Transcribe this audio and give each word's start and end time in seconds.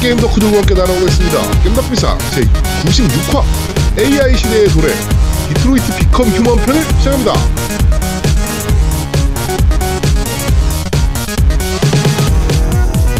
게임 0.00 0.16
덕후 0.18 0.38
들과 0.40 0.58
함께 0.58 0.74
날아오르고 0.74 1.06
있습니다. 1.06 1.62
겜덕비상 1.62 2.18
제96화 2.18 3.42
AI 3.98 4.36
시대의 4.36 4.68
도래 4.68 4.92
디트로이트 5.48 5.96
비컴 5.96 6.28
휴먼 6.28 6.56
편을 6.64 6.82
시작합니다. 6.98 7.32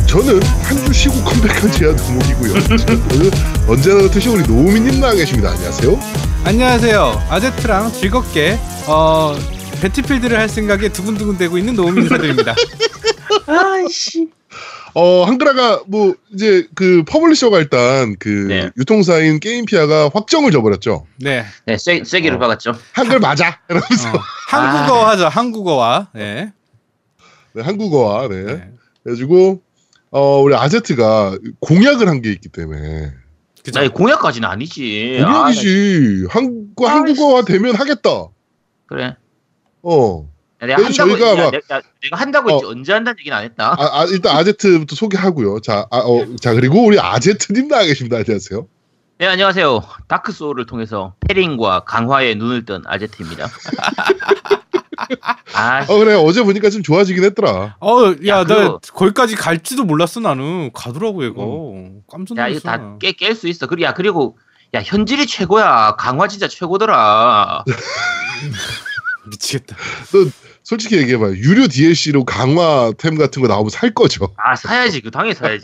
저는 0.06 0.40
한 0.42 0.76
주 0.86 0.92
쉬고 0.92 1.14
컴백한 1.24 1.70
제야 1.72 1.94
두목이고요. 1.96 2.52
저는 2.78 3.30
언제나 3.68 3.96
그렇듯이 3.96 4.28
우리 4.28 4.42
노우미님 4.46 5.00
나와 5.00 5.14
계십니다. 5.14 5.50
안녕하세요. 5.50 6.00
안녕하세요. 6.44 7.26
아제트랑 7.28 7.92
즐겁게 7.92 8.58
어 8.86 9.36
배틀필드를 9.82 10.38
할 10.38 10.48
생각에 10.48 10.88
두근두근 10.90 11.36
대고 11.38 11.58
있는 11.58 11.74
노우미 11.74 12.02
인사드립니다. 12.02 12.54
아이씨. 13.46 14.28
어 14.98 15.24
한글화가 15.24 15.82
뭐 15.88 16.14
이제 16.32 16.66
그 16.74 17.04
publisher가 17.06 17.58
일단 17.58 18.16
그 18.18 18.28
네. 18.48 18.70
유통사인 18.78 19.40
게임피아가 19.40 20.10
확정을 20.14 20.50
져버렸죠. 20.50 21.06
네. 21.18 21.44
네, 21.66 21.76
쐐, 21.76 22.02
쐐기를 22.06 22.36
어. 22.36 22.38
박았죠. 22.40 22.72
한글 22.94 23.18
맞아. 23.20 23.60
이러면서 23.68 24.08
어, 24.16 24.20
한국어 24.48 25.06
하죠. 25.08 25.28
한국어화. 25.28 26.08
네. 26.14 26.50
네, 27.52 27.62
한국어화 27.62 28.28
네. 28.28 28.42
네. 28.44 28.70
그래가지고 29.02 29.60
어 30.12 30.40
우리 30.40 30.54
아제트가 30.54 31.36
공약을 31.60 32.08
한 32.08 32.22
게 32.22 32.30
있기 32.30 32.48
때문에. 32.48 33.12
아니, 33.74 33.88
공약까지는 33.88 34.48
아니지. 34.48 35.18
공약이지 35.22 36.26
한국 36.30 36.86
아, 36.88 36.94
한국어화 36.94 37.44
되면 37.44 37.74
하겠다. 37.74 38.10
아, 38.10 38.28
그래. 38.86 39.16
어. 39.82 40.26
내가 40.60 40.84
한다고 40.84 41.10
저희가 41.18 41.30
야, 41.30 41.34
막- 41.36 41.50
내가, 41.52 41.82
내가 42.02 42.16
한다고 42.16 42.50
어. 42.50 42.52
했지 42.54 42.66
언제 42.66 42.92
한다는 42.92 43.18
얘기는 43.20 43.36
안 43.36 43.44
했다. 43.44 43.76
아, 43.78 44.00
아, 44.00 44.04
일단 44.08 44.36
아제트부터 44.36 44.96
소개하고요. 44.96 45.60
자, 45.60 45.86
아, 45.90 45.98
어, 45.98 46.26
자 46.40 46.54
그리고 46.54 46.84
우리 46.84 46.98
아제트님 46.98 47.68
나와 47.68 47.84
계십니다. 47.84 48.16
안녕하세요. 48.18 48.66
네 49.18 49.26
안녕하세요. 49.26 49.82
다크 50.08 50.32
소울을 50.32 50.66
통해서 50.66 51.14
패링과 51.26 51.84
강화에 51.84 52.34
눈을 52.34 52.64
뜬 52.64 52.82
아제트입니다. 52.86 53.48
아, 55.54 55.84
어 55.88 55.98
그래 55.98 56.14
어제 56.14 56.42
보니까 56.42 56.70
좀 56.70 56.82
좋아지긴 56.82 57.24
했더라. 57.24 57.76
어, 57.80 58.06
야, 58.26 58.36
야, 58.38 58.44
나 58.44 58.44
그거- 58.44 58.80
거기까지 58.94 59.36
갈지도 59.36 59.84
몰랐어 59.84 60.20
나는. 60.20 60.70
가더라고 60.72 61.22
이거. 61.24 61.74
깜짝 62.10 62.36
야 62.38 62.48
이거 62.48 62.60
놀랐어. 62.70 62.98
다깰 62.98 63.34
수 63.34 63.48
있어. 63.48 63.66
그리 63.66 63.82
야 63.84 63.92
그리고 63.94 64.38
야 64.74 64.80
현질이 64.82 65.26
최고야. 65.26 65.96
강화 65.96 66.28
진짜 66.28 66.48
최고더라. 66.48 67.64
미치겠다. 69.30 69.76
솔직히 70.66 70.96
얘기해봐요. 70.96 71.36
유료 71.36 71.68
DLC로 71.68 72.24
강화템 72.24 73.16
같은 73.16 73.40
거 73.40 73.46
나오면 73.46 73.70
살 73.70 73.94
거죠. 73.94 74.34
아 74.36 74.56
사야지 74.56 75.00
그 75.00 75.12
당연히 75.12 75.36
사야지 75.36 75.62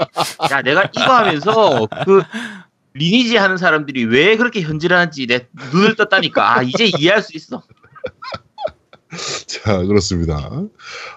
야 0.53 0.63
내가 0.63 0.85
이거 0.97 1.13
하면서 1.13 1.89
그 2.05 2.23
리니지 2.95 3.37
하는 3.37 3.57
사람들이 3.57 4.05
왜 4.05 4.37
그렇게 4.37 4.63
현질하는지 4.63 5.27
내 5.27 5.49
눈을 5.73 5.97
떴다니까 5.97 6.57
아 6.57 6.63
이제 6.63 6.85
이해할 6.85 7.21
수 7.21 7.37
있어 7.37 7.65
자, 9.49 9.79
그렇습니다. 9.79 10.49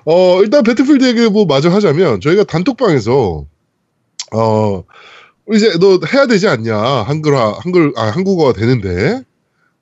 어, 0.05 0.41
일단 0.41 0.63
배틀필드 0.63 1.05
얘기 1.05 1.29
뭐 1.29 1.45
마저 1.45 1.69
하자면 1.69 2.21
저희가 2.21 2.43
단톡방에서 2.45 3.45
어, 4.33 4.83
이제 5.53 5.77
너 5.79 5.99
해야 6.11 6.25
되지 6.25 6.47
않냐? 6.47 6.75
한글화, 6.75 7.59
한글, 7.59 7.93
아, 7.95 8.05
한국어가 8.05 8.51
되는데, 8.51 9.21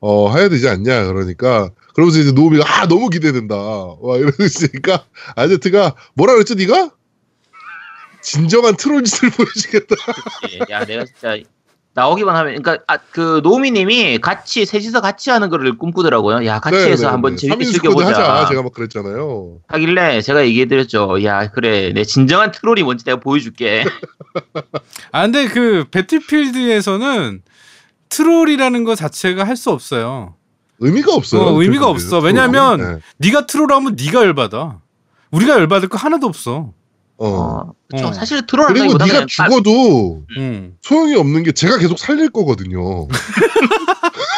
어, 0.02 0.30
해야 0.36 0.50
되지 0.50 0.68
않냐? 0.68 1.06
그러니까, 1.06 1.72
그러면서 1.94 2.20
이제 2.20 2.32
노우미가, 2.32 2.64
아, 2.68 2.88
너무 2.88 3.10
기대된다. 3.10 3.56
와, 3.56 4.18
이러고 4.18 4.44
있으니까, 4.44 5.06
아제트가, 5.36 5.96
뭐라 6.16 6.34
그랬죠, 6.34 6.56
니가? 6.56 6.92
진정한 8.22 8.76
트롤 8.78 9.04
짓을 9.04 9.30
보여주겠다. 9.32 9.96
야 10.70 10.86
내가 10.86 11.04
진짜 11.06 11.38
나오기만 11.94 12.36
하면 12.38 12.62
그러니까 12.62 12.84
아, 12.88 12.98
그 13.12 13.42
노미님이 13.44 14.20
같이 14.20 14.66
셋이서 14.66 15.02
같이 15.02 15.30
하는 15.30 15.50
거를 15.50 15.78
꿈꾸더라고요 15.78 16.44
야 16.46 16.60
같이 16.60 16.78
해서 16.78 17.10
한번 17.12 17.36
재밌게 17.38 17.64
3인 17.66 17.68
squad 17.68 17.82
즐겨보자 17.90 18.10
네, 18.10 18.24
하자. 18.24 18.48
제가 18.50 18.64
막 18.64 18.74
그랬잖아요. 18.74 19.60
하길래 19.68 20.22
제가 20.22 20.44
얘기해드렸죠 20.48 21.24
야 21.26 21.52
그래 21.52 21.92
내 21.94 22.04
진정한 22.06 22.52
트롤이 22.52 22.82
뭔지 22.82 23.04
내가 23.06 23.20
보여줄게 23.20 23.84
아 25.12 25.22
근데 25.24 25.48
그 25.50 25.86
배틀필드에서는 25.92 27.42
트롤이라는 28.10 28.84
거 28.86 28.96
자체가 28.96 29.44
할 29.44 29.56
수 29.58 29.70
없어요. 29.70 30.36
의미가 30.84 31.14
없어요. 31.14 31.42
어, 31.42 31.62
의미가. 31.62 31.88
없어. 31.88 32.20
왜냐면 32.20 32.78
네. 32.80 33.00
네가 33.18 33.46
트롤하면 33.48 33.96
네가 33.96 34.22
열받아. 34.22 34.80
우리가 35.32 35.54
열받을 35.54 35.90
거 35.90 35.98
하나도 35.98 36.28
없어. 36.28 36.74
어. 37.18 37.28
어, 37.28 37.74
그쵸. 37.90 38.08
어. 38.08 38.14
사실 38.14 38.46
트롤 38.46 38.68
그리고 38.68 38.98
네가 38.98 39.26
죽어도 39.28 40.24
음. 40.38 40.76
소용이 40.82 41.16
없는 41.16 41.44
게 41.44 41.52
제가 41.52 41.78
계속 41.78 41.98
살릴 42.00 42.30
거거든요. 42.32 43.08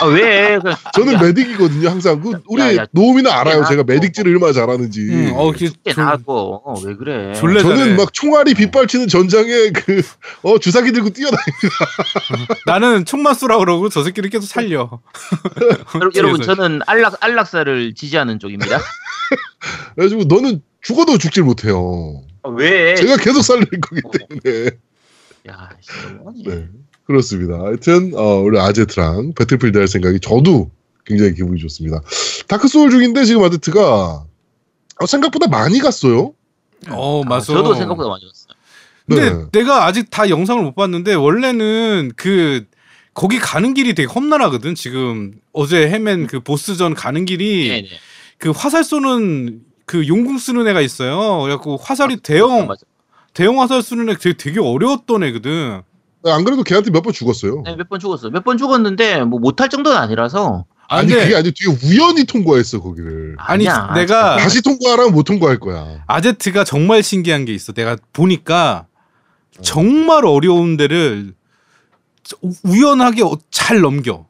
아, 0.05 0.07
왜 0.07 0.59
그, 0.59 0.73
저는 0.93 1.17
메딕이거든요, 1.17 1.87
항상. 1.87 2.21
그 2.21 2.39
우리 2.47 2.61
야, 2.61 2.75
야, 2.75 2.85
노우미는 2.91 3.29
알아요. 3.31 3.61
야, 3.61 3.65
제가 3.65 3.83
뭐, 3.83 3.95
메딕질을 3.95 4.27
얼마나 4.27 4.53
잘하는지. 4.53 5.01
음. 5.01 5.31
어, 5.35 5.51
그 5.51 5.71
나고 5.99 6.61
어, 6.63 6.79
왜 6.85 6.95
그래 6.95 7.33
졸래 7.33 7.61
잘해. 7.61 7.75
저는 7.75 7.97
막 7.97 8.13
총알이 8.13 8.53
빗발치는 8.53 9.07
전장에 9.07 9.71
그 9.71 10.01
어, 10.43 10.59
주사기 10.59 10.91
들고 10.91 11.09
뛰어다니. 11.09 11.43
나는 12.65 13.05
총만 13.05 13.33
쏘라 13.33 13.57
그러고 13.57 13.89
저 13.89 14.03
새끼를 14.03 14.29
계속 14.29 14.47
살려. 14.47 14.89
여러분. 16.15 16.41
저는 16.41 16.81
안락 16.85 17.23
안락사를 17.23 17.93
지지하는 17.95 18.39
쪽입니다. 18.39 18.79
그래가지고 19.95 20.23
너는 20.25 20.61
죽어도 20.81 21.17
죽질 21.17 21.43
못해요. 21.43 22.23
아, 22.43 22.49
왜? 22.49 22.95
제가 22.95 23.17
계속 23.17 23.41
살릴 23.41 23.65
거기 23.81 24.01
때문에. 24.43 24.69
야, 25.47 25.69
진짜 25.81 26.09
뭐하니? 26.17 26.43
네. 26.43 26.67
그렇습니다. 27.05 27.59
하여튼 27.59 28.13
어, 28.15 28.39
우리 28.39 28.59
아제트랑 28.59 29.33
배틀필드 29.35 29.77
할 29.77 29.87
생각이 29.87 30.19
저도 30.19 30.71
굉장히 31.05 31.33
기분이 31.35 31.59
좋습니다. 31.61 32.01
다크 32.47 32.67
소울 32.67 32.89
중인데 32.89 33.25
지금 33.25 33.43
아제트가 33.43 34.25
어, 34.99 35.05
생각보다 35.05 35.47
많이 35.47 35.79
갔어요. 35.79 36.33
어, 36.89 37.21
아, 37.23 37.27
맞아. 37.27 37.53
저도 37.53 37.75
생각보다 37.75 38.09
많이 38.09 38.25
왔어요. 38.25 38.55
근데 39.07 39.29
네. 39.29 39.45
내가 39.51 39.85
아직 39.85 40.09
다 40.09 40.29
영상을 40.29 40.61
못 40.63 40.73
봤는데 40.75 41.13
원래는 41.13 42.13
그 42.15 42.65
거기 43.13 43.37
가는 43.37 43.73
길이 43.73 43.93
되게 43.93 44.11
험난하거든. 44.11 44.73
지금 44.73 45.33
어제 45.53 45.87
헤맨 45.87 46.27
그 46.27 46.39
보스전 46.39 46.95
가는 46.95 47.25
길이 47.25 47.69
네네. 47.69 47.87
그 48.39 48.49
화살 48.49 48.83
쏘는 48.83 49.61
그 49.85 50.07
용궁 50.07 50.39
쓰는 50.39 50.67
애가 50.67 50.81
있어요. 50.81 51.41
그래갖고 51.43 51.77
화살이 51.77 52.17
대형 52.17 52.67
맞아. 52.67 52.81
대형 53.33 53.61
화살 53.61 53.81
쏘는 53.81 54.09
애 54.09 54.15
되게, 54.17 54.35
되게 54.35 54.59
어려웠던 54.59 55.23
애거든. 55.23 55.81
안 56.31 56.43
그래도 56.43 56.63
걔한테 56.63 56.91
몇 56.91 57.01
번 57.01 57.13
죽었어요. 57.13 57.61
네, 57.65 57.75
몇 57.75 57.87
번 57.89 57.99
죽었어. 57.99 58.29
몇 58.29 58.43
번 58.43 58.57
죽었는데 58.57 59.23
뭐 59.25 59.39
못할 59.39 59.69
정도는 59.69 59.97
아니라서. 59.97 60.65
아니 60.87 61.07
근데- 61.09 61.23
그게 61.23 61.35
아니고 61.35 61.53
뒤에 61.55 61.75
우연히 61.91 62.25
통과했어 62.25 62.79
거기를. 62.81 63.35
아니, 63.39 63.67
아니야. 63.67 63.93
내가- 63.95 64.37
다시 64.37 64.61
통과하라면 64.61 65.13
못 65.13 65.23
통과할 65.23 65.59
거야. 65.59 66.03
아제트가 66.07 66.63
정말 66.63 67.01
신기한 67.03 67.45
게 67.45 67.53
있어. 67.53 67.73
내가 67.73 67.97
보니까 68.13 68.85
정말 69.61 70.25
어려운 70.25 70.77
데를 70.77 71.33
우연하게 72.63 73.23
어- 73.23 73.37
잘 73.51 73.81
넘겨. 73.81 74.25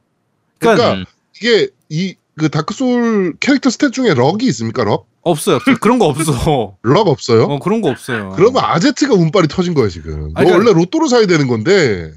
그러니까, 0.58 0.82
그러니까 0.84 1.10
음. 1.10 1.16
이게 1.40 1.68
이 1.88 2.14
그 2.38 2.50
다크 2.50 2.74
소울 2.74 3.34
캐릭터 3.40 3.70
스탯 3.70 3.94
중에 3.94 4.12
럭이 4.12 4.44
있습니까? 4.48 4.84
럭? 4.84 5.06
없어요. 5.30 5.56
없어요. 5.56 5.76
그런 5.80 5.98
거 5.98 6.06
없어. 6.06 6.76
럭 6.82 7.08
없어요? 7.08 7.44
어, 7.44 7.58
그런 7.58 7.80
거 7.82 7.90
없어요. 7.90 8.32
그러면 8.36 8.62
아제트가 8.64 9.14
운빨이 9.14 9.48
터진 9.48 9.74
거야 9.74 9.88
지금. 9.88 10.32
너 10.34 10.40
아니, 10.40 10.50
그러니까- 10.50 10.56
원래 10.56 10.72
로또로 10.72 11.08
사야 11.08 11.26
되는 11.26 11.46
건데 11.48 12.12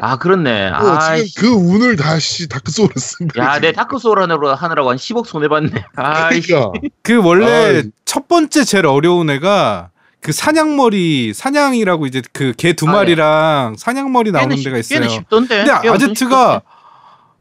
아 0.00 0.16
그렇네. 0.16 0.68
어, 0.68 0.74
아, 0.76 1.16
지금 1.16 1.32
그 1.40 1.48
운을 1.48 1.96
다시 1.96 2.48
다크 2.48 2.70
소울에 2.70 2.92
쓴 2.98 3.26
거야. 3.28 3.44
야, 3.54 3.58
내 3.60 3.72
다크 3.72 3.98
소울 3.98 4.22
하느라고 4.22 4.48
하느라고 4.54 4.90
한 4.90 4.96
10억 4.96 5.26
손해 5.26 5.48
봤네. 5.48 5.70
아, 5.96 6.32
이 6.32 6.40
그러니까 6.40 6.72
그 7.02 7.16
원래 7.20 7.46
아이. 7.78 7.82
첫 8.04 8.28
번째 8.28 8.62
제일 8.64 8.86
어려운 8.86 9.28
애가 9.28 9.90
그 10.20 10.30
사냥머리 10.32 11.32
사냥이라고 11.34 12.06
이제 12.06 12.22
그 12.32 12.52
개 12.56 12.74
두 12.74 12.88
아, 12.88 12.92
마리랑 12.92 13.74
사냥머리 13.76 14.30
나오는 14.30 14.56
데가 14.62 14.78
있어요. 14.78 15.08
쉽던데. 15.08 15.64
근데 15.64 15.72
엄청 15.88 15.94
아제트가 15.94 16.62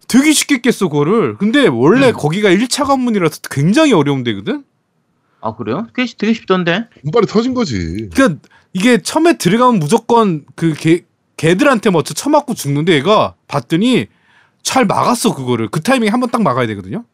되게 0.07 0.31
쉽게 0.31 0.61
깼어 0.61 0.89
그거를. 0.89 1.37
근데 1.37 1.67
원래 1.67 2.09
음. 2.09 2.13
거기가 2.13 2.49
1차 2.49 2.85
관문이라서 2.85 3.39
굉장히 3.51 3.93
어려운 3.93 4.23
데거든. 4.23 4.63
아 5.41 5.55
그래요? 5.55 5.87
되게, 5.95 6.11
되게 6.17 6.33
쉽던데. 6.33 6.85
운빨이 7.03 7.25
터진 7.27 7.53
거지. 7.53 8.09
그러니까 8.13 8.39
이게 8.73 8.97
처음에 9.01 9.37
들어가면 9.37 9.79
무조건 9.79 10.45
그 10.55 10.73
개, 10.73 11.03
개들한테 11.37 11.89
먼저 11.89 12.13
쳐맞고 12.13 12.53
죽는데 12.53 12.93
얘가 12.93 13.35
봤더니 13.47 14.07
잘 14.63 14.85
막았어 14.85 15.35
그거를. 15.35 15.69
그 15.69 15.81
타이밍에 15.81 16.09
한 16.09 16.19
번 16.19 16.29
딱 16.31 16.41
막아야 16.41 16.67
되거든요. 16.67 17.05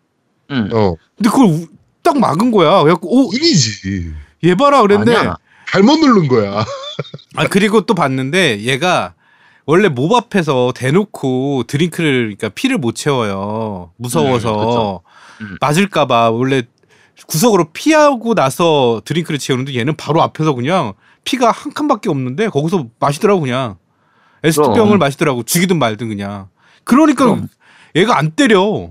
응. 0.51 0.69
어 0.73 0.95
근데 1.17 1.29
그걸 1.29 1.45
우- 1.47 1.67
딱 2.01 2.17
막은 2.19 2.51
거야. 2.51 2.81
그래갖고 2.83 3.07
오, 3.09 3.29
운이지. 3.29 4.13
얘 4.45 4.55
봐라 4.55 4.81
그랬는데 4.81 5.15
아니야. 5.15 5.37
잘못 5.71 5.97
누른 5.99 6.27
거야. 6.27 6.65
아 7.35 7.47
그리고 7.47 7.81
또 7.81 7.93
봤는데 7.95 8.61
얘가 8.61 9.13
원래 9.65 9.87
몹 9.87 10.13
앞에서 10.13 10.73
대놓고 10.75 11.63
드링크를 11.67 12.23
그러니까 12.35 12.49
피를 12.49 12.77
못 12.77 12.95
채워요. 12.95 13.91
무서워서 13.97 14.53
음, 14.53 14.65
그쵸. 14.65 15.01
음. 15.41 15.57
맞을까봐 15.61 16.31
원래 16.31 16.63
구석으로 17.27 17.71
피하고 17.71 18.33
나서 18.35 19.01
드링크를 19.05 19.39
채우는데 19.39 19.75
얘는 19.75 19.95
바로 19.95 20.21
앞에서 20.21 20.53
그냥 20.53 20.93
피가 21.23 21.51
한 21.51 21.73
칸밖에 21.73 22.09
없는데 22.09 22.49
거기서 22.49 22.87
마시더라고 22.99 23.41
그냥 23.41 23.77
에스트병을. 24.43 24.97
마시더라고 24.97 25.43
죽이든 25.43 25.79
말든 25.79 26.09
그냥 26.09 26.49
그러니까 26.83 27.23
그럼. 27.25 27.47
얘가 27.95 28.17
안 28.17 28.31
때려 28.31 28.89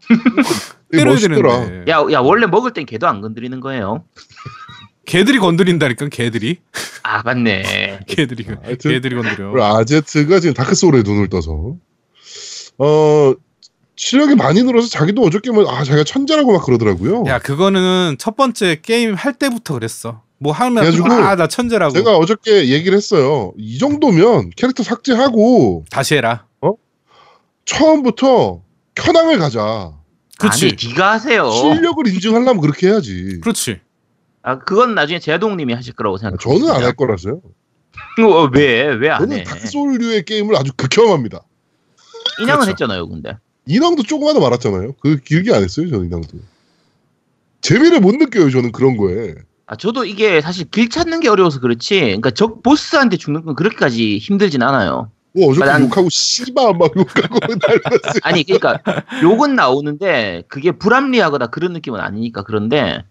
때려야 0.90 1.12
멋있더라. 1.12 1.60
되는데 1.66 1.92
야, 1.92 2.02
야 2.10 2.18
원래 2.20 2.46
먹을 2.46 2.72
땐 2.72 2.86
걔도 2.86 3.06
안 3.06 3.20
건드리는 3.20 3.60
거예요. 3.60 4.04
개들이 5.08 5.38
건드린다니까 5.38 6.08
개들이 6.10 6.58
아 7.02 7.22
맞네. 7.22 8.00
개들이 8.06 8.44
하여튼 8.62 8.90
개들이 8.90 9.16
건드려 9.16 9.50
그리고 9.50 9.64
아제트가 9.64 10.38
지금 10.38 10.52
다크 10.52 10.74
소울에 10.74 11.02
눈을 11.02 11.28
떠서 11.28 11.76
어 12.76 13.34
실력이 13.96 14.36
많이 14.36 14.62
늘어서 14.62 14.88
자기도 14.88 15.22
어저께 15.22 15.50
뭐아 15.50 15.82
자기가 15.84 16.04
천재라고 16.04 16.52
막 16.52 16.64
그러더라고요. 16.64 17.24
야 17.26 17.38
그거는 17.38 18.16
첫 18.18 18.36
번째 18.36 18.80
게임 18.82 19.14
할 19.14 19.32
때부터 19.32 19.74
그랬어 19.74 20.22
뭐 20.38 20.52
하면 20.52 20.84
그래가지고 20.84 21.10
아나 21.10 21.48
천재라고 21.48 21.94
제가 21.94 22.16
어저께 22.18 22.68
얘기를 22.68 22.94
했어요. 22.94 23.54
이 23.56 23.78
정도면 23.78 24.50
캐릭터 24.56 24.82
삭제하고 24.82 25.86
다시 25.90 26.16
해라 26.16 26.44
처음부터 27.64 28.62
켜당을 28.94 29.38
가자. 29.38 29.92
그렇지 30.38 30.66
아니 30.66 30.88
네가 30.88 31.12
하세요. 31.12 31.50
실력을 31.50 32.06
인증하려면 32.06 32.60
그렇게 32.60 32.88
해야지. 32.88 33.40
그렇지 33.42 33.80
아 34.42 34.58
그건 34.58 34.94
나중에 34.94 35.18
제동님이 35.18 35.74
하실 35.74 35.94
거라고 35.94 36.16
생각. 36.18 36.40
저는 36.40 36.70
안 36.70 36.82
할 36.82 36.94
거라서요. 36.94 37.40
어, 38.22 38.50
왜왜 38.52 39.10
안 39.10 39.20
저는 39.20 39.38
해? 39.38 39.42
다크소울류의 39.44 40.24
게임을 40.24 40.56
아주 40.56 40.72
극혐합니다. 40.76 41.42
인양은 42.40 42.60
그렇죠. 42.66 42.70
했잖아요, 42.70 43.08
근데. 43.08 43.36
인왕도 43.66 44.04
조금마다 44.04 44.38
말았잖아요. 44.40 44.92
그 45.00 45.16
길게 45.18 45.52
안 45.54 45.62
했어요, 45.62 45.88
저는 45.90 46.06
인왕도. 46.06 46.38
재미를 47.60 48.00
못 48.00 48.14
느껴요, 48.14 48.50
저는 48.50 48.72
그런 48.72 48.96
거에. 48.96 49.34
아 49.66 49.76
저도 49.76 50.04
이게 50.04 50.40
사실 50.40 50.70
길 50.70 50.88
찾는 50.88 51.20
게 51.20 51.28
어려워서 51.28 51.60
그렇지. 51.60 52.00
그러니까 52.00 52.30
적 52.30 52.62
보스한테 52.62 53.16
죽는 53.18 53.44
건 53.44 53.54
그렇게까지 53.54 54.18
힘들진 54.18 54.62
않아요. 54.62 55.10
뭐 55.34 55.50
어저께 55.50 55.66
난- 55.66 55.82
욕하고 55.84 56.08
씨바 56.08 56.72
막 56.72 56.90
욕하고 56.96 57.38
난리났어요. 57.60 58.20
아니 58.22 58.44
그러니까 58.44 58.80
욕은 59.22 59.56
나오는데 59.56 60.44
그게 60.48 60.72
불합리하거나 60.72 61.48
그런 61.48 61.74
느낌은 61.74 62.00
아니니까 62.00 62.44
그런데 62.44 63.04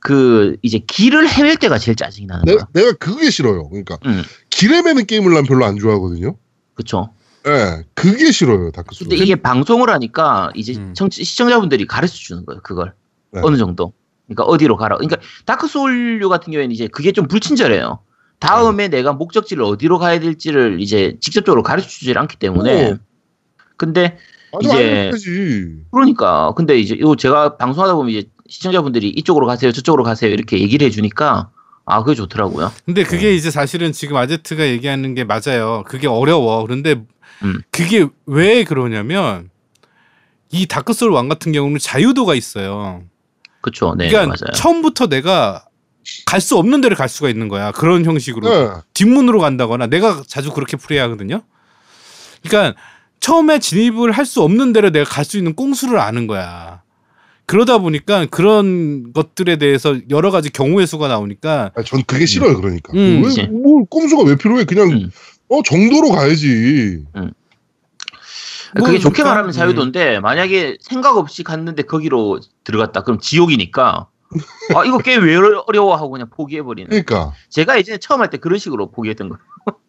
그 0.00 0.56
이제 0.62 0.78
길을 0.78 1.28
헤맬 1.28 1.56
때가 1.58 1.78
제일 1.78 1.94
짜증이 1.96 2.26
나는 2.26 2.44
내, 2.46 2.54
거야. 2.54 2.66
내 2.72 2.82
가 2.84 2.92
그게 2.94 3.30
싫어요. 3.30 3.68
그러니까 3.68 3.98
응, 4.06 4.22
길 4.48 4.82
헤매는 4.82 5.06
게임을 5.06 5.32
난 5.34 5.44
별로 5.44 5.64
안 5.64 5.78
좋아하거든요. 5.78 6.36
그렇죠. 6.74 7.10
예, 7.46 7.84
그게 7.94 8.32
싫어요, 8.32 8.70
다크소울. 8.70 9.08
근데 9.08 9.22
이게 9.22 9.34
방송을 9.36 9.88
하니까 9.90 10.50
이제 10.54 10.74
음. 10.76 10.92
청취- 10.96 11.24
시청자분들이 11.24 11.86
가르쳐 11.86 12.14
주는 12.14 12.44
거예요. 12.44 12.60
그걸 12.62 12.94
네. 13.32 13.40
어느 13.44 13.56
정도. 13.56 13.92
그러니까 14.26 14.44
어디로 14.44 14.76
가라. 14.76 14.96
그러니까 14.96 15.16
다크 15.46 15.66
소울류 15.66 16.28
같은 16.28 16.52
경우에는 16.52 16.72
이제 16.74 16.86
그게 16.86 17.12
좀 17.12 17.26
불친절해요. 17.28 18.00
다음에 18.38 18.88
네. 18.88 18.98
내가 18.98 19.12
목적지를 19.12 19.62
어디로 19.64 19.98
가야 19.98 20.20
될지를 20.20 20.80
이제 20.80 21.16
직접적으로 21.20 21.62
가르쳐 21.62 21.88
주질 21.88 22.16
않기 22.18 22.36
때문에. 22.38 22.90
어. 22.92 22.98
근데 23.76 24.18
이제-. 24.62 25.10
그러니까 25.90 26.52
근데 26.56 26.78
이제 26.78 26.94
이거 26.94 27.16
제가 27.16 27.56
방송하다 27.56 27.94
보면 27.94 28.10
이제 28.10 28.28
시청자분들이 28.50 29.08
이쪽으로 29.08 29.46
가세요, 29.46 29.72
저쪽으로 29.72 30.04
가세요 30.04 30.30
이렇게 30.32 30.58
얘기를 30.60 30.86
해주니까 30.86 31.50
아 31.86 32.02
그게 32.02 32.14
좋더라고요. 32.14 32.70
근데 32.84 33.04
그게 33.04 33.34
이제 33.34 33.50
사실은 33.50 33.92
지금 33.92 34.16
아제트가 34.16 34.66
얘기하는 34.68 35.14
게 35.14 35.24
맞아요. 35.24 35.82
그게 35.86 36.06
어려워. 36.06 36.62
그런데 36.64 37.02
음. 37.42 37.62
그게 37.70 38.06
왜 38.26 38.64
그러냐면 38.64 39.50
이 40.52 40.66
다크 40.66 40.92
소울 40.92 41.12
왕 41.12 41.28
같은 41.28 41.52
경우는 41.52 41.78
자유도가 41.78 42.34
있어요. 42.34 43.02
그렇죠. 43.62 43.94
네 43.96 44.08
그러니까 44.08 44.36
맞아요. 44.36 44.52
처음부터 44.54 45.06
내가 45.06 45.64
갈 46.26 46.40
수 46.40 46.56
없는 46.56 46.80
데를 46.80 46.96
갈 46.96 47.08
수가 47.08 47.28
있는 47.28 47.48
거야. 47.48 47.70
그런 47.72 48.04
형식으로 48.04 48.48
네. 48.48 48.80
뒷문으로 48.94 49.38
간다거나 49.38 49.86
내가 49.86 50.22
자주 50.26 50.52
그렇게 50.52 50.76
플레이하거든요. 50.76 51.42
그러니까 52.42 52.78
처음에 53.20 53.58
진입을 53.58 54.12
할 54.12 54.24
수 54.26 54.42
없는 54.42 54.72
데를 54.72 54.92
내가 54.92 55.08
갈 55.08 55.24
수 55.24 55.36
있는 55.38 55.54
꽁수를 55.54 55.98
아는 56.00 56.26
거야. 56.26 56.82
그러다 57.50 57.78
보니까 57.78 58.26
그런 58.26 59.12
것들에 59.12 59.56
대해서 59.56 59.96
여러 60.10 60.30
가지 60.30 60.50
경우의 60.50 60.86
수가 60.86 61.08
나오니까 61.08 61.72
아, 61.74 61.82
전 61.82 62.02
그게 62.04 62.24
싫어요, 62.24 62.56
그러니까. 62.60 62.92
음. 62.94 63.22
왜, 63.24 63.46
뭘 63.48 63.84
꼼수가 63.90 64.22
왜 64.22 64.36
필요해? 64.36 64.64
그냥, 64.64 64.90
음. 64.90 65.10
어, 65.48 65.60
정도로 65.64 66.10
가야지. 66.10 67.04
뭐 67.12 68.86
그게 68.86 68.98
좋게 69.00 69.14
그러니까, 69.14 69.24
말하면 69.30 69.52
자유도인데 69.52 70.20
만약에 70.20 70.76
생각 70.80 71.16
없이 71.16 71.42
갔는데 71.42 71.82
거기로 71.82 72.38
들어갔다 72.62 73.02
그럼 73.02 73.18
지옥이니까 73.18 74.06
아 74.76 74.84
이거 74.84 74.98
게임 74.98 75.24
왜 75.24 75.34
어려- 75.34 75.64
어려워 75.66 75.96
하고 75.96 76.10
그냥 76.10 76.30
포기해버리는 76.30 76.88
그러니까. 76.88 77.32
제가 77.48 77.78
예전에 77.78 77.98
처음 77.98 78.20
할 78.20 78.30
때 78.30 78.36
그런 78.38 78.60
식으로 78.60 78.92
포기했던 78.92 79.28
거예요 79.30 79.40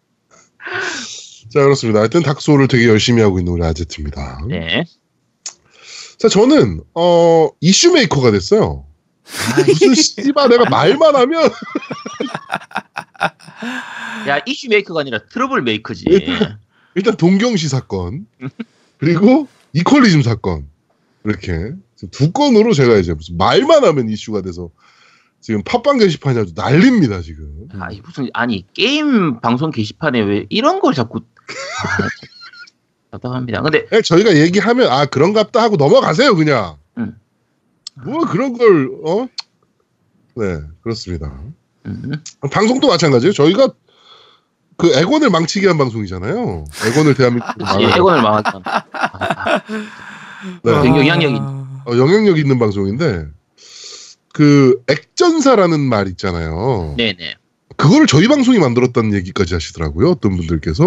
자, 1.54 1.62
그렇습니다. 1.62 2.00
하여튼 2.00 2.24
닥소울을 2.24 2.68
되게 2.68 2.88
열심히 2.88 3.22
하고 3.22 3.38
있는 3.38 3.54
우리 3.54 3.64
아제트입니다. 3.64 4.46
네. 4.48 4.84
자, 6.22 6.30
저는, 6.30 6.82
어, 6.94 7.50
이슈 7.62 7.94
메이커가 7.94 8.30
됐어요. 8.30 8.86
무슨 9.66 9.96
씨발 9.96 10.50
내가 10.50 10.70
말만 10.70 11.16
하면. 11.16 11.50
야 14.28 14.40
이슈 14.46 14.70
메이커가 14.70 15.00
아니라 15.02 15.20
트러블 15.32 15.64
메이커지. 15.64 16.06
일단 16.94 17.18
동경시 17.18 17.70
사건. 17.70 18.28
그리고 19.00 19.48
이퀄리즘 19.74 20.22
사건. 20.22 20.68
이렇게. 21.24 21.74
두 22.12 22.32
건으로 22.32 22.74
제가 22.74 22.98
이제 22.98 23.14
무슨 23.16 23.38
말만 23.38 23.84
하면 23.84 24.10
이슈가 24.10 24.42
돼서 24.44 24.70
지금 25.40 25.64
팟빵 25.64 25.98
게시판이 25.98 26.38
아주 26.38 26.54
난립니다 26.56 27.22
지금. 27.22 27.68
아, 27.80 27.90
이 27.92 28.00
무슨 28.02 28.30
아니 28.34 28.66
게임 28.74 29.40
방송 29.40 29.72
게시판에 29.72 30.20
왜 30.22 30.46
이런 30.50 30.80
걸 30.82 30.94
자꾸 30.94 31.20
아, 31.20 31.98
참 31.98 32.08
답답합니다 33.12 33.62
근데 33.62 33.86
그냥 33.86 34.02
저희가 34.04 34.36
얘기하면 34.38 34.90
아 34.90 35.06
그런갑다 35.06 35.62
하고 35.62 35.76
넘어가세요 35.76 36.36
그냥. 36.36 36.78
음. 36.98 37.18
뭐 38.06 38.26
그런 38.26 38.58
걸 38.58 38.90
어? 39.06 39.28
네 40.36 40.62
그렇습니다. 40.82 41.32
음, 41.86 42.12
방송도 42.52 42.88
마찬가지예요. 42.88 43.34
저희가 43.34 43.70
그 44.78 44.94
액원을 44.96 45.30
망치게 45.30 45.68
한 45.68 45.78
방송이잖아요. 45.78 46.66
액원을 46.88 47.14
대한민국으로 47.16 47.66
예, 47.82 47.86
아, 47.88 48.02
아, 49.44 49.62
네. 50.64 50.82
되게 50.82 51.00
영향력이 51.00 51.38
아. 51.40 51.84
어, 51.86 51.98
영향력 51.98 52.38
있는 52.38 52.60
방송인데 52.60 53.28
그 54.34 54.82
액전사라는 54.88 55.82
말 55.82 56.08
있잖아요. 56.08 56.96
네네 56.98 57.36
그거를 57.76 58.08
저희 58.08 58.28
방송이 58.28 58.58
만들었다는 58.60 59.14
얘기까지 59.16 59.54
하시더라고요. 59.56 60.12
어떤 60.12 60.38
분들께서 60.38 60.86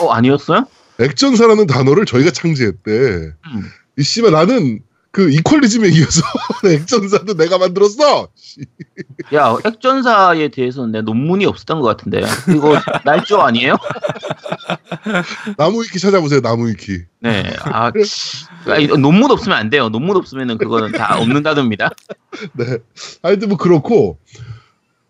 어 0.00 0.10
아니었어요? 0.12 0.66
액전사라는 1.00 1.66
단어를 1.66 2.06
저희가 2.06 2.30
창제했대. 2.30 2.90
음. 2.90 3.70
이 3.98 4.02
씨발 4.02 4.32
나는 4.32 4.80
그 5.10 5.30
이퀄리즘에 5.30 5.88
이어서 5.88 6.20
액전사도 6.64 7.34
내가 7.34 7.56
만들었어. 7.58 8.28
씨. 8.34 8.60
야 9.34 9.56
액전사에 9.64 10.48
대해서는 10.48 10.92
내 10.92 11.00
논문이 11.00 11.46
없었던 11.46 11.80
것 11.80 11.86
같은데 11.96 12.22
이거 12.54 12.78
날조 13.04 13.40
아니에요? 13.40 13.76
나무 15.56 15.82
위키 15.82 15.98
찾아보세요. 15.98 16.40
나무 16.40 16.68
위키. 16.68 17.02
네. 17.20 17.44
아, 17.62 17.90
아니, 18.66 18.86
논문 18.88 19.30
없으면 19.30 19.56
안 19.56 19.70
돼요. 19.70 19.88
논문 19.88 20.16
없으면은 20.16 20.58
그거는 20.58 20.92
다 20.92 21.18
없는 21.18 21.42
단어입니다. 21.42 21.90
네. 22.52 22.78
하여튼 23.22 23.48
뭐 23.48 23.56
그렇고 23.56 24.18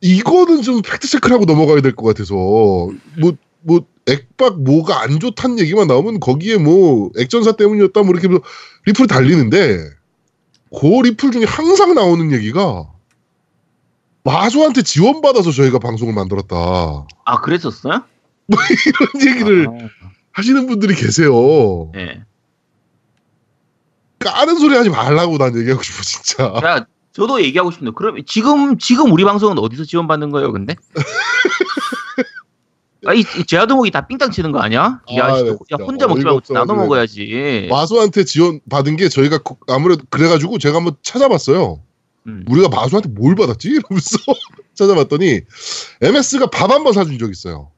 이거는 0.01 0.63
좀 0.63 0.83
팩트 0.83 1.09
체크를 1.09 1.35
하고 1.35 1.47
넘어가야 1.47 1.81
될 1.81 1.97
것 1.97 2.05
같아서 2.07 2.35
뭐뭐 2.35 3.87
액박 4.09 4.63
뭐가 4.63 5.03
안 5.03 5.19
좋다는 5.19 5.59
얘기만 5.61 5.89
나오면 5.89 6.21
거기에 6.21 6.59
뭐 6.59 7.11
액전사 7.19 7.53
때문이었다 7.53 8.03
뭐 8.03 8.15
이렇게 8.15 8.29
리플을 8.87 9.09
달리는데 9.09 9.91
그 10.79 10.87
리플 10.87 11.33
중에 11.33 11.45
항상 11.45 11.95
나오는 11.95 12.33
얘기가 12.33 12.89
마소한테 14.25 14.83
지원받아서 14.83 15.53
저희가 15.53 15.79
방송을 15.79 16.15
만들었다 16.15 16.57
아, 17.25 17.41
그랬었어요? 17.41 18.03
이런 18.49 19.29
얘기를 19.29 19.67
아, 19.69 19.89
하시는 20.33 20.67
분들이 20.67 20.95
계세요. 20.95 21.91
네. 21.95 22.23
까는 24.19 24.59
소리 24.59 24.77
하지 24.77 24.91
말라고 24.91 25.39
난 25.39 25.57
얘기하고 25.57 25.83
싶어 25.83 26.03
진짜. 26.03 26.45
야, 26.65 26.87
저도 27.13 27.43
얘기하고 27.43 27.71
싶네요. 27.71 27.95
그럼 27.95 28.19
지금 28.27 28.79
지금 28.79 29.13
우리 29.13 29.25
방송은 29.25 29.59
어디서 29.59 29.85
지원받는 29.85 30.31
거예요, 30.31 30.53
근데? 30.53 30.75
아, 33.07 33.15
이, 33.15 33.21
이 33.21 33.45
제아도목이 33.47 33.91
다 33.91 34.07
삥땅 34.07 34.31
치는 34.31 34.53
거 34.53 34.59
아니야? 34.61 35.01
야, 35.17 35.25
아, 35.27 35.39
씨, 35.39 35.45
네, 35.45 35.51
야 35.51 35.77
혼자 35.85 36.07
먹지 36.07 36.25
말고 36.25 36.41
나눠 36.49 36.63
없어가지고. 36.63 36.75
먹어야지. 36.77 37.69
마수한테 37.71 38.25
지원 38.25 38.61
받은 38.69 38.97
게 38.97 39.09
저희가 39.09 39.39
그- 39.39 39.55
아무래도 39.69 40.05
그래가지고 40.11 40.59
제가 40.59 40.77
한번 40.79 40.97
찾아봤어요. 41.03 41.81
음. 42.27 42.45
우리가 42.49 42.69
마소한테 42.69 43.09
뭘 43.11 43.35
받았지? 43.37 43.69
이러면서 43.69 44.19
찾아봤더니 44.75 45.43
MS가 46.03 46.47
밥 46.47 46.71
한 46.73 46.83
번 46.85 46.93
사준 46.93 47.19
적 47.19 47.31
있어요. 47.31 47.71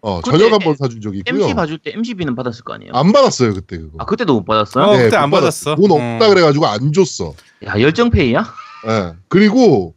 어 0.00 0.20
그때 0.20 0.36
저녁 0.36 0.52
한 0.52 0.58
번 0.60 0.76
사준 0.76 1.00
적이 1.00 1.18
있고요. 1.18 1.42
MC 1.44 1.54
봐줄 1.54 1.78
때 1.78 1.92
MC비는 1.94 2.34
받았을 2.34 2.62
거 2.64 2.74
아니에요? 2.74 2.92
안 2.92 3.10
받았어요 3.12 3.54
그때 3.54 3.78
그거. 3.78 3.92
아, 3.98 4.04
그때도 4.04 4.34
못 4.34 4.44
받았어요? 4.44 4.84
어, 4.84 4.90
그때 4.96 5.16
못 5.16 5.24
안 5.24 5.30
받았어. 5.30 5.76
돈 5.76 5.90
없다 5.92 6.26
어. 6.26 6.28
그래가지고 6.28 6.66
안 6.66 6.92
줬어. 6.92 7.32
야, 7.66 7.80
열정페이야? 7.80 8.44
예. 8.88 9.12
그리고 9.28 9.94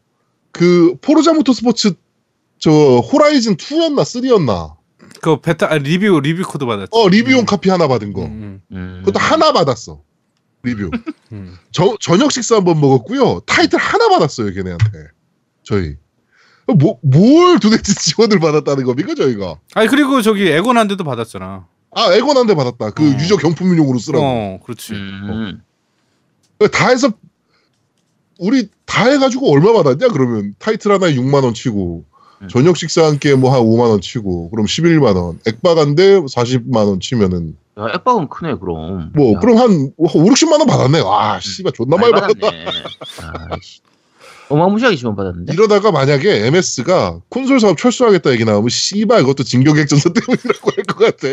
그 0.52 0.96
포르자 1.02 1.34
모터스포츠 1.34 1.94
저 2.60 2.72
호라이즌 2.72 3.56
2였나 3.58 4.02
3였나 4.02 4.76
그 5.22 5.40
베타 5.42 5.72
아, 5.72 5.78
리뷰 5.78 6.20
리뷰 6.22 6.44
코드 6.48 6.66
받았지. 6.66 6.90
어 6.92 7.08
리뷰용 7.08 7.46
카피 7.46 7.70
하나 7.70 7.88
받은 7.88 8.14
거 8.14 8.24
음, 8.26 8.62
음. 8.72 9.02
그것도 9.06 9.20
하나 9.20 9.52
받았어 9.52 10.02
리뷰 10.64 10.90
음. 11.32 11.58
저 11.72 11.96
저녁 12.00 12.32
식사 12.32 12.56
한번 12.56 12.80
먹었고요 12.80 13.42
타이틀 13.46 13.80
하나 13.80 14.10
받았어요 14.10 14.52
걔네한테 14.54 14.86
저희 15.64 15.96
뭐, 16.68 17.00
뭘 17.02 17.60
도대체 17.60 17.94
지원을 17.98 18.40
받았다는 18.40 18.84
겁니까 18.84 19.14
저희가 19.16 19.56
아니 19.76 19.88
그리고 19.88 20.22
저기 20.22 20.48
에곤한테도 20.50 21.04
받았잖아. 21.04 21.66
아 21.96 22.14
에곤한테 22.14 22.56
받았다 22.56 22.92
그 22.92 23.04
어. 23.04 23.20
유저 23.20 23.38
경품용으로 23.38 23.98
쓰라고 24.00 24.24
어, 24.26 24.60
그렇지. 24.64 24.94
음. 24.94 25.62
다 26.72 26.90
해서 26.90 27.12
우리 28.40 28.68
다 28.86 29.06
해가지고 29.06 29.52
얼마 29.52 29.72
받았냐 29.74 30.10
그러면 30.10 30.54
타이틀 30.60 30.92
하나에 30.92 31.16
6만 31.16 31.44
원 31.44 31.54
치고 31.54 32.04
음. 32.42 32.48
저녁 32.50 32.78
식사 32.78 33.06
한 33.06 33.18
끼에 33.20 33.36
뭐한 33.36 33.62
5만 33.62 33.90
원 33.90 34.02
치고 34.02 34.50
그럼 34.52 34.66
11만 34.66 35.16
원 35.16 35.40
액박 35.48 35.84
한 35.84 36.02
대 36.02 36.20
40만 36.22 36.76
원 36.88 37.00
치면은 37.00 37.56
야, 37.80 37.88
액박은 37.96 38.30
크네 38.30 38.56
그럼. 38.60 39.12
뭐 39.16 39.34
야, 39.36 39.40
그럼 39.40 39.58
한 39.58 39.92
5, 39.98 40.08
60만 40.08 40.60
원 40.60 40.68
받았네 40.68 41.00
와 41.02 41.40
씨발 41.40 41.72
존나 41.74 41.98
많이 41.98 42.12
받았다. 42.12 42.50
어마무시하게 44.50 44.96
지원 44.96 45.16
받았는데. 45.16 45.54
이러다가 45.54 45.92
만약에 45.92 46.46
MS가 46.48 47.20
콘솔 47.30 47.60
사업 47.60 47.78
철수하겠다 47.78 48.32
얘기 48.32 48.46
나오면 48.46 48.70
씨발 48.70 49.22
이것도 49.22 49.44
진격액전사 49.44 50.10
때문이라고 50.14 50.72
할 50.76 50.84
것 50.86 50.98
같아 50.98 51.28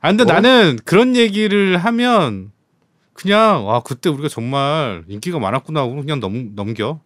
아 0.00 0.08
근데 0.08 0.22
어? 0.22 0.26
나는 0.26 0.78
그런 0.84 1.16
얘기를 1.16 1.76
하면 1.76 2.52
그냥 3.14 3.66
와 3.66 3.80
그때 3.80 4.10
우리가 4.10 4.28
정말 4.28 5.02
인기가 5.08 5.38
많았구나 5.38 5.80
하고 5.80 5.96
그냥 5.96 6.20
넘 6.20 6.54
넘겨. 6.54 7.00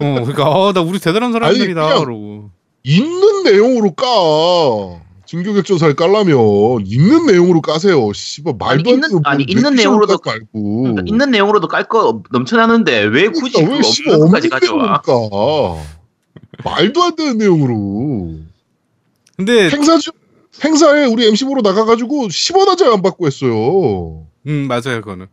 어 0.00 0.14
그러니까 0.24 0.48
어나 0.50 0.80
우리 0.80 0.98
대단한 0.98 1.32
사람들이다 1.32 1.86
아니, 1.88 2.00
그러고. 2.04 2.50
있는 2.82 3.42
내용으로 3.44 3.92
까 3.94 4.06
진격액전사를 5.26 5.94
깔라면 5.94 6.36
있는 6.86 7.26
내용으로 7.26 7.60
까세요 7.60 8.12
씨발 8.12 8.54
말도 8.58 8.90
아니, 8.90 8.94
안 8.94 9.00
되는 9.02 9.20
아니, 9.24 9.44
뭐 9.44 9.50
있는 9.70 9.74
내용으로도- 9.76 10.20
깔 10.22 10.40
말고 10.52 10.82
그러니까 10.82 11.02
있는 11.06 11.30
내용으로도 11.30 11.68
깔 11.68 11.84
거 11.88 12.22
넘쳐나는데 12.30 13.02
왜 13.04 13.28
굳이 13.28 13.52
그러니까 13.52 13.70
그왜 13.70 13.82
씨발 13.82 14.14
없는 14.14 14.48
가져와? 14.50 15.00
까 15.02 15.12
말도 16.64 17.02
안 17.02 17.14
되는 17.16 17.38
내용으로 17.38 18.38
근데 19.36 19.70
행사 19.70 19.98
중 19.98 20.12
행사에 20.64 21.06
우리 21.06 21.26
MC 21.28 21.44
보러 21.44 21.62
나가가지고 21.62 22.28
10원 22.28 22.66
한장 22.66 22.92
안 22.92 23.02
받고 23.02 23.26
했어요. 23.26 24.26
음 24.46 24.66
맞아요 24.68 25.00
그거는 25.00 25.26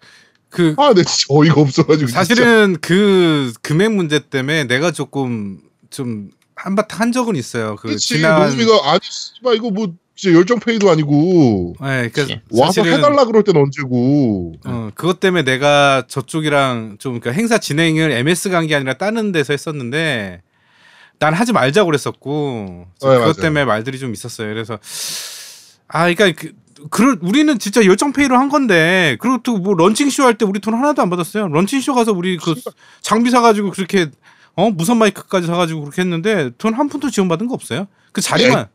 그 0.57 0.73
아, 0.77 0.93
내 0.93 1.03
진짜 1.03 1.25
어이가 1.29 1.61
없어가지고. 1.61 2.07
진짜. 2.07 2.19
사실은 2.19 2.77
그 2.81 3.53
금액 3.61 3.93
문제 3.93 4.19
때문에 4.19 4.63
내가 4.65 4.91
조금 4.91 5.59
좀 5.89 6.29
한바탕 6.55 6.99
한 6.99 7.11
적은 7.11 7.35
있어요. 7.35 7.75
그 7.75 7.83
그렇지. 7.89 8.07
지난 8.15 8.49
노미가 8.49 8.91
아니, 8.91 8.99
씨발 9.03 9.55
이거 9.55 9.69
뭐 9.69 9.93
진짜 10.15 10.35
열정 10.35 10.59
페이도 10.59 10.89
아니고 10.89 11.75
네, 11.79 12.09
그러니까 12.09 12.21
그치. 12.23 12.41
와서 12.49 12.83
해달라 12.83 13.25
그럴 13.25 13.43
땐 13.43 13.55
언제고. 13.55 14.53
어, 14.65 14.89
그것 14.95 15.19
때문에 15.19 15.43
내가 15.43 16.03
저쪽이랑 16.07 16.97
좀 16.99 17.19
그러니까 17.19 17.39
행사 17.39 17.59
진행을 17.59 18.11
MS 18.11 18.49
간 18.49 18.65
게 18.67 18.73
아니라 18.75 18.95
다른 18.95 19.31
데서 19.31 19.53
했었는데 19.53 20.41
난 21.19 21.33
하지 21.35 21.53
말자고 21.53 21.85
그랬었고 21.85 22.85
네, 22.87 23.07
그것 23.07 23.19
맞아요. 23.19 23.33
때문에 23.33 23.65
말들이 23.65 23.99
좀 23.99 24.11
있었어요. 24.13 24.47
그래서 24.51 24.79
아 25.87 26.11
그러니까 26.11 26.31
그 26.41 26.51
그럴 26.91 27.17
우리는 27.21 27.57
진짜 27.59 27.83
열정 27.85 28.13
페이로 28.13 28.37
한 28.37 28.49
건데 28.49 29.17
그리고 29.19 29.39
또 29.43 29.57
뭐 29.57 29.73
런칭 29.75 30.09
쇼 30.09 30.23
할 30.23 30.37
때 30.37 30.45
우리 30.45 30.59
돈 30.59 30.73
하나도 30.75 31.01
안 31.01 31.09
받았어요. 31.09 31.47
런칭 31.47 31.81
쇼 31.81 31.93
가서 31.93 32.11
우리 32.13 32.37
그 32.37 32.53
장비 33.01 33.29
사가지고 33.31 33.71
그렇게 33.71 34.09
어 34.55 34.69
무선 34.71 34.97
마이크까지 34.97 35.47
사가지고 35.47 35.81
그렇게 35.81 36.01
했는데 36.01 36.51
돈 36.57 36.73
한 36.75 36.87
푼도 36.89 37.09
지원받은 37.09 37.47
거 37.47 37.53
없어요. 37.53 37.87
그 38.11 38.21
자리만 38.21 38.67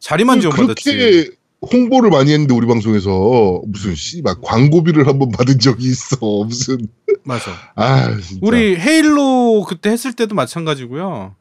자리만 0.00 0.40
지원받았지. 0.40 1.32
홍보를 1.72 2.10
많이 2.10 2.32
했는데 2.32 2.54
우리 2.54 2.66
방송에서 2.68 3.62
무슨 3.66 3.94
씨발 3.96 4.36
광고비를 4.42 5.08
한번 5.08 5.30
받은 5.30 5.58
적이 5.58 5.86
있어. 5.86 6.16
무슨 6.46 6.86
맞아. 7.24 7.50
아 7.74 8.14
진짜. 8.20 8.38
우리 8.42 8.76
헤일로 8.76 9.64
그때 9.68 9.90
했을 9.90 10.12
때도 10.12 10.34
마찬가지고요. 10.36 11.34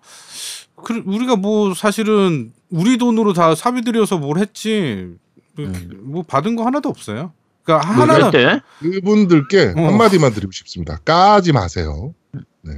그 0.83 1.03
우리가 1.05 1.35
뭐 1.35 1.73
사실은 1.75 2.51
우리 2.69 2.97
돈으로 2.97 3.33
다 3.33 3.53
사비 3.55 3.83
들여서 3.83 4.17
뭘 4.17 4.39
했지 4.39 5.05
뭐, 5.05 5.17
음. 5.59 5.99
뭐 6.03 6.23
받은 6.23 6.55
거 6.55 6.65
하나도 6.65 6.89
없어요. 6.89 7.33
그러니까 7.63 7.93
뭐 7.93 8.03
하나는 8.03 8.31
때 8.31 8.61
그분들께 8.79 9.73
어. 9.77 9.81
한마디만 9.87 10.33
드리고 10.33 10.51
싶습니다. 10.51 10.97
까지 11.03 11.51
마세요. 11.51 12.13
네. 12.61 12.73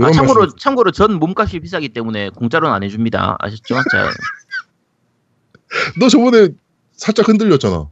아, 0.00 0.10
참고로 0.12 0.40
말씀- 0.42 0.56
참고로 0.58 0.90
전 0.92 1.14
몸값이 1.18 1.60
비싸기 1.60 1.90
때문에 1.90 2.30
공짜로는 2.30 2.74
안 2.74 2.82
해줍니다. 2.82 3.36
아셨죠? 3.40 3.74
자 3.90 4.10
너 6.00 6.08
저번에 6.08 6.48
살짝 6.92 7.28
흔들렸잖아. 7.28 7.88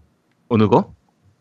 어느 0.48 0.68
거? 0.68 0.94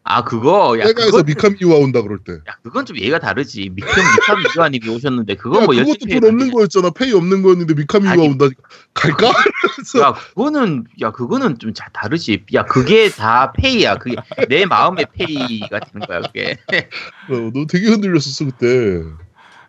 아 0.07 0.23
그거 0.23 0.77
야 0.79 0.85
내가에서 0.85 1.11
그건, 1.23 1.25
미카미 1.25 1.55
유아 1.61 1.77
온다 1.77 2.03
그럴 2.03 2.19
때. 2.19 2.33
야 2.33 2.55
그건 2.61 2.85
좀 2.85 2.95
얘가 2.99 3.17
다르지. 3.17 3.71
미kam미캄 3.73 4.37
미관님이 4.43 4.87
오셨는데 4.89 5.33
그건 5.35 5.63
야, 5.63 5.65
뭐 5.65 5.73
그것도 5.75 6.05
돈 6.07 6.23
없는 6.29 6.51
거였잖아. 6.51 6.91
페이 6.91 7.11
없는 7.11 7.41
거였는데 7.41 7.73
미카미 7.73 8.05
유아 8.05 8.11
아니. 8.13 8.27
온다. 8.27 8.45
갈까? 8.93 9.29
야 10.01 10.13
그거는 10.13 10.85
야 11.01 11.11
그거는 11.11 11.57
좀 11.57 11.73
자, 11.73 11.87
다르지. 11.91 12.43
야 12.53 12.63
그게 12.65 13.09
다 13.09 13.51
페이야. 13.53 13.95
그게 13.97 14.15
내 14.47 14.67
마음의 14.67 15.07
페이가 15.13 15.79
되는 15.79 16.05
거야 16.07 16.21
그게. 16.21 16.59
어, 17.31 17.51
너 17.53 17.65
되게 17.67 17.87
흔들렸었어 17.87 18.45
그때. 18.45 19.01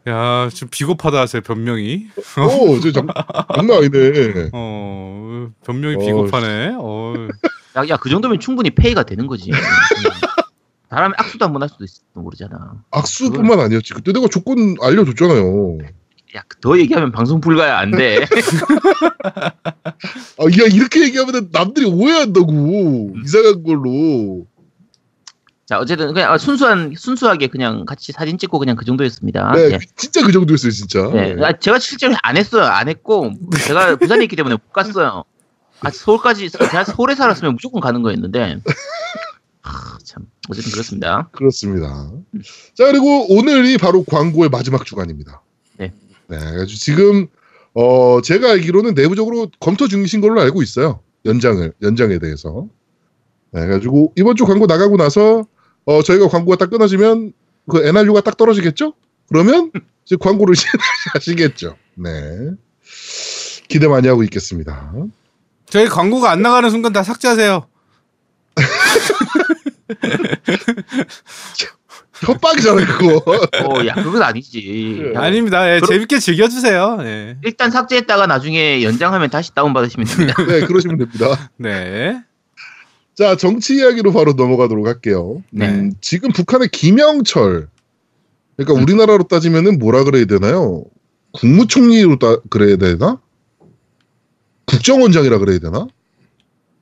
야, 0.09 0.51
좀 0.55 0.69
비겁하다 0.71 1.27
제 1.27 1.41
변명이. 1.41 2.09
어, 2.39 2.81
저 2.81 2.93
장, 2.93 3.07
장난 3.57 3.79
아니네. 3.79 4.51
어, 4.53 5.49
변명이 5.65 5.97
어. 5.97 5.99
비겁하네. 5.99 6.77
어. 6.79 7.15
야 7.77 7.83
야 7.91 7.97
그 7.99 8.09
정도면 8.09 8.39
충분히 8.41 8.71
페이가 8.71 9.03
되는 9.03 9.27
거지. 9.27 9.51
사람이 10.91 11.15
악수도 11.19 11.45
한 11.45 11.53
번 11.53 11.63
할 11.63 11.69
수도 11.69 11.85
있을지도 11.85 12.21
모르잖아. 12.21 12.83
악수뿐만 12.91 13.59
아니었지. 13.61 13.93
그때 13.95 14.13
내가 14.13 14.29
조건 14.29 14.77
알려줬잖아요. 14.81 15.79
야 16.37 16.43
더 16.61 16.79
얘기하면 16.79 17.13
방송 17.13 17.41
불가야 17.41 17.79
안 17.79 17.91
돼. 17.93 18.27
아, 19.39 20.45
야 20.45 20.67
이렇게 20.71 21.03
얘기하면 21.05 21.49
남들이 21.53 21.87
오해한다고. 21.87 23.15
이상한 23.25 23.63
걸로. 23.63 24.47
자 25.67 25.79
어쨌든 25.81 26.15
그냥 26.15 26.33
아, 26.33 26.39
순수한 26.39 26.95
순수하게 26.97 27.49
그냥 27.49 27.85
같이 27.87 28.13
사진 28.13 28.39
찍고 28.39 28.59
그냥 28.61 28.77
그 28.77 28.85
정도였습니다. 28.85 29.53
네, 29.53 29.73
예. 29.73 29.79
그- 29.79 29.87
진짜 29.97 30.23
그 30.25 30.31
정도였어요, 30.31 30.71
진짜. 30.71 31.11
네. 31.13 31.35
아, 31.43 31.53
제가 31.59 31.81
실제로 31.81 32.15
안 32.23 32.37
했어요. 32.37 32.63
안 32.65 32.89
했고 32.89 33.33
제가 33.65 33.97
부산에 33.97 34.23
있기 34.25 34.37
때문에 34.37 34.55
못 34.55 34.73
갔어요. 34.73 35.25
아 35.81 35.91
서울까지 35.91 36.51
제가 36.51 36.85
서울에 36.85 37.15
살았으면 37.17 37.55
무조건 37.55 37.81
가는 37.81 38.01
거였는데 38.03 38.61
하, 39.67 39.99
참 40.05 40.27
어쨌든 40.49 40.73
그렇습니다. 40.73 41.29
그렇습니다. 41.33 42.11
자, 42.75 42.85
그리고 42.87 43.27
오늘이 43.35 43.79
바로 43.79 44.05
광고의 44.05 44.49
마지막 44.49 44.87
주간입니다. 44.87 45.43
네. 45.79 45.93
네, 46.29 46.39
그래가지고 46.39 46.79
지금, 46.79 47.27
어, 47.75 48.21
제가 48.23 48.53
알기로는 48.53 48.95
내부적으로 48.95 49.51
검토 49.61 49.89
중이신 49.89 50.21
걸로 50.21 50.41
알고 50.41 50.63
있어요. 50.63 51.01
연장을, 51.25 51.73
연장에 51.83 52.19
대해서. 52.19 52.69
네, 53.51 53.61
그래가지고 53.61 54.13
이번 54.17 54.37
주 54.37 54.45
광고 54.47 54.67
나가고 54.67 54.97
나서, 54.97 55.45
어, 55.85 56.03
저희가 56.03 56.29
광고가 56.29 56.57
딱 56.57 56.71
끊어지면 56.71 57.33
그 57.69 57.85
NRU가 57.85 58.21
딱 58.21 58.37
떨어지겠죠? 58.37 58.95
그러면 59.29 59.73
이제 60.05 60.17
광고를 60.19 60.55
시작하시겠죠. 60.57 61.77
네. 61.97 62.51
기대 63.69 63.89
많이 63.89 64.07
하고 64.07 64.23
있겠습니다. 64.23 64.93
저희 65.69 65.87
광고가 65.89 66.31
안 66.31 66.43
나가는 66.43 66.71
순간 66.71 66.93
다 66.93 67.03
삭제하세요. 67.03 67.67
협박이잖아요, 72.21 72.87
그거. 72.87 73.17
어, 73.65 73.87
야 73.87 73.95
그건 73.95 74.23
아니지. 74.23 74.97
그래. 74.99 75.15
야, 75.15 75.21
아닙니다. 75.23 75.71
예, 75.71 75.81
그럼- 75.81 75.89
재밌게 75.91 76.19
즐겨주세요. 76.19 76.99
예. 77.03 77.37
일단 77.45 77.71
삭제했다가 77.71 78.27
나중에 78.27 78.83
연장하면 78.83 79.29
다시 79.31 79.55
다운 79.55 79.73
받으시면 79.75 80.07
됩니다. 80.07 80.35
네, 80.49 80.61
그러시면 80.67 80.97
됩니다. 80.99 81.51
네. 81.59 82.23
자, 83.15 83.37
정치 83.37 83.77
이야기로 83.77 84.13
바로 84.13 84.33
넘어가도록 84.33 84.87
할게요. 84.87 85.43
네. 85.51 85.69
음, 85.69 85.93
지금 86.01 86.33
북한의 86.33 86.69
김영철, 86.69 87.69
그러니까 88.57 88.83
우리나라로 88.83 89.25
따지면은 89.25 89.79
뭐라 89.79 90.05
그래야 90.05 90.25
되나요? 90.25 90.85
국무총리로 91.33 92.19
따, 92.19 92.39
그래야 92.49 92.77
되나? 92.77 93.21
국정원장이라 94.67 95.39
그래야 95.39 95.59
되나? 95.59 95.87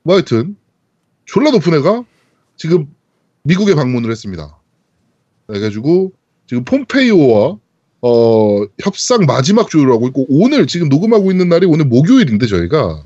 뭐 0.03 0.15
하여튼, 0.15 0.55
졸라 1.25 1.51
높은 1.51 1.73
애가 1.73 2.03
지금 2.57 2.87
미국에 3.43 3.75
방문을 3.75 4.09
했습니다. 4.11 4.57
그래가지고, 5.47 6.13
지금 6.47 6.63
폼페이오와, 6.63 7.57
어, 8.01 8.65
협상 8.81 9.25
마지막 9.25 9.69
조율을 9.69 9.93
하고 9.93 10.07
있고, 10.07 10.25
오늘 10.29 10.67
지금 10.67 10.89
녹음하고 10.89 11.31
있는 11.31 11.49
날이 11.49 11.65
오늘 11.65 11.85
목요일인데, 11.85 12.47
저희가, 12.47 13.05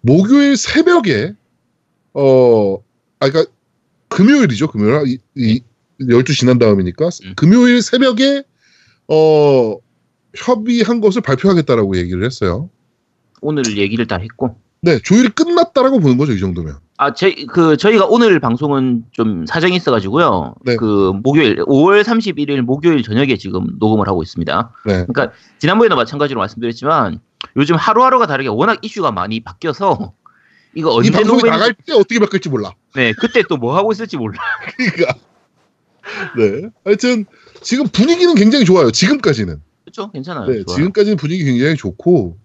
목요일 0.00 0.56
새벽에, 0.56 1.34
어, 2.14 2.76
아, 3.20 3.30
그니까, 3.30 3.50
금요일이죠, 4.08 4.68
금요일. 4.68 5.06
이, 5.06 5.18
이 5.36 5.60
12시 6.00 6.38
지난 6.38 6.58
다음이니까. 6.58 7.08
음. 7.24 7.32
금요일 7.36 7.82
새벽에, 7.82 8.42
어, 9.08 9.76
협의한 10.34 11.00
것을 11.00 11.22
발표하겠다라고 11.22 11.96
얘기를 11.96 12.24
했어요. 12.24 12.70
오늘 13.40 13.76
얘기를 13.76 14.06
다 14.06 14.16
했고. 14.16 14.56
네, 14.84 14.98
조율이 14.98 15.28
끝났다라고 15.28 16.00
보는 16.00 16.18
거죠, 16.18 16.32
이 16.32 16.40
정도면. 16.40 16.76
아, 16.98 17.14
저희, 17.14 17.46
그, 17.46 17.76
저희가 17.76 18.06
오늘 18.06 18.40
방송은 18.40 19.04
좀 19.12 19.46
사정이 19.46 19.76
있어가지고요. 19.76 20.56
네. 20.64 20.74
그, 20.76 21.12
목요일, 21.22 21.56
5월 21.64 22.02
31일 22.02 22.62
목요일 22.62 23.04
저녁에 23.04 23.36
지금 23.36 23.66
녹음을 23.78 24.08
하고 24.08 24.22
있습니다. 24.24 24.72
네. 24.86 24.92
그러니까, 25.06 25.30
지난번에도 25.60 25.94
마찬가지로 25.94 26.40
말씀드렸지만, 26.40 27.20
요즘 27.56 27.76
하루하루가 27.76 28.26
다르게 28.26 28.48
워낙 28.48 28.80
이슈가 28.82 29.12
많이 29.12 29.38
바뀌어서, 29.40 30.14
이거 30.74 30.90
이 30.90 30.96
언제 30.98 31.10
방송이 31.12 31.42
녹음했는지- 31.42 31.50
나갈 31.50 31.74
때 31.74 31.92
어떻게 31.92 32.18
바뀔지 32.18 32.48
몰라. 32.48 32.72
네, 32.96 33.12
그때 33.12 33.42
또 33.48 33.56
뭐 33.58 33.76
하고 33.76 33.92
있을지 33.92 34.16
몰라. 34.16 34.38
그러니까. 34.76 35.14
네. 36.36 36.68
하여튼 36.84 37.26
지금 37.60 37.86
분위기는 37.86 38.34
굉장히 38.34 38.64
좋아요. 38.64 38.90
지금까지는. 38.90 39.60
그렇죠? 39.84 40.10
괜찮아요. 40.10 40.46
네, 40.46 40.64
좋아요. 40.64 40.76
지금까지는 40.76 41.16
분위기 41.16 41.44
굉장히 41.44 41.76
좋고 41.76 42.38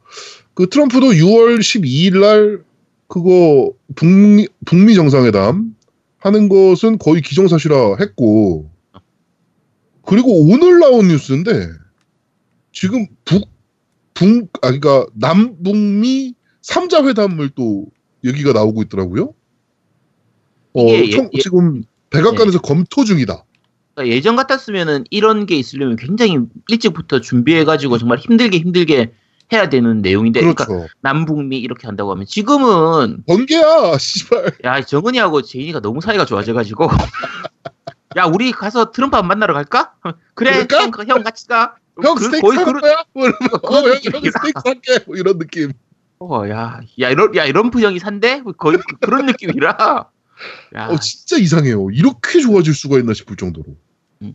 그 0.58 0.68
트럼프도 0.68 1.10
6월 1.12 1.60
12일 1.60 2.20
날 2.20 2.64
그거 3.08 3.72
북미 3.94 4.48
북미 4.66 4.96
정상회담 4.96 5.76
하는 6.18 6.50
것은 6.50 6.98
거의 6.98 7.22
기정사실화 7.22 7.98
했고 8.00 8.68
그리고 10.04 10.32
오늘 10.50 10.80
나온 10.80 11.10
뉴스인데 11.10 11.70
지금 12.72 13.06
북 13.24 13.48
북 14.16 14.50
아 14.64 14.72
그러니까 14.72 15.06
남북미 15.14 16.34
3자 16.64 17.08
회담을 17.08 17.52
또 17.54 17.86
얘기가 18.26 18.52
나오고 18.52 18.82
있더라고요. 18.82 19.36
어, 20.74 20.88
예- 20.88 21.12
청- 21.12 21.30
예- 21.34 21.40
지금 21.40 21.84
백악관에서 22.10 22.62
검토 22.62 23.04
중이다. 23.04 23.44
그러니까 23.94 24.16
예전 24.16 24.36
같았으면은 24.36 25.04
이런 25.12 25.46
게 25.46 25.56
있으려면 25.56 25.98
굉장히 25.98 26.40
일찍부터 26.68 27.22
준비해가지고 27.22 28.00
정말 28.00 28.18
힘들게 28.18 28.58
힘들게 28.58 29.12
해야 29.54 29.70
되는 29.70 30.02
내용인데, 30.02 30.42
그렇죠. 30.42 30.66
그러니까 30.66 30.94
남북미 31.02 31.58
이렇게 31.58 31.88
한다고 31.88 32.12
하면 32.12 32.26
지금은 32.26 33.24
번개야, 33.28 33.98
씨발. 33.98 34.52
야 34.66 34.82
정은이하고 34.82 35.42
제인이가 35.42 35.80
너무 35.80 36.02
사이가 36.02 36.26
좋아져가지고 36.26 36.88
야 38.18 38.26
우리 38.26 38.52
가서 38.52 38.92
트럼프 38.92 39.16
안 39.18 39.28
만나러 39.28 39.54
갈까? 39.54 39.94
그래? 40.34 40.66
형, 40.70 40.92
형 41.08 41.24
같이 41.24 41.48
가. 41.48 41.76
형 42.04 42.16
그- 42.16 42.26
스테이크 42.26 42.42
거의 42.46 42.56
살 42.58 42.66
그런- 42.66 42.82
거야? 42.82 43.04
뭐 43.14 43.26
이러면 43.28 43.50
어, 43.54 43.58
그런 43.60 43.86
형. 43.96 44.00
이런 44.04 44.22
스테이크 44.32 44.62
살게 44.64 45.00
뭐 45.08 45.16
이런 45.16 45.38
느낌. 45.40 45.72
어, 46.20 46.48
야, 46.50 46.80
야 47.00 47.10
이런 47.10 47.36
야 47.36 47.46
이런 47.46 47.72
형이 47.74 48.00
산대? 48.00 48.44
거의 48.58 48.78
그- 48.78 48.98
그런 49.00 49.26
느낌이라. 49.28 50.08
야, 50.76 50.88
어 50.90 51.00
진짜 51.00 51.38
이상해요. 51.38 51.90
이렇게 51.92 52.40
좋아질 52.42 52.74
수가 52.74 53.00
있나 53.00 53.14
싶을 53.14 53.36
정도로. 53.38 53.66
음. 54.22 54.34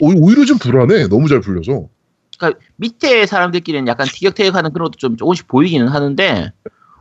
오, 0.00 0.12
오히려 0.16 0.44
좀 0.44 0.58
불안해. 0.58 1.08
너무 1.08 1.28
잘 1.28 1.40
풀려서. 1.40 1.88
그러니까 2.38 2.60
밑에 2.76 3.26
사람들끼리는 3.26 3.86
약간 3.88 4.06
티격태격하는 4.06 4.72
그런 4.72 4.86
것도 4.86 4.98
좀 4.98 5.16
조금씩 5.16 5.46
보이기는 5.48 5.86
하는데 5.88 6.52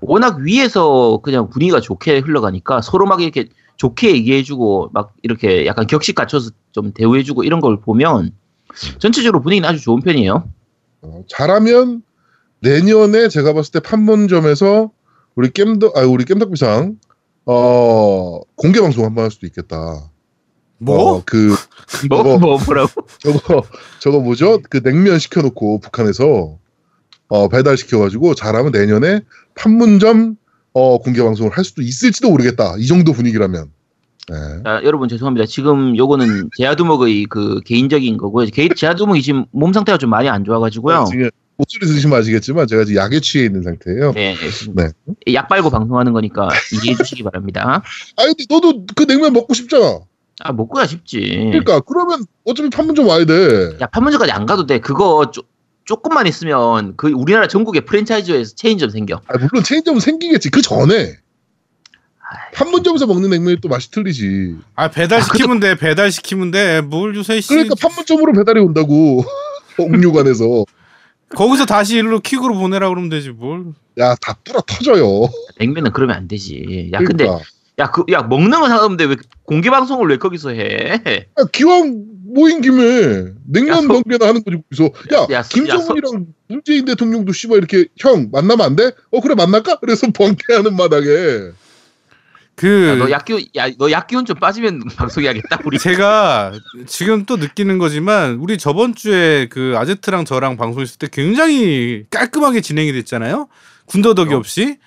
워낙 0.02 0.38
위에서 0.40 1.20
그냥 1.24 1.50
분위기가 1.50 1.80
좋게 1.80 2.20
흘러가니까 2.20 2.82
서로 2.82 3.06
막 3.06 3.22
이렇게 3.22 3.48
좋게 3.78 4.14
얘기해주고 4.16 4.92
막 4.94 5.14
이렇게 5.24 5.66
약간 5.66 5.88
격식 5.88 6.16
갖춰서 6.16 6.52
좀 6.72 6.92
대우해주고 6.94 7.44
이런 7.44 7.60
걸 7.60 7.80
보면 7.82 8.32
전체적으로 9.00 9.42
분위기는 9.42 9.68
아주 9.68 9.80
좋은 9.82 10.02
편이에요. 10.02 10.50
어, 11.02 11.24
잘하면 11.30 12.04
내년에 12.62 13.28
제가 13.30 13.54
봤을 13.54 13.72
때 13.72 13.80
판문점에서 13.80 14.92
우리 15.36 15.50
겜덕 15.52 15.98
아 15.98 16.02
우리 16.06 16.24
겜덕비상 16.26 16.98
어 17.46 18.40
공개 18.56 18.82
방송 18.82 19.06
한 19.06 19.14
번 19.14 19.26
할 19.26 19.32
수도 19.32 19.46
있겠다. 19.48 20.10
뭐? 20.78 21.16
어, 21.18 21.24
그 21.26 21.56
뭐, 22.10 22.18
저거- 22.24 22.38
뭐 22.38 22.58
뭐라고? 22.66 22.92
저거 23.20 23.64
저거 24.00 24.20
뭐죠? 24.20 24.60
그 24.70 24.82
냉면 24.82 25.20
시켜놓고 25.20 25.80
북한에서 25.80 26.58
어, 27.28 27.48
배달 27.50 27.78
시켜가지고 27.78 28.36
잘하면 28.36 28.72
내년에 28.72 29.22
판문점 29.56 30.36
어, 30.74 30.98
공개 31.00 31.24
방송을 31.24 31.52
할 31.58 31.64
수도 31.64 31.82
있을지도 31.82 32.30
모르겠다. 32.30 32.76
이 32.78 32.86
정도 32.86 33.14
분위기라면. 33.14 33.72
네. 34.28 34.36
자, 34.64 34.82
여러분 34.84 35.08
죄송합니다. 35.08 35.46
지금 35.46 35.96
요거는 35.96 36.50
제아두목의 36.58 37.26
그 37.30 37.62
개인적인 37.64 38.18
거고요. 38.18 38.48
개, 38.48 38.68
제아두목이 38.68 39.22
지금 39.22 39.46
몸 39.52 39.72
상태가 39.72 39.98
좀 39.98 40.10
많이 40.10 40.28
안 40.28 40.44
좋아가지고요. 40.44 41.06
지금 41.10 41.30
목소리 41.58 41.86
들으시면 41.88 42.20
아시겠지만 42.20 42.68
제가 42.68 42.84
지금 42.86 43.02
약에 43.02 43.20
취해 43.22 43.46
있는 43.46 43.62
상태예요. 43.64 44.12
네, 44.14 44.36
네. 44.74 44.90
약 45.34 45.48
빨고 45.48 45.70
방송하는 45.70 46.12
거니까 46.12 46.50
이해해 46.84 46.98
주시기 46.98 47.24
바랍니다. 47.24 47.82
아니 48.18 48.34
근데 48.36 48.46
너도 48.50 48.86
그 48.96 49.06
냉면 49.08 49.32
먹고 49.32 49.54
싶잖아. 49.54 50.00
아 50.42 50.52
먹고야 50.52 50.86
싶지. 50.86 51.20
그러니까 51.52 51.80
그러면 51.82 52.26
어차피 52.44 52.70
판문점 52.70 53.08
와야 53.08 53.26
돼. 53.26 53.78
야 53.82 53.88
판문점까지 53.88 54.32
안 54.32 54.46
가도 54.46 54.66
돼. 54.66 54.80
그거 54.80 55.32
쪼, 55.32 55.44
조금만 55.86 56.28
있으면 56.28 56.96
그 56.98 57.10
우리나라 57.12 57.48
전국에 57.48 57.82
프랜차이즈에서 57.82 58.56
체인점 58.56 58.90
생겨. 58.90 59.22
아, 59.28 59.38
물론 59.38 59.64
체인점은 59.64 60.00
생기겠지. 60.00 60.50
그 60.50 60.62
전에 60.62 61.18
판문점에서 62.54 63.06
먹는 63.06 63.30
냉면이 63.30 63.62
또 63.62 63.70
맛이 63.70 63.92
틀리지. 63.92 64.58
아 64.76 64.90
배달 64.90 65.22
시키면 65.22 65.60
돼. 65.60 65.76
배달 65.76 66.12
시키면 66.12 66.52
돼. 66.52 66.82
뭘 66.82 67.14
주세요 67.14 67.40
씨. 67.40 67.50
그러니까 67.50 67.76
판문점으로 67.80 68.34
배달이 68.34 68.60
온다고. 68.60 69.24
옥류관에서. 69.78 70.66
거기서 71.30 71.66
다시 71.66 71.98
일로 71.98 72.20
킥으로 72.20 72.56
보내라 72.56 72.90
그러면 72.90 73.10
되지 73.10 73.30
뭘. 73.32 73.66
야, 73.98 74.16
다 74.16 74.38
뚫어 74.44 74.62
터져요. 74.66 75.28
냉면은 75.60 75.92
그러면 75.92 76.16
안 76.16 76.28
되지. 76.28 76.90
야 76.94 77.00
근데 77.00 77.26
그러니까. 77.26 77.46
야 77.80 77.92
그 77.92 78.06
야 78.12 78.22
먹는 78.24 78.52
건 78.52 78.70
상관없는데 78.70 79.04
왜 79.06 79.16
공개 79.44 79.70
방송을 79.70 80.08
왜 80.10 80.18
거기서 80.18 80.52
해? 80.52 81.02
야, 81.06 81.44
기왕 81.52 82.06
모인 82.34 82.62
김에 82.62 83.26
냉면 83.46 83.78
야, 83.78 83.82
소- 83.82 83.88
번개나 83.88 84.28
하는 84.28 84.44
거지. 84.44 84.58
그래서 84.70 84.92
야, 85.14 85.28
야, 85.38 85.44
소- 85.44 85.50
김정은이랑 85.56 86.26
문재인 86.48 86.86
대통령도 86.86 87.34
씨발 87.34 87.58
이렇게 87.58 87.86
형 88.00 88.30
만나면 88.32 88.66
안 88.66 88.76
돼? 88.76 88.92
어 89.12 89.20
그래 89.22 89.36
만날까? 89.36 89.80
그래서 89.80 90.08
번개하는 90.16 90.76
마당에 90.76 91.06
그 92.56 92.88
야, 92.88 92.96
너 92.96 93.12
약기운 93.12 93.42
야너 93.54 93.92
약기운 93.92 94.26
좀 94.26 94.38
빠지면 94.38 94.82
방송해야겠다 94.96 95.60
우리. 95.66 95.78
제가 95.78 96.54
지금 96.88 97.26
또 97.26 97.36
느끼는 97.36 97.78
거지만 97.80 98.36
우리 98.36 98.58
저번 98.58 98.96
주에 98.96 99.48
그 99.50 99.74
아제트랑 99.78 100.24
저랑 100.24 100.56
방송했을 100.56 100.98
때 100.98 101.08
굉장히 101.12 102.06
깔끔하게 102.10 102.62
진행이 102.62 102.94
됐잖아요. 102.94 103.50
군더더기 103.88 104.34
어. 104.34 104.38
없이. 104.38 104.78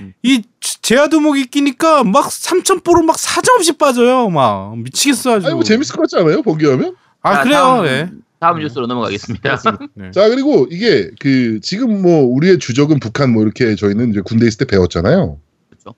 음. 0.00 0.12
이 0.22 0.42
제아두목이 0.88 1.48
끼니까 1.48 2.02
막 2.02 2.32
삼천포로 2.32 3.02
막 3.02 3.18
사정없이 3.18 3.76
빠져요. 3.76 4.30
막 4.30 4.78
미치겠어 4.78 5.36
아주. 5.36 5.46
아니 5.46 5.54
뭐 5.54 5.62
재밌을 5.62 5.94
것 5.94 6.00
같지 6.02 6.16
않아요? 6.16 6.40
번개하면? 6.40 6.96
아 7.20 7.34
자, 7.34 7.42
그래요. 7.42 7.56
다음, 7.58 7.86
예. 7.86 8.10
다음 8.40 8.58
뉴스로 8.58 8.86
넘어가겠습니다. 8.86 9.60
네. 9.92 10.10
자 10.12 10.30
그리고 10.30 10.66
이게 10.70 11.10
그 11.20 11.60
지금 11.60 12.00
뭐 12.00 12.22
우리의 12.22 12.58
주적은 12.58 13.00
북한 13.00 13.34
뭐 13.34 13.42
이렇게 13.42 13.74
저희는 13.74 14.12
이제 14.12 14.22
군대 14.22 14.46
있을 14.46 14.56
때 14.56 14.64
배웠잖아요. 14.64 15.38
그렇죠. 15.68 15.94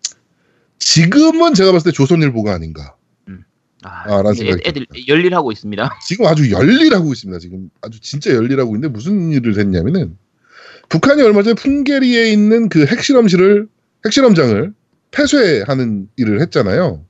지금은 0.81 1.55
제가 1.55 1.71
봤을 1.71 1.93
때 1.93 1.95
조선일보가 1.95 2.53
아닌가. 2.53 2.97
아, 3.83 4.03
아, 4.07 4.23
라는 4.23 4.33
애, 4.33 4.35
생각이 4.35 4.63
애들 4.67 4.87
열일하고 5.07 5.53
있습니다. 5.53 5.99
지금 6.05 6.27
아주 6.27 6.51
열일하고 6.51 7.13
있습니다. 7.13 7.39
지금 7.39 7.71
아주 7.81 8.01
진짜 8.01 8.35
열일하고 8.35 8.75
있는데 8.75 8.89
무슨 8.89 9.31
일을 9.31 9.57
했냐면은 9.57 10.19
북한이 10.89 11.23
얼마 11.23 11.45
전에 11.45 11.55
풍계리에 11.55 12.33
있는 12.33 12.69
그 12.69 12.87
핵실험실을 12.87 13.69
핵실험장을 14.05 14.80
폐쇄하는 15.11 16.09
일을 16.17 16.41
했잖아요. 16.43 17.05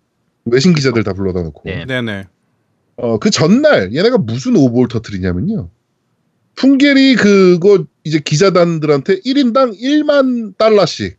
외신 0.46 0.74
기자들 0.74 1.04
다 1.04 1.12
불러다 1.12 1.42
놓고. 1.42 1.62
네. 1.64 1.84
네네. 1.84 2.26
어, 2.96 3.18
그 3.18 3.30
전날 3.30 3.94
얘네가 3.94 4.18
무슨 4.18 4.56
오보를 4.56 4.88
터뜨리냐면요. 4.88 5.70
풍계리 6.56 7.16
그거 7.16 7.84
이제 8.04 8.18
기자단들한테 8.18 9.20
1인당 9.20 9.78
1만 9.80 10.56
달러씩 10.58 11.18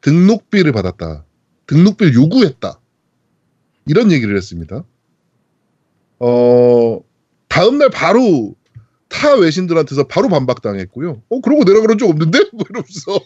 등록비를 0.00 0.72
받았다. 0.72 1.24
등록비를 1.66 2.14
요구했다. 2.14 2.80
이런 3.86 4.12
얘기를 4.12 4.36
했습니다. 4.36 4.84
어, 6.20 7.00
다음날 7.48 7.90
바로 7.90 8.54
타 9.08 9.34
외신들한테서 9.34 10.04
바로 10.06 10.28
반박당했고요. 10.28 11.22
어, 11.28 11.40
그러고 11.40 11.64
내려가는 11.64 11.98
적 11.98 12.08
없는데? 12.08 12.38
뭐 12.52 12.64
이러면서. 12.70 13.20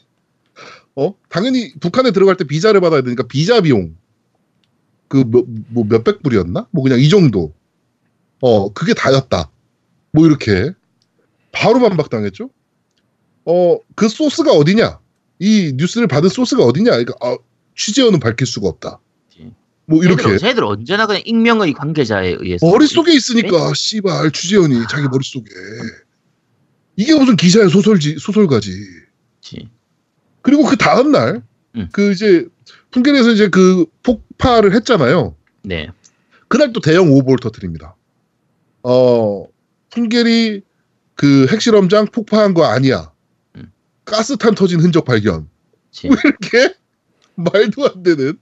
어, 0.97 1.15
당연히 1.29 1.73
북한에 1.81 2.11
들어갈 2.13 2.37
때 2.37 2.45
비자를 2.45 2.81
받아야 2.81 3.03
되니까 3.03 3.27
비자 3.27 3.61
비용. 3.61 3.97
그, 5.09 5.25
몇, 5.29 5.45
뭐 5.69 5.85
몇백 5.85 6.23
불이었나? 6.23 6.69
뭐 6.71 6.83
그냥 6.83 7.01
이 7.01 7.09
정도. 7.09 7.53
어, 8.41 8.73
그게 8.73 8.95
다였다. 8.95 9.51
뭐 10.13 10.27
이렇게. 10.27 10.73
바로 11.53 11.81
반박당했죠? 11.81 12.51
어, 13.47 13.79
그 13.95 14.09
소스가 14.09 14.53
어디냐? 14.53 14.99
이 15.39 15.73
뉴스를 15.77 16.07
받은 16.07 16.29
소스가 16.29 16.65
어디냐? 16.65 16.91
그러니까, 16.91 17.15
아, 17.21 17.37
취재원은 17.77 18.21
밝힐 18.21 18.47
수가 18.47 18.69
없다. 18.69 19.01
뭐 19.87 20.03
이렇게. 20.03 20.39
쟤들, 20.39 20.65
언제나 20.65 21.07
그냥 21.07 21.23
익명의 21.27 21.75
관계자에 21.75 22.37
의해서 22.41 22.67
머릿속에 22.67 23.13
있으니까, 23.13 23.73
씨발, 23.75 24.31
취재원이 24.31 24.85
자기 24.89 25.07
머릿속에. 25.09 25.45
이게 26.97 27.15
무슨 27.15 27.37
기사의 27.37 27.69
소설지, 27.69 28.17
소설가지. 28.19 28.71
그렇지. 28.71 29.69
그리고 30.45 30.63
그 30.65 30.77
다음날, 30.77 31.43
음. 31.75 31.89
그 31.91 32.13
이제, 32.13 32.47
풍계리에서 32.91 33.31
이제 33.31 33.49
그 33.49 33.87
폭발을 34.03 34.75
했잖아요. 34.75 35.35
네. 35.63 35.89
그날 36.49 36.73
또 36.75 36.81
대형 36.81 37.11
오보를 37.11 37.39
터뜨립니다. 37.41 37.97
어, 38.83 39.47
풍계리 39.91 40.61
그 41.15 41.47
핵실험장 41.51 42.09
폭파한 42.13 42.53
거 42.53 42.67
아니야. 42.67 43.11
음. 43.57 43.73
가스탄 44.05 44.55
터진 44.55 44.81
흔적 44.81 45.07
발견. 45.07 45.49
그치. 45.91 46.09
왜 46.09 46.17
이렇게 46.23 46.75
말도 47.37 47.87
안 47.87 48.03
되는 48.03 48.39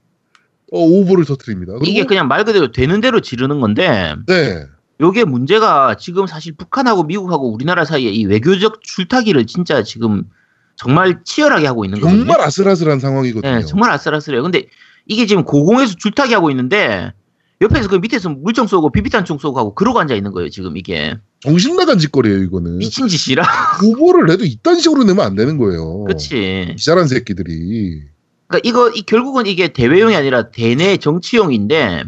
어, 0.73 0.79
오보를 0.79 1.23
터뜨립니다. 1.23 1.75
이게 1.85 2.03
그냥 2.03 2.27
말 2.27 2.43
그대로 2.43 2.73
되는 2.73 2.99
대로 2.99 3.21
지르는 3.21 3.61
건데 3.61 4.15
네. 4.27 4.65
요게 4.99 5.23
문제가 5.23 5.95
지금 5.95 6.27
사실 6.27 6.53
북한하고 6.53 7.03
미국하고 7.03 7.53
우리나라 7.53 7.85
사이에 7.85 8.09
이 8.09 8.25
외교적 8.25 8.81
줄타기를 8.83 9.47
진짜 9.47 9.83
지금 9.83 10.29
정말 10.75 11.21
치열하게 11.23 11.67
하고 11.67 11.85
있는 11.85 11.99
거거든요. 11.99 12.25
정말 12.25 12.41
아슬아슬한 12.41 12.99
상황이거든요. 12.99 13.55
네, 13.55 13.65
정말 13.65 13.91
아슬아슬해요. 13.91 14.43
근데 14.43 14.67
이게 15.07 15.25
지금 15.25 15.43
고공에서 15.43 15.95
줄타기 15.97 16.33
하고 16.33 16.49
있는데 16.49 17.13
옆에서 17.61 17.87
그 17.87 17.95
밑에서 17.95 18.29
물총 18.29 18.67
쏘고 18.67 18.91
비비탄총 18.91 19.37
쏘고 19.37 19.59
하고 19.59 19.73
그러고 19.75 19.99
앉아 19.99 20.15
있는 20.15 20.31
거예요. 20.31 20.49
지금 20.49 20.75
이게 20.75 21.15
정신 21.39 21.75
나간 21.75 21.97
짓거리예요, 21.97 22.39
이거는. 22.43 22.77
미친 22.77 23.07
짓이라. 23.07 23.43
오보를 23.85 24.27
내도 24.27 24.43
이딴 24.43 24.79
식으로 24.79 25.03
내면 25.03 25.25
안 25.25 25.35
되는 25.35 25.57
거예요. 25.57 26.03
그렇지. 26.03 26.75
기자란 26.77 27.07
새끼들이. 27.07 28.01
그러니까 28.47 28.67
이거 28.67 28.89
이 28.89 29.03
결국은 29.03 29.45
이게 29.45 29.71
대외용이 29.71 30.15
아니라 30.15 30.51
대내 30.51 30.97
정치용인데 30.97 32.03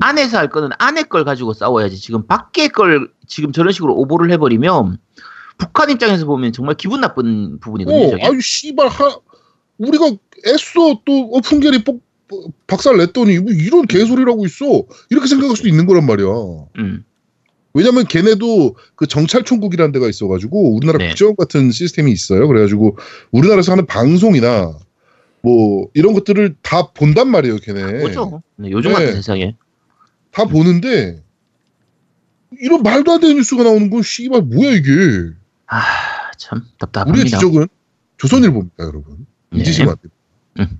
안에서 0.00 0.38
할 0.38 0.48
거는 0.48 0.70
안에 0.78 1.04
걸 1.04 1.24
가지고 1.24 1.54
싸워야지. 1.54 1.98
지금 1.98 2.26
밖에 2.26 2.68
걸 2.68 3.08
지금 3.26 3.52
저런 3.52 3.72
식으로 3.72 3.94
오보를 3.94 4.30
해버리면 4.32 4.98
북한 5.58 5.90
입장에서 5.90 6.26
보면 6.26 6.52
정말 6.52 6.76
기분 6.76 7.00
나쁜 7.00 7.58
부분이거든요. 7.60 8.06
어, 8.06 8.10
저게. 8.10 8.24
아유 8.24 8.40
씨발 8.40 8.88
하 8.88 9.18
우리가 9.78 10.06
애써 10.46 11.00
또뻑 11.04 11.42
뻑- 11.84 12.52
박살 12.66 12.96
냈더니 12.96 13.38
뭐 13.38 13.52
이런 13.52 13.86
개소리라고 13.86 14.46
있어 14.46 14.84
이렇게 15.10 15.26
생각할 15.28 15.56
수도 15.56 15.68
있는 15.68 15.86
거란 15.86 16.06
말이야. 16.06 16.26
음, 16.78 17.04
왜냐면 17.74 18.04
걔네도 18.06 18.76
그 18.94 19.06
정찰총국이라는 19.06 19.92
데가 19.92 20.08
있어가지고 20.08 20.74
우리나라 20.74 20.98
네. 20.98 21.08
국정원 21.08 21.36
같은 21.36 21.70
시스템이 21.70 22.10
있어요. 22.12 22.46
그래가지고 22.48 22.96
우리나라에서 23.30 23.72
하는 23.72 23.86
방송이나 23.86 24.76
뭐 25.42 25.88
이런 25.92 26.14
것들을 26.14 26.56
다 26.62 26.90
본단 26.92 27.28
말이에요. 27.30 27.58
걔네 27.58 28.00
뭐죠? 28.00 28.42
네, 28.56 28.70
요즘 28.70 28.90
네. 28.90 28.94
같은 28.94 29.14
세상에. 29.16 29.56
다 30.30 30.46
보는데 30.46 31.22
이런 32.60 32.82
말도 32.82 33.12
안 33.12 33.20
되는 33.20 33.36
뉴스가 33.36 33.62
나오는 33.64 33.90
건 33.90 34.02
씨발 34.02 34.42
뭐야 34.42 34.70
이게? 34.72 34.90
아, 35.66 35.80
참 36.38 36.58
우리의 36.58 36.72
답답합니다. 36.78 37.24
지적은 37.38 37.66
조선일보입니다, 38.18 38.84
여러분. 38.84 39.26
네. 39.50 39.60
잊으시면 39.60 39.90
안 39.90 39.96
돼요. 40.02 40.10
음. 40.60 40.78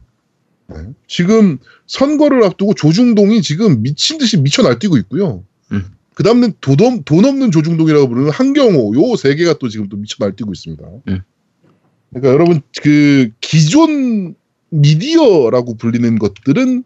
네. 0.68 0.92
지금 1.06 1.58
선거를 1.86 2.44
앞두고 2.44 2.74
조중동이 2.74 3.42
지금 3.42 3.82
미친 3.82 4.18
듯이 4.18 4.38
미쳐 4.38 4.62
날뛰고 4.62 4.96
있고요. 4.98 5.44
음. 5.72 5.84
그 6.14 6.22
다음에 6.22 6.52
돈, 6.60 6.76
없- 6.80 7.04
돈 7.04 7.24
없는 7.24 7.50
조중동이라고 7.50 8.08
부르는 8.08 8.30
한경호 8.30 8.94
요 8.94 9.16
세 9.16 9.34
개가 9.34 9.54
또 9.58 9.68
지금 9.68 9.88
또 9.88 9.96
미쳐 9.96 10.16
날뛰고 10.20 10.52
있습니다. 10.52 10.84
음. 11.08 11.22
그러니까 12.10 12.32
여러분 12.32 12.62
그 12.80 13.30
기존 13.40 14.34
미디어라고 14.70 15.76
불리는 15.76 16.18
것들은 16.18 16.84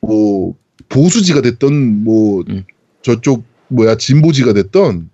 뭐 0.00 0.54
보수지가 0.90 1.40
됐던 1.42 2.04
뭐 2.04 2.44
음. 2.48 2.64
저쪽 3.02 3.44
뭐야 3.68 3.96
진보지가 3.96 4.52
됐던 4.52 5.08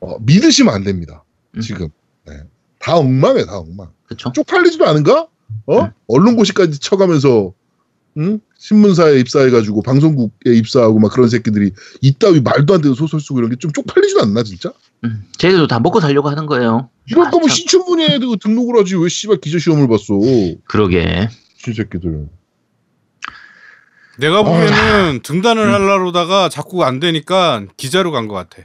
어, 0.00 0.18
믿으시면 0.20 0.74
안 0.74 0.82
됩니다. 0.84 1.22
음. 1.56 1.60
지금 1.60 1.88
네. 2.26 2.34
다 2.78 2.96
엉망이에요, 2.96 3.46
다 3.46 3.58
엉망. 3.58 3.88
그렇죠. 4.06 4.32
쪽팔리지도 4.32 4.86
않은가? 4.86 5.28
어? 5.66 5.80
음. 5.82 5.90
언론 6.08 6.36
고시까지 6.36 6.78
쳐가면서 6.78 7.52
응? 8.18 8.40
신문사에 8.58 9.18
입사해가지고 9.20 9.82
방송국에 9.82 10.54
입사하고 10.54 10.98
막 10.98 11.12
그런 11.12 11.28
새끼들이 11.28 11.72
이따위 12.00 12.40
말도 12.40 12.74
안 12.74 12.80
되는 12.80 12.94
소설 12.94 13.20
쓰고 13.20 13.38
이런 13.40 13.50
게 13.50 13.56
좀 13.56 13.70
쪽팔리지도 13.72 14.22
않나 14.22 14.42
진짜? 14.42 14.72
음, 15.04 15.24
쟤들도 15.36 15.66
다 15.66 15.80
먹고 15.80 16.00
살려고 16.00 16.30
하는 16.30 16.46
거예요. 16.46 16.88
이럴 17.08 17.26
아, 17.26 17.30
거면 17.30 17.48
참. 17.48 17.54
신춘문예에 17.56 18.18
도 18.18 18.36
등록을 18.36 18.80
하지 18.80 18.96
왜 18.96 19.08
씨발 19.08 19.38
기저 19.40 19.58
시험을 19.58 19.86
봤어? 19.88 20.14
그러게. 20.64 21.28
신새끼들. 21.58 22.28
내가 24.18 24.42
보기에는 24.42 25.20
등단을 25.22 25.62
음. 25.62 25.72
하려다가 25.74 26.48
자꾸 26.48 26.84
안 26.84 27.00
되니까 27.00 27.66
기자로 27.76 28.12
간 28.12 28.28
것 28.28 28.34
같아. 28.34 28.62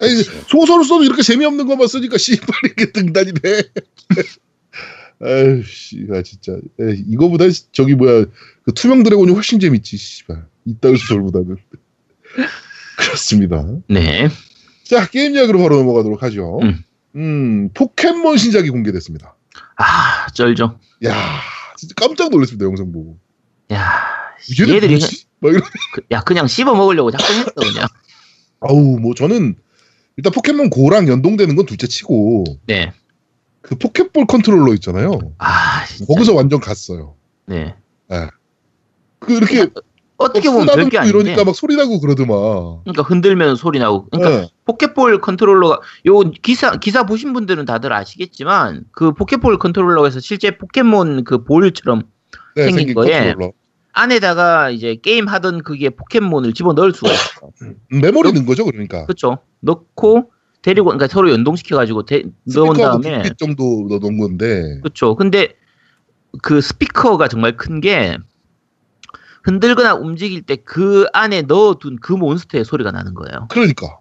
아니, 0.00 0.14
소설을 0.48 0.84
써도 0.84 1.02
이렇게 1.04 1.22
재미없는 1.22 1.66
것만 1.66 1.88
쓰니까 1.88 2.16
씨발 2.18 2.46
이렇게 2.64 2.92
등단이 2.92 3.32
돼. 3.34 3.62
아유 5.20 5.62
씨가 5.64 6.22
진짜 6.22 6.52
에이, 6.80 7.04
이거보다 7.08 7.44
저기 7.72 7.94
뭐야 7.96 8.24
그 8.62 8.72
투명 8.72 9.02
드래곤이 9.02 9.32
훨씬 9.32 9.58
재밌지 9.58 9.96
씨발 9.96 10.46
이따위 10.64 10.96
소설보다는 10.96 11.56
그렇습니다. 12.96 13.66
네. 13.88 14.28
자 14.84 15.06
게임 15.08 15.34
이야기로 15.34 15.58
바로 15.58 15.76
넘어가도록 15.78 16.22
하죠. 16.22 16.60
음. 16.62 16.84
음, 17.16 17.70
포켓몬 17.74 18.36
신작이 18.36 18.70
공개됐습니다. 18.70 19.34
아, 19.76 20.28
쩔죠. 20.34 20.78
야 21.04 21.14
진짜 21.76 21.94
깜짝 21.96 22.30
놀랐습니다 22.30 22.64
영상 22.66 22.92
보고. 22.92 23.18
야, 23.72 23.92
얘들이. 24.68 25.00
그- 25.40 25.60
야 26.12 26.20
그냥 26.22 26.46
씹어 26.46 26.74
먹으려고 26.76 27.10
작정했어 27.10 27.50
그냥. 27.56 27.88
아우 28.60 28.98
뭐 29.00 29.14
저는 29.14 29.56
일단 30.18 30.32
포켓몬 30.32 30.68
고랑 30.68 31.06
연동되는 31.06 31.54
건 31.54 31.64
둘째 31.64 31.86
치고 31.86 32.44
네. 32.66 32.92
그 33.62 33.76
포켓볼 33.76 34.26
컨트롤러 34.26 34.74
있잖아요. 34.74 35.12
아, 35.38 35.84
진짜. 35.86 36.12
거기서 36.12 36.34
완전 36.34 36.58
갔어요. 36.58 37.14
네. 37.46 37.76
그 39.20 39.32
이렇게 39.32 39.68
어떻게 40.16 40.48
막 40.48 40.54
보면 40.54 40.66
쓰다듬고 40.66 40.90
별게 40.90 40.98
아닌데. 40.98 41.18
이러니까 41.18 41.44
막 41.44 41.54
소리 41.54 41.76
나고 41.76 42.00
그러더만. 42.00 42.80
그러니까 42.82 43.02
흔들면 43.04 43.54
소리 43.54 43.78
나고. 43.78 44.08
그러니까 44.08 44.40
네. 44.40 44.48
포켓볼 44.64 45.20
컨트롤러가 45.20 45.78
요 46.06 46.20
기사 46.42 46.72
기사 46.72 47.06
보신 47.06 47.32
분들은 47.32 47.64
다들 47.64 47.92
아시겠지만 47.92 48.86
그 48.90 49.12
포켓볼 49.12 49.58
컨트롤러에서 49.58 50.18
실제 50.18 50.58
포켓몬 50.58 51.22
그 51.22 51.44
볼처럼 51.44 52.02
네, 52.56 52.64
생긴 52.64 52.78
생긴 52.78 52.94
거에 52.96 53.10
컨트롤러. 53.10 53.52
안에다가 53.92 54.70
이제 54.70 54.96
게임 55.00 55.28
하던 55.28 55.62
그게 55.62 55.90
포켓몬을 55.90 56.54
집어 56.54 56.72
넣을 56.72 56.92
수가 56.92 57.12
있어. 57.12 57.50
음, 57.62 57.76
메모리 57.88 58.32
넣은 58.32 58.46
거죠, 58.46 58.64
그러니까. 58.64 59.04
그렇죠. 59.06 59.38
넣고 59.60 60.32
데리고 60.62 60.86
그러니까 60.86 61.06
서로 61.08 61.30
연동시켜 61.30 61.76
가지고 61.76 62.04
넣은 62.04 62.72
다음에 62.74 63.22
빅 63.22 63.38
정도 63.38 63.86
넣은 63.88 64.18
건데. 64.18 64.78
그렇죠. 64.80 65.14
근데 65.16 65.54
그 66.42 66.60
스피커가 66.60 67.28
정말 67.28 67.56
큰 67.56 67.80
게 67.80 68.18
흔들거나 69.44 69.94
움직일 69.94 70.42
때 70.42 70.56
그 70.56 71.06
안에 71.12 71.42
넣어둔 71.42 71.96
그 72.00 72.12
몬스터의 72.12 72.64
소리가 72.64 72.90
나는 72.90 73.14
거예요. 73.14 73.46
그러니까 73.50 73.98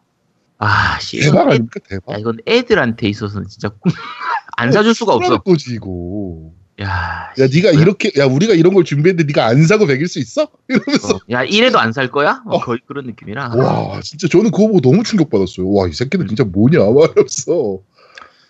아, 0.57 0.99
씨. 0.99 1.19
대박 1.19 1.41
이건 1.43 1.47
애, 1.47 1.51
아닙니까 1.51 1.79
대박. 1.87 2.13
야, 2.13 2.17
이건 2.17 2.39
애들한테 2.47 3.07
있어서는 3.07 3.47
진짜 3.47 3.69
안 4.57 4.71
사줄 4.71 4.93
수가 4.95 5.13
없어. 5.13 5.37
거지 5.39 5.75
이거. 5.75 6.51
야, 6.81 7.33
야 7.39 7.47
네가 7.51 7.71
뭐야? 7.71 7.81
이렇게 7.81 8.11
야 8.17 8.25
우리가 8.25 8.53
이런 8.53 8.73
걸 8.73 8.83
준비했는데 8.83 9.31
네가 9.33 9.47
안 9.47 9.65
사고 9.65 9.87
배길 9.87 10.07
수 10.07 10.19
있어? 10.19 10.47
이러면서 10.69 11.15
어, 11.15 11.19
야 11.31 11.43
이래도 11.43 11.79
안 11.79 11.91
살 11.91 12.11
거야? 12.11 12.43
어, 12.45 12.57
어. 12.57 12.59
거의 12.59 12.79
그런 12.85 13.05
느낌이라. 13.07 13.53
와 13.55 13.99
진짜 14.01 14.27
저는 14.27 14.51
그거 14.51 14.67
보고 14.67 14.81
너무 14.81 15.03
충격받았어요. 15.03 15.71
와 15.71 15.87
이 15.87 15.93
새끼들 15.93 16.27
진짜 16.27 16.43
뭐냐 16.43 16.79
막 16.79 17.11
이러면서. 17.11 17.79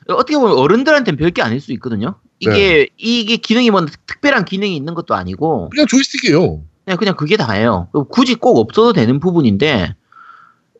어떻게 0.09 0.37
보면 0.37 0.57
어른들한테는 0.57 1.17
별게 1.17 1.41
아닐 1.41 1.59
수 1.61 1.71
있거든요. 1.73 2.15
이게 2.39 2.51
네. 2.51 2.87
이게 2.97 3.37
기능이 3.37 3.71
뭐 3.71 3.85
특별한 4.05 4.45
기능이 4.45 4.75
있는 4.75 4.93
것도 4.93 5.15
아니고 5.15 5.69
그냥 5.69 5.87
조이스틱이에요. 5.87 6.61
그냥 6.85 6.97
그냥 6.97 7.15
그게 7.15 7.35
다예요. 7.37 7.89
굳이 8.09 8.35
꼭 8.35 8.57
없어도 8.59 8.93
되는 8.93 9.19
부분인데 9.19 9.95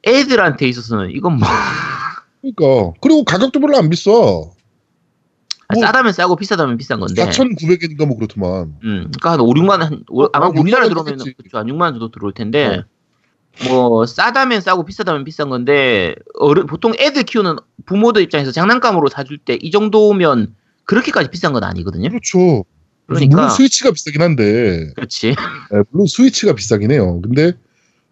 애들한테 0.06 0.68
있어서는 0.68 1.12
이건 1.12 1.38
뭐 1.40 1.48
그러니까 2.42 2.94
그리고 3.02 3.24
가격도 3.26 3.60
별로 3.60 3.78
안 3.78 3.90
비싸. 3.90 4.12
뭐- 5.74 5.84
싸다면 5.86 6.14
싸고 6.14 6.36
비싸다면 6.36 6.78
비싼 6.78 7.00
건데. 7.00 7.26
4,900엔인가 7.26 8.06
뭐 8.06 8.16
그렇더만. 8.18 8.76
음, 8.84 9.12
그러니까 9.12 9.32
한 9.34 9.40
5, 9.42 9.54
6만 9.54 9.70
원, 9.70 9.82
한, 9.84 10.04
오- 10.10 10.28
아마 10.34 10.48
어, 10.48 10.54
우리나라 10.56 10.86
6만 10.88 10.96
원 10.98 11.06
들어오면. 11.18 11.34
그쵸, 11.44 11.58
한 11.58 11.68
6만 11.68 11.82
원 11.82 11.94
정도 11.94 12.10
들어올 12.12 12.34
텐데, 12.34 12.84
뭐, 13.68 14.06
싸다면 14.06 14.62
싸고 14.62 14.86
비싸다면 14.86 15.24
비싼 15.24 15.50
건데, 15.50 16.16
어른, 16.36 16.68
보통 16.68 16.94
애들 16.98 17.24
키우는 17.24 17.56
부모들 17.86 18.22
입장에서 18.22 18.52
장난감으로 18.52 19.10
사줄 19.10 19.38
때 19.40 19.58
이 19.62 19.72
정도면 19.72 20.56
그렇게까지 20.86 21.30
비싼 21.32 21.54
건 21.54 21.64
아니거든요. 21.64 22.10
그렇죠. 22.10 22.64
그러니까. 23.08 23.36
물론 23.36 23.50
스위치가 23.50 23.92
비싸긴 23.92 24.22
한데 24.22 24.92
그렇지. 24.96 25.30
네, 25.72 25.82
물론 25.92 26.08
스위치가 26.08 26.54
비싸긴 26.54 26.92
해요. 26.92 27.20
근데 27.22 27.54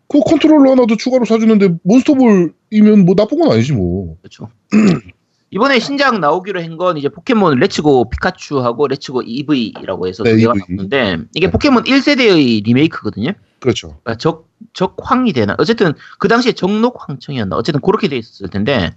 그 0.08 0.20
컨트롤러 0.22 0.72
하나도 0.72 0.96
추가로 0.98 1.26
사주는데 1.26 1.76
몬스터볼이면 1.84 3.06
뭐 3.06 3.14
나쁜 3.16 3.40
건 3.40 3.52
아니지 3.52 3.74
뭐. 3.74 4.18
그렇죠. 4.22 4.50
이번에 5.52 5.80
신작 5.80 6.20
나오기로 6.20 6.62
한 6.62 6.78
건 6.78 6.98
이제 6.98 7.08
포켓몬 7.08 7.58
레츠고 7.60 8.10
피카츄하고 8.10 8.88
레츠고 8.88 9.22
EV라고 9.24 10.08
해서 10.08 10.24
네, 10.24 10.32
두 10.32 10.38
개가 10.38 10.54
이브이. 10.56 10.62
나오는데, 10.76 11.18
이게 11.34 11.48
네. 11.48 11.52
포켓몬 11.52 11.84
1세대의 11.84 12.64
리메이크거든요. 12.66 13.32
그렇죠. 13.62 14.00
아, 14.04 14.16
적, 14.16 14.50
적황이 14.74 15.32
되나? 15.34 15.56
어쨌든 15.58 15.94
그 16.20 16.28
당시에 16.28 16.52
적록황청이었나? 16.54 17.56
어쨌든 17.56 17.82
그렇게 17.82 18.08
돼 18.10 18.18
있었을 18.18 18.50
텐데 18.50 18.96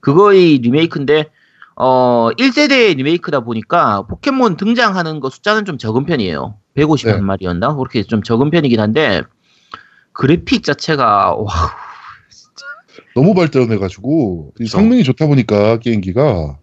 그거의 0.00 0.58
리메이크인데 0.58 1.30
어 1.76 2.30
1세대 2.38 2.96
리메이크다 2.96 3.40
보니까 3.40 4.02
포켓몬 4.02 4.56
등장하는 4.56 5.20
거 5.20 5.28
숫자는 5.30 5.64
좀 5.64 5.76
적은 5.78 6.06
편이에요. 6.06 6.56
150한 6.76 7.16
네. 7.16 7.20
마리였나? 7.20 7.74
그렇게 7.74 8.02
좀 8.02 8.22
적은 8.22 8.50
편이긴 8.50 8.80
한데 8.80 9.22
그래픽 10.12 10.62
자체가 10.64 11.34
와 11.36 11.46
너무 13.14 13.34
발전해가지고 13.34 14.52
이 14.60 14.64
그쵸. 14.64 14.78
성능이 14.78 15.04
좋다 15.04 15.26
보니까 15.26 15.78
게임기가 15.78 16.58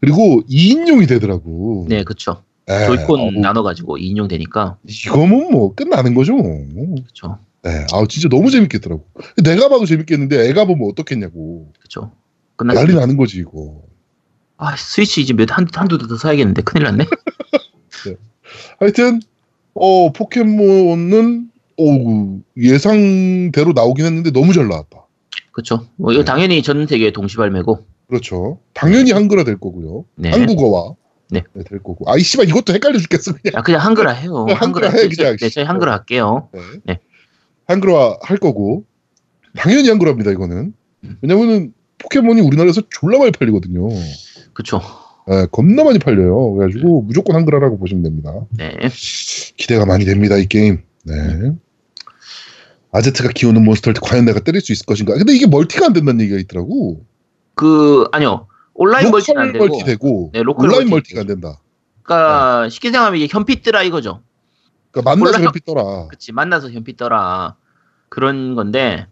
그리고 0.00 0.42
2인용이 0.48 1.08
되더라고. 1.08 1.86
네. 1.88 2.04
예, 2.70 2.86
조이콘 2.86 3.20
어우, 3.20 3.30
나눠가지고 3.32 3.96
인용 3.98 4.28
되니까. 4.28 4.76
이거면 4.86 5.50
뭐 5.50 5.74
끝나는 5.74 6.14
거죠. 6.14 6.36
그쵸. 6.36 7.38
네, 7.64 7.86
아 7.92 8.06
진짜 8.08 8.28
너무 8.28 8.50
재밌겠더라고. 8.50 9.04
내가 9.42 9.68
봐도 9.68 9.86
재밌겠는데 9.86 10.48
애가 10.50 10.66
보면 10.66 10.90
어떻겠냐고. 10.90 11.72
그쵸. 11.80 12.12
난리 12.58 12.74
끝났습니다. 12.74 13.00
나는 13.00 13.16
거지 13.16 13.38
이거. 13.38 13.82
아, 14.58 14.76
스위치 14.76 15.22
이제 15.22 15.32
몇, 15.32 15.56
한, 15.56 15.66
한두 15.72 15.98
대더 15.98 16.16
사야겠는데. 16.16 16.62
큰일 16.62 16.84
났네. 16.84 17.06
하여튼 18.80 19.20
어 19.74 20.12
포켓몬은 20.12 21.50
오 21.76 22.40
예상대로 22.56 23.72
나오긴 23.72 24.04
했는데 24.04 24.30
너무 24.30 24.52
잘 24.52 24.68
나왔다. 24.68 25.06
그쵸. 25.52 25.86
뭐, 25.96 26.12
이거 26.12 26.22
네. 26.22 26.24
당연히 26.24 26.62
전 26.62 26.86
세계 26.86 27.10
동시 27.10 27.36
발매고. 27.36 27.84
그렇죠. 28.08 28.58
당연히 28.74 29.12
한글화 29.12 29.44
될 29.44 29.58
거고요. 29.58 30.04
네. 30.16 30.30
한국어와 30.30 30.94
네. 31.30 31.42
될 31.68 31.82
거고. 31.82 32.10
아 32.10 32.16
이 32.16 32.20
씨발 32.20 32.48
이것도 32.48 32.72
헷갈려 32.72 32.98
죽겠어 32.98 33.32
그냥. 33.34 33.58
아, 33.58 33.62
그냥 33.62 33.80
한글화 33.82 34.12
해요. 34.12 34.44
네, 34.48 34.54
한글화 34.54 34.88
해, 34.90 35.08
그냥. 35.08 35.36
네, 35.36 35.48
저희 35.50 35.64
한글화 35.64 35.92
할게요. 35.92 36.48
네. 36.52 36.60
네. 36.84 37.00
한글화 37.66 38.18
할 38.22 38.38
거고 38.38 38.84
당연히 39.56 39.88
한글화입니다 39.90 40.30
이거는. 40.30 40.72
음. 41.04 41.16
왜냐면은 41.20 41.74
포켓몬이 41.98 42.40
우리나라에서 42.40 42.82
졸라 42.90 43.18
많이 43.18 43.30
팔리거든요. 43.32 43.88
그쵸. 44.54 44.80
네, 45.26 45.46
겁나 45.52 45.84
많이 45.84 45.98
팔려요. 45.98 46.54
그래가지고 46.54 47.02
무조건 47.02 47.36
한글화라고 47.36 47.78
보시면 47.78 48.02
됩니다. 48.04 48.32
네. 48.56 48.72
기대가 49.58 49.84
많이 49.84 50.04
됩니다 50.06 50.36
이 50.38 50.46
게임. 50.46 50.78
네. 51.04 51.14
아제트가 52.92 53.30
키우는 53.34 53.64
몬스터를 53.64 54.00
과연 54.02 54.24
내가 54.24 54.40
때릴 54.40 54.60
수 54.60 54.72
있을 54.72 54.86
것인가? 54.86 55.14
근데 55.14 55.34
이게 55.34 55.46
멀티가 55.46 55.86
안 55.86 55.92
된다는 55.92 56.20
얘기가 56.22 56.38
있더라고. 56.40 57.04
그, 57.54 58.04
아니요. 58.12 58.46
온라인 58.74 59.10
멀티는 59.10 59.42
안 59.42 59.52
되고. 59.52 59.66
멀티 59.66 59.84
되고 59.84 60.30
네, 60.32 60.42
로컬 60.42 60.66
온라인 60.66 60.88
멀티 60.88 60.90
멀티가 61.14 61.20
안 61.22 61.26
된다. 61.26 61.60
그러니까 62.02 62.68
쉽게 62.70 62.90
생각하면 62.90 63.20
이게 63.20 63.28
현피 63.30 63.60
뜨라 63.60 63.82
이거죠. 63.82 64.22
그러니까 64.92 65.14
만나서 65.14 65.42
현피 65.42 65.60
떠라. 65.64 66.06
그치 66.08 66.32
만나서 66.32 66.70
현피 66.70 66.96
떠라 66.96 67.56
그런 68.08 68.54
건데 68.54 69.06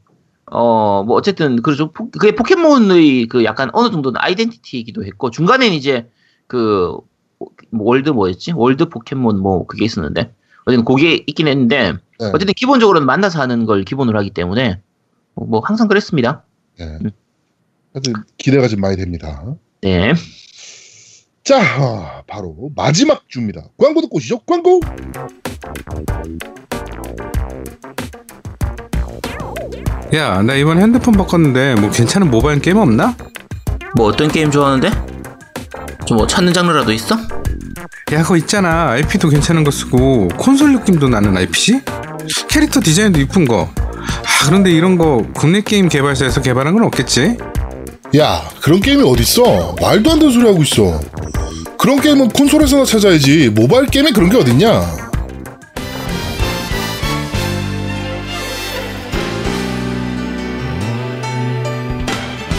어 0.50 1.02
뭐 1.04 1.16
어쨌든 1.16 1.56
포- 1.60 2.10
그게 2.10 2.34
포켓몬의 2.34 3.26
그 3.26 3.44
약간 3.44 3.68
어느 3.74 3.90
정도는 3.90 4.18
아이덴티티이기도 4.22 5.04
했고 5.04 5.30
중간에는 5.30 5.74
이제 5.76 6.08
그뭐 6.46 7.02
월드 7.72 8.10
뭐였지 8.10 8.52
월드 8.52 8.88
포켓몬 8.88 9.40
뭐 9.40 9.66
그게 9.66 9.84
있었는데 9.84 10.32
어쨌든 10.64 10.84
그게 10.84 11.22
있긴 11.26 11.48
했는데 11.48 11.94
네. 12.18 12.30
어쨌든 12.32 12.54
기본적으로는 12.54 13.06
만나서 13.06 13.40
하는 13.40 13.66
걸 13.66 13.84
기본으로 13.84 14.18
하기 14.18 14.30
때문에 14.30 14.80
뭐 15.34 15.60
항상 15.60 15.88
그랬습니다. 15.88 16.44
네. 16.78 16.84
음. 17.04 17.10
하여튼 17.94 18.12
기대가 18.38 18.68
좀 18.68 18.80
많이 18.80 18.96
됩니다. 18.96 19.44
네. 19.82 20.12
자, 21.44 21.60
아, 21.62 22.22
바로 22.26 22.70
마지막 22.74 23.28
주입니다. 23.28 23.68
광고 23.78 24.00
듣고 24.00 24.16
오시죠. 24.16 24.40
광고. 24.40 24.80
야, 30.14 30.42
나 30.42 30.54
이번 30.54 30.80
핸드폰 30.80 31.14
바꿨는데 31.14 31.74
뭐 31.76 31.90
괜찮은 31.90 32.30
모바일 32.30 32.60
게임 32.60 32.76
없나? 32.78 33.16
뭐 33.96 34.06
어떤 34.06 34.28
게임 34.28 34.50
좋아하는데? 34.50 34.90
좀 36.06 36.16
뭐 36.18 36.26
찾는 36.26 36.52
장르라도 36.52 36.92
있어? 36.92 37.16
야, 38.12 38.22
그거 38.22 38.36
있잖아. 38.36 38.90
IP도 38.90 39.28
괜찮은 39.30 39.64
거 39.64 39.72
쓰고 39.72 40.28
콘솔 40.36 40.74
느낌도 40.74 41.08
나는 41.08 41.36
IPC? 41.36 41.80
캐릭터 42.48 42.80
디자인도 42.80 43.18
이쁜 43.18 43.44
거. 43.44 43.68
아, 43.76 44.46
그런데 44.46 44.70
이런 44.70 44.96
거 44.96 45.26
국내 45.34 45.60
게임 45.60 45.88
개발사에서 45.88 46.40
개발한 46.40 46.74
건 46.74 46.84
없겠지? 46.84 47.36
야, 48.16 48.48
그런 48.60 48.78
게임이 48.80 49.02
어딨어? 49.02 49.74
말도 49.80 50.12
안 50.12 50.18
되는 50.20 50.32
소리 50.32 50.46
하고 50.46 50.62
있어. 50.62 51.00
그런 51.76 52.00
게임은 52.00 52.28
콘솔에서나 52.28 52.84
찾아야지. 52.84 53.50
모바일 53.50 53.86
게임에 53.86 54.12
그런 54.12 54.30
게 54.30 54.36
어딨냐? 54.36 54.86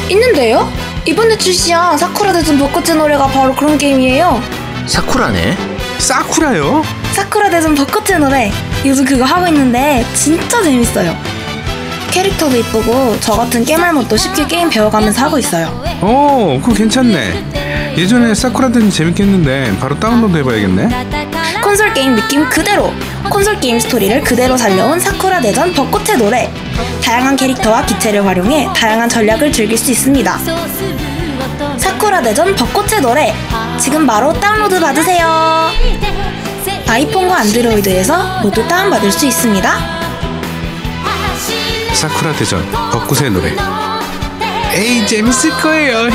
있는데요? 0.09 0.69
이번에 1.05 1.37
출시한 1.37 1.97
사쿠라 1.97 2.33
대전 2.33 2.57
벚꽃의 2.57 2.97
노래가 2.97 3.27
바로 3.27 3.55
그런 3.55 3.77
게임이에요. 3.77 4.41
사쿠라네. 4.87 5.57
사쿠라요? 5.99 6.81
사쿠라 7.11 7.49
대전 7.49 7.75
벚꽃의 7.75 8.19
노래. 8.19 8.51
요즘 8.85 9.05
그거 9.05 9.23
하고 9.25 9.47
있는데 9.47 10.05
진짜 10.13 10.61
재밌어요. 10.61 11.15
캐릭터도 12.11 12.55
이쁘고 12.55 13.17
저 13.19 13.33
같은 13.33 13.63
겜알못도 13.65 14.15
쉽게 14.15 14.47
게임 14.47 14.69
배워가면서 14.69 15.23
하고 15.25 15.37
있어요. 15.37 15.67
어, 16.01 16.59
그거 16.63 16.73
괜찮네. 16.73 17.95
예전에 17.97 18.33
사쿠라 18.33 18.69
대전 18.69 18.89
재밌겠는데 18.89 19.77
바로 19.79 19.99
다운로드 19.99 20.37
해봐야겠네. 20.37 20.89
콘솔 21.63 21.93
게임 21.93 22.15
느낌 22.15 22.47
그대로 22.47 22.93
콘솔 23.29 23.59
게임 23.59 23.77
스토리를 23.79 24.21
그대로 24.23 24.55
살려온 24.55 24.99
사쿠라 24.99 25.41
대전 25.41 25.73
벚꽃의 25.73 26.17
노래 26.17 26.49
다양한 27.03 27.35
캐릭터와 27.35 27.85
기체를 27.85 28.25
활용해 28.25 28.69
다양한 28.73 29.09
전략을 29.09 29.51
즐길 29.51 29.77
수 29.77 29.91
있습니다 29.91 30.39
사쿠라 31.77 32.21
대전 32.21 32.55
벚꽃의 32.55 33.01
노래 33.01 33.33
지금 33.79 34.05
바로 34.05 34.33
다운로드 34.33 34.79
받으세요 34.79 35.69
아이폰과 36.87 37.37
안드로이드에서 37.39 38.41
모두 38.41 38.67
다운받을 38.67 39.11
수 39.11 39.25
있습니다 39.25 39.97
사쿠라 41.93 42.31
대전 42.33 42.63
벚꽃의 42.71 43.31
노래. 43.31 43.55
에이 44.71 45.07
재밌을 45.07 45.49
거예요. 45.49 46.09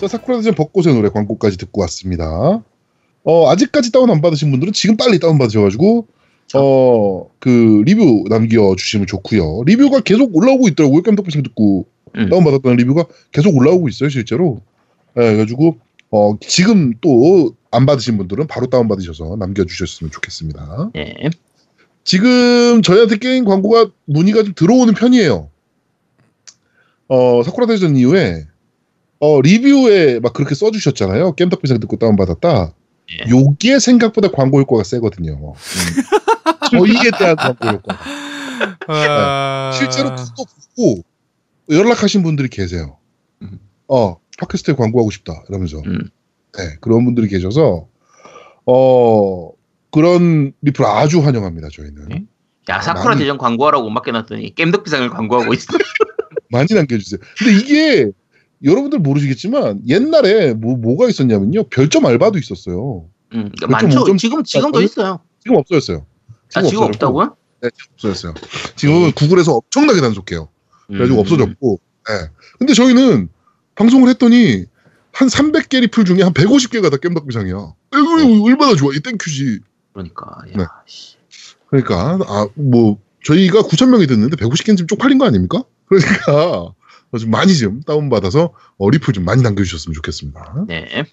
자, 0.00 0.08
사쿠라 0.08 0.38
대전 0.38 0.54
벚꽃의 0.54 0.94
노래 0.94 1.08
광고까지 1.10 1.58
듣고 1.58 1.82
왔습니다. 1.82 2.62
어, 3.22 3.50
아직까지 3.50 3.92
다운 3.92 4.10
안 4.10 4.20
받으신 4.20 4.50
분들은 4.50 4.72
지금 4.72 4.96
빨리 4.96 5.18
다운 5.18 5.38
받으셔가지고 5.38 6.06
어, 6.54 7.30
그 7.38 7.82
리뷰 7.84 8.24
남겨주시면 8.28 9.06
좋고요. 9.06 9.62
리뷰가 9.66 10.00
계속 10.00 10.34
올라오고 10.34 10.68
있더라고요. 10.68 11.02
깜짝깜짝 11.02 11.42
듣고 11.42 11.86
음. 12.16 12.28
다운 12.30 12.44
받았다는 12.44 12.76
리뷰가 12.78 13.04
계속 13.30 13.54
올라오고 13.56 13.88
있어요, 13.88 14.08
실제로. 14.08 14.60
예, 15.16 15.20
그래가지고 15.20 15.76
어, 16.10 16.36
지금 16.40 16.94
또 17.00 17.54
안 17.70 17.86
받으신 17.86 18.18
분들은 18.18 18.46
바로 18.46 18.66
다운 18.66 18.88
받으셔서 18.88 19.36
남겨주셨으면 19.38 20.10
좋겠습니다. 20.10 20.90
네. 20.94 21.30
지금 22.02 22.82
저희한테 22.82 23.18
게임 23.18 23.44
광고가 23.44 23.90
문의가 24.06 24.42
좀 24.42 24.54
들어오는 24.54 24.92
편이에요. 24.94 25.48
어, 27.08 27.42
사쿠라 27.42 27.66
대전 27.66 27.96
이후에 27.96 28.46
어, 29.20 29.40
리뷰에 29.42 30.18
막 30.20 30.32
그렇게 30.32 30.54
써주셨잖아요. 30.54 31.32
겜덕비상 31.32 31.78
듣고 31.80 31.96
다운받았다. 31.96 32.72
예. 33.12 33.30
요게 33.30 33.78
생각보다 33.78 34.30
광고 34.30 34.60
효과가 34.60 34.82
세거든요. 34.84 35.32
음. 35.34 35.52
저희에 36.70 37.10
대한 37.18 37.36
광고 37.36 37.68
효과. 37.68 37.98
아... 38.88 39.72
실제로 39.74 40.14
그거 40.14 40.44
보고 40.76 41.02
연락하신 41.68 42.22
분들이 42.22 42.48
계세요. 42.48 42.96
음. 43.42 43.58
어, 43.88 44.16
팟캐스트에 44.38 44.74
광고하고 44.74 45.10
싶다. 45.10 45.42
이러면서. 45.48 45.78
음. 45.86 46.08
네, 46.56 46.76
그런 46.80 47.04
분들이 47.04 47.28
계셔서, 47.28 47.86
어, 48.66 49.50
그런 49.92 50.52
리플 50.62 50.84
아주 50.84 51.20
환영합니다, 51.20 51.68
저희는. 51.72 52.08
네. 52.08 52.24
야 52.68 52.80
사쿠라 52.80 53.10
많이- 53.10 53.20
대전 53.20 53.38
광고하라고 53.38 53.88
맡겨놨더니 53.90 54.54
겜덕비상을 54.54 55.08
광고하고 55.10 55.52
있어. 55.54 55.66
많이 56.50 56.66
남겨주세요. 56.72 57.20
근데 57.38 57.52
이게 57.56 58.10
여러분들 58.64 58.98
모르시겠지만 58.98 59.82
옛날에 59.88 60.52
뭐 60.54 60.76
뭐가 60.76 61.08
있었냐면요 61.08 61.64
별점 61.64 62.04
알바도 62.06 62.38
있었어요. 62.38 63.06
음, 63.34 63.50
좀 63.58 63.70
많죠. 63.70 64.04
좀- 64.04 64.16
지금 64.16 64.42
지금도? 64.44 64.82
있어요. 64.82 65.20
지금 65.42 65.56
없어졌어요. 65.56 66.04
아 66.54 66.62
지금 66.62 66.82
없다고요? 66.84 67.36
네, 67.62 67.70
지금 67.76 67.92
없어졌어요. 67.94 68.34
지금은 68.76 69.12
구글에서 69.12 69.54
엄청나게 69.56 70.00
단속해요. 70.00 70.48
그래가지고 70.88 71.18
음. 71.18 71.20
없어졌고. 71.20 71.80
네. 72.08 72.14
근데 72.58 72.74
저희는 72.74 73.28
방송을 73.76 74.08
했더니 74.10 74.64
한 75.12 75.28
300개 75.28 75.80
리플 75.80 76.04
중에 76.04 76.22
한 76.22 76.32
150개가 76.32 76.90
다 76.90 76.96
겜덕비상이야. 76.96 77.54
이거 77.94 78.44
얼마나 78.44 78.74
좋아? 78.74 78.92
이 78.94 79.00
thank 79.00 79.27
you지. 79.27 79.60
그러니까. 79.92 80.26
야, 80.48 80.52
네. 80.56 80.64
씨. 80.86 81.16
그러니까 81.68 82.18
아 82.26 82.46
뭐 82.54 82.98
저희가 83.24 83.62
9천 83.62 83.88
명이 83.90 84.06
듣는데 84.06 84.36
150개는 84.36 84.76
좀 84.78 84.86
쪽팔린 84.86 85.18
거 85.18 85.26
아닙니까? 85.26 85.62
그러니까 85.86 86.72
좀 87.18 87.30
많이 87.30 87.56
좀 87.56 87.80
다운받아서 87.82 88.52
어, 88.78 88.90
리플 88.90 89.12
좀 89.14 89.24
많이 89.24 89.42
남겨주셨으면 89.42 89.94
좋겠습니다. 89.94 90.64
네. 90.68 91.04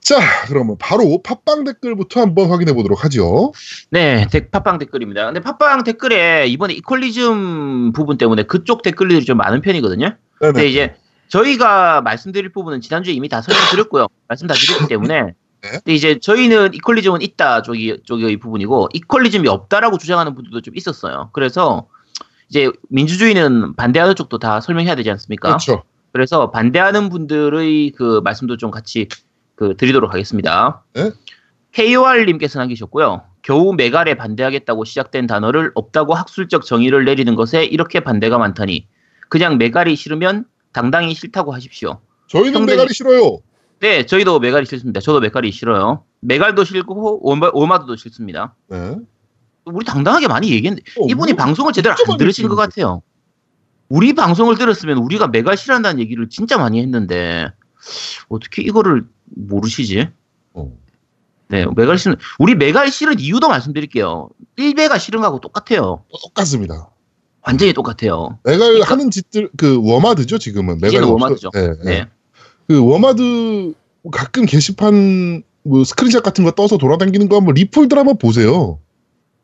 자, 0.00 0.18
그러면 0.48 0.76
바로 0.78 1.22
팟빵 1.22 1.64
댓글부터 1.64 2.20
한번 2.20 2.50
확인해 2.50 2.72
보도록 2.72 3.04
하죠. 3.04 3.52
네, 3.90 4.26
덱- 4.30 4.50
팟빵 4.50 4.78
댓글입니다. 4.78 5.26
근데 5.26 5.40
팟빵 5.40 5.84
댓글에 5.84 6.46
이번에 6.48 6.74
equalism 6.74 7.92
부분 7.92 8.18
때문에 8.18 8.42
그쪽 8.44 8.82
댓글들이 8.82 9.24
좀 9.24 9.36
많은 9.38 9.60
편이거든요. 9.60 10.16
근데 10.38 10.66
이제 10.68 10.94
저희가 11.28 12.00
말씀드릴 12.00 12.50
부분은 12.52 12.80
지난주에 12.80 13.12
이미 13.14 13.28
다 13.28 13.40
설명드렸고요. 13.40 14.06
말씀 14.26 14.46
다 14.48 14.54
드렸기 14.54 14.88
때문에. 14.88 15.22
네. 15.22 15.32
근데 15.62 15.94
이제 15.94 16.18
저희는 16.18 16.74
이퀄리즘은 16.74 17.20
있다 17.22 17.62
쪽이 17.62 17.98
쪽의 18.04 18.38
부분이고 18.38 18.88
이퀄리즘이 18.94 19.46
없다라고 19.46 19.98
주장하는 19.98 20.34
분들도 20.34 20.62
좀 20.62 20.74
있었어요. 20.74 21.30
그래서 21.34 21.86
이제 22.50 22.70
민주주의는 22.88 23.76
반대하는 23.76 24.14
쪽도 24.16 24.38
다 24.38 24.60
설명해야 24.60 24.96
되지 24.96 25.10
않습니까? 25.12 25.48
그렇죠. 25.48 25.84
그래서 26.12 26.50
반대하는 26.50 27.08
분들의 27.08 27.92
그 27.92 28.20
말씀도 28.24 28.56
좀 28.56 28.72
같이 28.72 29.08
그 29.54 29.76
드리도록 29.76 30.12
하겠습니다. 30.12 30.82
네? 30.94 31.12
KOR님께서 31.72 32.58
남기셨고요. 32.58 33.22
겨우 33.42 33.72
메갈에 33.74 34.14
반대하겠다고 34.16 34.84
시작된 34.84 35.28
단어를 35.28 35.70
없다고 35.74 36.14
학술적 36.14 36.64
정의를 36.66 37.04
내리는 37.04 37.34
것에 37.36 37.64
이렇게 37.64 38.00
반대가 38.00 38.36
많다니 38.38 38.86
그냥 39.28 39.56
메갈이 39.56 39.94
싫으면 39.94 40.44
당당히 40.72 41.14
싫다고 41.14 41.52
하십시오. 41.54 42.00
저희는 42.26 42.52
형들이- 42.62 42.66
메갈이 42.70 42.88
싫어요. 42.92 43.38
네, 43.78 44.04
저희도 44.04 44.40
메갈이 44.40 44.66
싫습니다. 44.66 45.00
저도 45.00 45.20
메갈이 45.20 45.52
싫어요. 45.52 46.02
메갈도 46.20 46.64
싫고 46.64 47.20
오마, 47.30 47.50
오마드도 47.54 47.94
싫습니다. 47.96 48.54
네. 48.68 48.96
우리 49.64 49.84
당당하게 49.84 50.28
많이 50.28 50.50
얘기했는데 50.52 50.82
어, 51.00 51.06
이분이 51.08 51.32
뭐, 51.32 51.44
방송을 51.44 51.72
제대로 51.72 51.94
안 52.08 52.16
들으신 52.18 52.48
것. 52.48 52.56
같아요. 52.56 53.02
우리 53.88 54.12
방송을 54.14 54.56
들었으면 54.56 54.98
우리가 54.98 55.28
메갈 55.28 55.56
싫어한다는 55.56 56.00
얘기를 56.00 56.28
진짜 56.28 56.58
많이 56.58 56.80
했는데 56.80 57.50
어떻게 58.28 58.62
이거를 58.62 59.06
모르시지? 59.26 60.08
어. 60.54 60.72
네, 61.48 61.66
메갈 61.74 61.98
싫은 61.98 62.16
우리 62.38 62.54
메갈 62.54 62.90
싫은 62.90 63.18
이유도 63.18 63.48
말씀드릴게요. 63.48 64.28
일베가 64.56 64.98
싫은 64.98 65.20
거하고 65.20 65.40
똑같아요. 65.40 66.04
똑같습니다. 66.22 66.90
완전히 67.42 67.72
똑같아요. 67.72 68.38
메갈 68.44 68.58
그러니까- 68.74 68.90
하는 68.90 69.10
짓들 69.10 69.50
그 69.56 69.80
워마드죠 69.82 70.38
지금은. 70.38 70.78
없어- 70.80 71.10
워마드죠. 71.12 71.50
네, 71.52 71.66
네. 71.68 71.74
네. 71.84 72.06
그 72.68 72.84
워마드 72.84 73.74
가끔 74.12 74.46
게시판 74.46 75.42
뭐 75.64 75.82
스크린샷 75.84 76.22
같은 76.22 76.44
거 76.44 76.52
떠서 76.52 76.78
돌아다니는 76.78 77.28
거 77.28 77.36
한번 77.36 77.54
리플들 77.54 77.98
한번 77.98 78.16
보세요. 78.18 78.78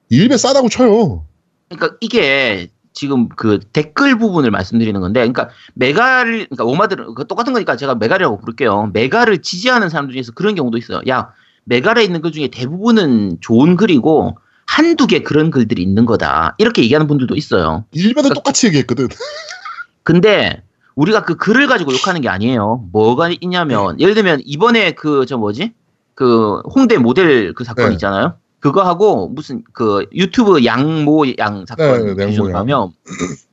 일베 0.09 0.37
싸다고 0.37 0.69
쳐요. 0.69 1.25
그러니까 1.69 1.97
이게 2.01 2.69
지금 2.92 3.29
그 3.29 3.61
댓글 3.73 4.16
부분을 4.19 4.51
말씀드리는 4.51 4.99
건데, 5.01 5.21
그러니까 5.21 5.51
메갈, 5.75 6.47
그러니까 6.49 6.64
워마드는 6.65 7.15
그 7.14 7.27
똑같은 7.27 7.53
거니까 7.53 7.77
제가 7.77 7.95
메갈이라고 7.97 8.38
부를게요. 8.40 8.90
메갈을 8.95 9.42
지지하는 9.42 9.88
사람들 9.88 10.12
중에서 10.14 10.33
그런 10.33 10.55
경우도 10.55 10.79
있어요. 10.79 11.01
야, 11.09 11.31
메갈에 11.64 12.05
있는 12.05 12.23
글 12.23 12.33
중에 12.33 12.49
대부분은 12.49 13.38
좋은 13.40 13.77
글이고 13.77 14.38
한두 14.66 15.07
개 15.07 15.23
그런 15.23 15.51
글들이 15.51 15.83
있는 15.83 16.07
거다. 16.07 16.55
이렇게 16.59 16.83
얘기하는 16.83 17.07
분들도 17.07 17.35
있어요. 17.37 17.85
일배도 17.92 18.31
똑같이 18.31 18.66
얘기했거든. 18.69 19.09
근데 20.03 20.62
우리가 20.95 21.25
그 21.25 21.37
글을 21.37 21.66
가지고 21.66 21.92
욕하는 21.92 22.21
게 22.21 22.29
아니에요. 22.29 22.88
뭐가 22.92 23.31
있냐면 23.40 24.01
예를 24.01 24.14
들면 24.14 24.40
이번에 24.45 24.92
그 24.92 25.27
저 25.27 25.37
뭐지 25.37 25.73
그 26.14 26.61
홍대 26.75 26.97
모델 26.97 27.53
그 27.53 27.64
사건 27.64 27.88
네. 27.88 27.92
있잖아요. 27.95 28.38
그거 28.67 28.83
하고 28.83 29.29
무슨 29.29 29.63
그 29.73 30.07
유튜브 30.13 30.65
양모 30.65 31.27
양 31.39 31.65
사건 31.67 32.07
네, 32.07 32.15
네, 32.15 32.27
기준으로. 32.27 32.59
하면 32.59 32.91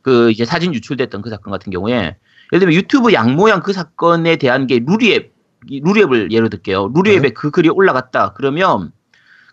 그 0.01 0.31
이제 0.31 0.43
사진 0.43 0.73
유출됐던 0.73 1.21
그 1.21 1.29
사건 1.29 1.51
같은 1.51 1.71
경우에 1.71 2.15
예를 2.51 2.59
들면 2.59 2.73
유튜브 2.73 3.13
양모 3.13 3.47
양그 3.51 3.73
사건에 3.73 4.37
대한 4.37 4.65
게 4.65 4.79
루리앱 4.83 5.31
이 5.69 5.81
루리앱을 5.81 6.31
예로 6.31 6.49
들게요. 6.49 6.91
루리앱에 6.95 7.21
네. 7.21 7.29
그 7.29 7.51
글이 7.51 7.69
올라갔다 7.69 8.33
그러면 8.33 8.91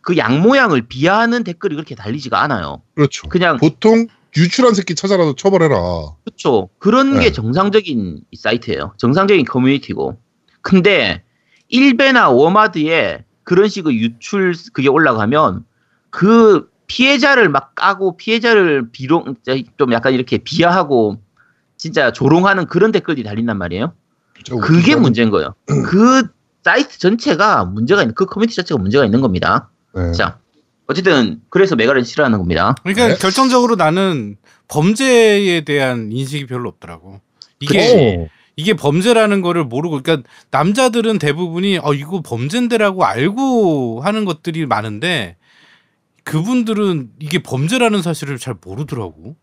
그 0.01 0.17
양모양을 0.17 0.89
비하하는 0.89 1.45
댓글이 1.45 1.75
그렇게 1.75 1.95
달리지가 1.95 2.43
않아요. 2.43 2.81
그렇죠. 2.95 3.29
그냥 3.29 3.59
보통 3.59 4.07
유출한 4.35 4.73
새끼 4.73 4.95
찾아라도 4.95 5.35
처벌해라. 5.35 5.77
그렇죠. 6.25 6.71
그런 6.79 7.17
네. 7.17 7.25
게 7.25 7.33
정상적인 7.33 8.23
이 8.31 8.37
사이트예요. 8.37 8.95
정상적인 8.97 9.45
커뮤니티고. 9.45 10.17
근데 10.63 11.23
일베나 11.69 12.31
워마드에 12.31 13.25
그런 13.51 13.69
식의 13.69 13.99
유출 13.99 14.55
그게 14.73 14.89
올라가면 14.89 15.65
그 16.11 16.71
피해자를 16.87 17.49
막 17.49 17.75
까고 17.75 18.17
피해자를 18.17 18.93
비롱 18.93 19.35
좀 19.77 19.93
약간 19.93 20.15
이렇게 20.15 20.39
비하하고 20.39 21.21
진짜 21.77 22.13
조롱하는 22.13 22.67
그런 22.67 22.93
댓글이 22.93 23.25
달린단 23.25 23.59
말이에요. 23.59 23.93
진짜 24.37 24.55
그게 24.65 24.93
웃기다. 24.93 25.01
문제인 25.01 25.31
거예요. 25.31 25.57
그 25.67 26.29
사이트 26.63 27.01
전체가 27.01 27.65
문제가 27.65 28.03
있는 28.03 28.15
그 28.15 28.25
커뮤니티 28.25 28.55
자체가 28.55 28.81
문제가 28.81 29.05
있는 29.05 29.21
겁니다. 29.21 29.69
네. 29.97 30.13
자, 30.13 30.39
어쨌든 30.87 31.41
그래서 31.49 31.75
메갈을 31.75 32.05
싫어하는 32.05 32.39
겁니다. 32.39 32.77
그러니까 32.85 33.09
네. 33.09 33.15
결정적으로 33.17 33.75
나는 33.75 34.37
범죄에 34.69 35.63
대한 35.63 36.13
인식이 36.13 36.47
별로 36.47 36.69
없더라고. 36.69 37.21
이게 37.59 38.29
어. 38.31 38.40
이게 38.61 38.75
범죄라는 38.75 39.41
거를 39.41 39.65
모르고 39.65 40.03
그러니까 40.03 40.29
남자들은 40.51 41.19
대부분이 41.19 41.79
어 41.83 41.95
이거 41.95 42.21
범죄인데라고 42.21 43.05
알고 43.07 44.03
하는 44.03 44.27
것들이 44.27 44.67
많은데 44.67 45.37
그분들은 46.25 47.11
이게 47.21 47.43
범죄라는 47.43 48.03
사실을 48.03 48.37
잘 48.39 48.55
모르더라고. 48.63 49.35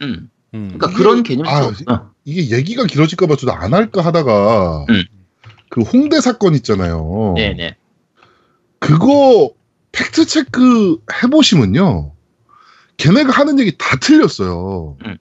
음. 0.00 0.30
음. 0.54 0.68
그러니까 0.78 0.86
이게- 0.88 0.96
그런 0.96 1.22
개념이 1.22 1.48
아, 1.48 1.62
좀- 1.72 1.74
어. 1.92 2.10
이게 2.24 2.56
얘기가 2.56 2.86
길어질까 2.86 3.26
봐 3.26 3.36
저도 3.36 3.52
안 3.52 3.74
할까 3.74 4.00
하다가 4.02 4.86
음. 4.88 5.02
그 5.68 5.82
홍대 5.82 6.20
사건 6.22 6.54
있잖아요. 6.54 7.34
네네. 7.36 7.76
그거 8.78 9.52
팩트 9.92 10.24
체크 10.26 10.98
해보시면요. 11.22 12.12
걔네가 12.96 13.30
하는 13.32 13.58
얘기 13.58 13.76
다 13.76 13.96
틀렸어요. 14.00 14.96
음. 15.04 15.18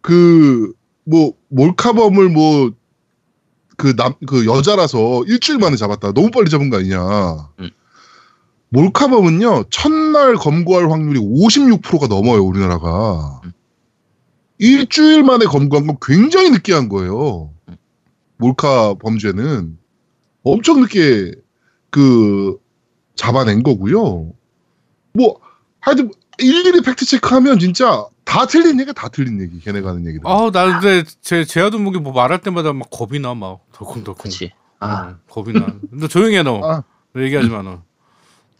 그, 0.00 0.72
뭐, 1.04 1.34
몰카범을 1.48 2.28
뭐, 2.28 2.72
그 3.76 3.96
남, 3.96 4.14
그 4.26 4.46
여자라서 4.46 5.24
일주일 5.26 5.58
만에 5.58 5.76
잡았다. 5.76 6.12
너무 6.12 6.30
빨리 6.30 6.50
잡은 6.50 6.70
거 6.70 6.78
아니냐. 6.78 7.48
음. 7.60 7.70
몰카범은요, 8.68 9.64
첫날 9.70 10.34
검거할 10.34 10.90
확률이 10.90 11.18
56%가 11.20 12.06
넘어요, 12.06 12.42
우리나라가. 12.44 13.40
음. 13.44 13.52
일주일 14.58 15.24
만에 15.24 15.44
검거한 15.44 15.86
건 15.86 15.96
굉장히 16.00 16.50
늦게 16.50 16.72
한 16.72 16.88
거예요. 16.88 17.50
음. 17.68 17.76
몰카 18.38 18.94
범죄는. 18.94 19.78
엄청 20.44 20.80
늦게, 20.80 21.32
그, 21.90 22.56
잡아낸 23.14 23.62
거고요. 23.62 24.32
뭐, 25.12 25.40
하여튼, 25.80 26.10
일일이 26.38 26.80
팩트 26.82 27.04
체크하면 27.04 27.58
진짜 27.58 28.06
다 28.24 28.46
틀린 28.46 28.78
얘기가 28.80 28.92
다 28.92 29.08
틀린 29.08 29.40
얘기, 29.40 29.60
걔네가 29.60 29.90
하는 29.90 30.06
얘기들. 30.06 30.22
아, 30.26 30.50
나 30.52 30.80
근데 30.80 31.04
제 31.20 31.44
제아도 31.44 31.78
목이 31.78 31.98
뭐 31.98 32.12
말할 32.12 32.40
때마다 32.40 32.72
막 32.72 32.88
겁이 32.90 33.18
나 33.20 33.34
막 33.34 33.60
덜컹덜컹. 33.72 34.16
그렇지. 34.18 34.52
아, 34.80 34.86
어, 34.86 35.14
겁이 35.28 35.52
나. 35.52 35.66
너 35.90 36.08
조용히 36.08 36.36
해 36.36 36.42
너. 36.42 36.60
아. 36.64 36.82
너 37.12 37.22
얘기하지 37.22 37.48
마 37.48 37.62
너. 37.62 37.82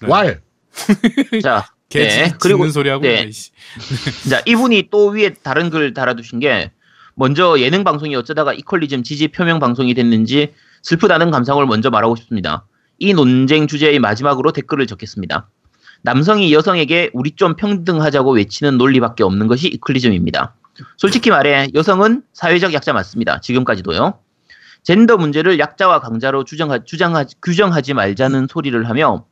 네. 0.01 0.09
왈! 0.09 0.41
자, 1.43 1.67
개 1.89 2.01
네, 2.07 2.29
짖- 2.29 2.39
그리고- 2.39 2.69
소리 2.71 2.89
하고. 2.91 3.03
네. 3.03 3.29
자, 4.29 4.43
이분이 4.47 4.89
또 4.91 5.09
위에 5.09 5.35
다른 5.43 5.71
글 5.71 5.95
달아두신 5.95 6.39
게 6.41 6.71
먼저 7.15 7.59
예능 7.61 7.85
방송이 7.85 8.15
어쩌다가 8.17 8.53
이퀄리즘 8.53 9.03
지지 9.03 9.29
표명 9.29 9.59
방송이 9.59 9.95
됐는지 9.95 10.53
슬프다는 10.83 11.31
감상을 11.31 11.65
먼저 11.67 11.91
말하고 11.91 12.17
싶습니다. 12.17 12.67
이 12.99 13.13
논쟁 13.15 13.67
주제의 13.67 13.99
마지막으로 13.99 14.53
댓글을 14.53 14.87
적겠습니다. 14.87 15.49
남성이 16.03 16.53
여성에게 16.53 17.11
우리 17.13 17.33
좀 17.33 17.57
평등하자고 17.57 18.33
외치는 18.35 18.77
논리밖에 18.79 19.23
없는 19.25 19.47
것이 19.47 19.69
이퀄리즘입니다. 19.69 20.55
솔직히 20.97 21.31
말해 21.31 21.69
여성은 21.75 22.23
사회적 22.33 22.73
약자 22.75 22.93
맞습니다. 22.93 23.41
지금까지도요. 23.41 24.15
젠더 24.83 25.17
문제를 25.17 25.59
약자와 25.59 26.01
강자로 26.01 26.45
주장하, 26.45 26.81
주장하, 26.85 27.25
규정하지 27.41 27.95
말자는 27.95 28.49
소리를 28.51 28.89
하며 28.89 29.27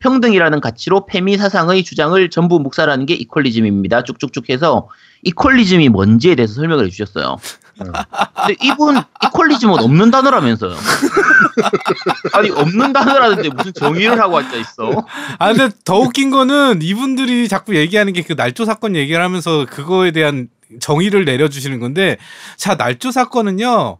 평등이라는 0.00 0.60
가치로 0.60 1.06
페미 1.06 1.36
사상의 1.38 1.84
주장을 1.84 2.28
전부 2.30 2.58
묵살하는 2.58 3.06
게 3.06 3.14
이퀄리즘입니다. 3.14 4.02
쭉쭉쭉 4.02 4.50
해서 4.50 4.88
이퀄리즘이 5.22 5.88
뭔지에 5.88 6.34
대해서 6.34 6.54
설명을 6.54 6.86
해주셨어요. 6.86 7.36
근데 7.78 8.56
이분 8.62 8.96
이퀄리즘은 9.24 9.78
없는 9.78 10.10
단어라면서요. 10.10 10.76
아니 12.32 12.50
없는 12.50 12.92
단어라는데 12.92 13.48
무슨 13.50 13.72
정의를 13.74 14.20
하고 14.20 14.38
앉아 14.38 14.56
있어? 14.56 15.04
아 15.38 15.52
근데 15.52 15.74
더 15.84 15.98
웃긴 15.98 16.30
거는 16.30 16.80
이분들이 16.82 17.48
자꾸 17.48 17.76
얘기하는 17.76 18.12
게 18.12 18.22
그 18.26 18.32
날조 18.32 18.64
사건 18.64 18.96
얘기를 18.96 19.22
하면서 19.22 19.66
그거에 19.66 20.10
대한 20.10 20.48
정의를 20.80 21.24
내려주시는 21.24 21.78
건데 21.78 22.16
자 22.56 22.74
날조 22.74 23.12
사건은요 23.12 23.98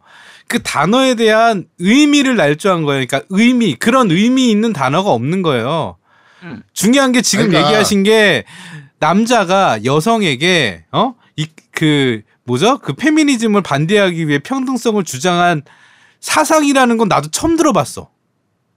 그 0.49 0.63
단어에 0.63 1.15
대한 1.15 1.67
의미를 1.79 2.37
날조한 2.37 2.83
거예요. 2.85 3.05
그러니까 3.07 3.27
의미 3.31 3.75
그런 3.75 4.11
의미 4.11 4.51
있는 4.51 4.73
단어가 4.73 5.11
없는 5.11 5.43
거예요. 5.43 5.97
음. 6.43 6.63
중요한 6.73 7.13
게 7.13 7.21
지금 7.23 7.49
그러니까. 7.49 7.69
얘기하신 7.69 8.03
게 8.05 8.45
남자가 8.99 9.85
여성에게 9.85 10.85
어이그 10.91 12.23
뭐죠 12.47 12.79
그 12.79 12.95
페미니즘을 12.95 13.63
반대하기 13.63 14.29
위해 14.29 14.39
평등성을 14.39 15.03
주장한 15.05 15.63
사상이라는 16.21 16.97
건 16.97 17.09
나도 17.09 17.31
처음 17.31 17.57
들어봤어. 17.57 18.11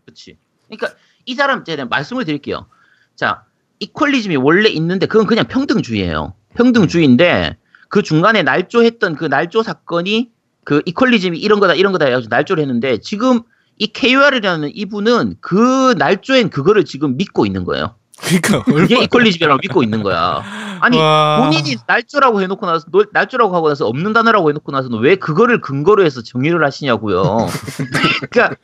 그렇지. 0.05 0.37
그러니까 0.67 0.99
이 1.25 1.35
사람 1.35 1.63
제가 1.63 1.85
말씀을 1.85 2.25
드릴게요. 2.25 2.67
자, 3.15 3.43
이퀄리즘이 3.79 4.35
원래 4.35 4.69
있는데 4.69 5.05
그건 5.05 5.25
그냥 5.25 5.45
평등주의예요. 5.47 6.33
평등주의인데 6.55 7.57
그 7.87 8.03
중간에 8.03 8.43
날조했던 8.43 9.15
그 9.15 9.25
날조 9.25 9.63
사건이 9.63 10.31
그 10.63 10.81
이퀄리즘이 10.85 11.39
이런 11.39 11.59
거다 11.59 11.73
이런 11.73 11.91
거다 11.91 12.05
해가지고 12.05 12.29
날조를 12.29 12.61
했는데 12.61 12.99
지금 12.99 13.41
이 13.77 13.87
KOR이라는 13.87 14.71
이분은 14.73 15.35
그 15.39 15.95
날조엔 15.97 16.49
그거를 16.49 16.85
지금 16.85 17.17
믿고 17.17 17.45
있는 17.45 17.63
거예요. 17.63 17.95
그러니까 18.21 18.63
얼마- 18.73 19.03
equalism이라고 19.03 19.59
믿고 19.61 19.83
있는 19.83 20.03
거야. 20.03 20.41
아니 20.81 20.97
와. 20.97 21.41
본인이 21.43 21.75
날조라고 21.87 22.41
해놓고 22.41 22.65
나서 22.65 22.85
노- 22.91 23.05
날조라고 23.11 23.55
하고 23.55 23.69
나서 23.69 23.85
없는 23.87 24.13
단어라고 24.13 24.49
해놓고 24.49 24.71
나서는 24.71 24.99
왜 24.99 25.15
그거를 25.15 25.61
근거로 25.61 26.03
해서 26.05 26.21
정의를 26.21 26.63
하시냐고요. 26.63 27.47
그러니까 28.29 28.55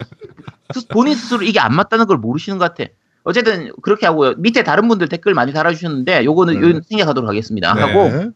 스- 0.73 0.87
본인 0.87 1.15
스스로 1.15 1.43
이게 1.43 1.59
안 1.59 1.75
맞다는 1.75 2.05
걸 2.05 2.17
모르시는 2.17 2.57
것 2.57 2.73
같아. 2.75 2.89
어쨌든 3.23 3.71
그렇게 3.81 4.05
하고요. 4.05 4.33
밑에 4.37 4.63
다른 4.63 4.87
분들 4.87 5.09
댓글 5.09 5.33
많이 5.33 5.51
달아주셨는데 5.51 6.25
요거는 6.25 6.59
네. 6.61 6.69
요 6.75 6.79
생략하도록 6.87 7.27
하겠습니다. 7.27 7.73
네. 7.73 7.81
하고 7.81 8.31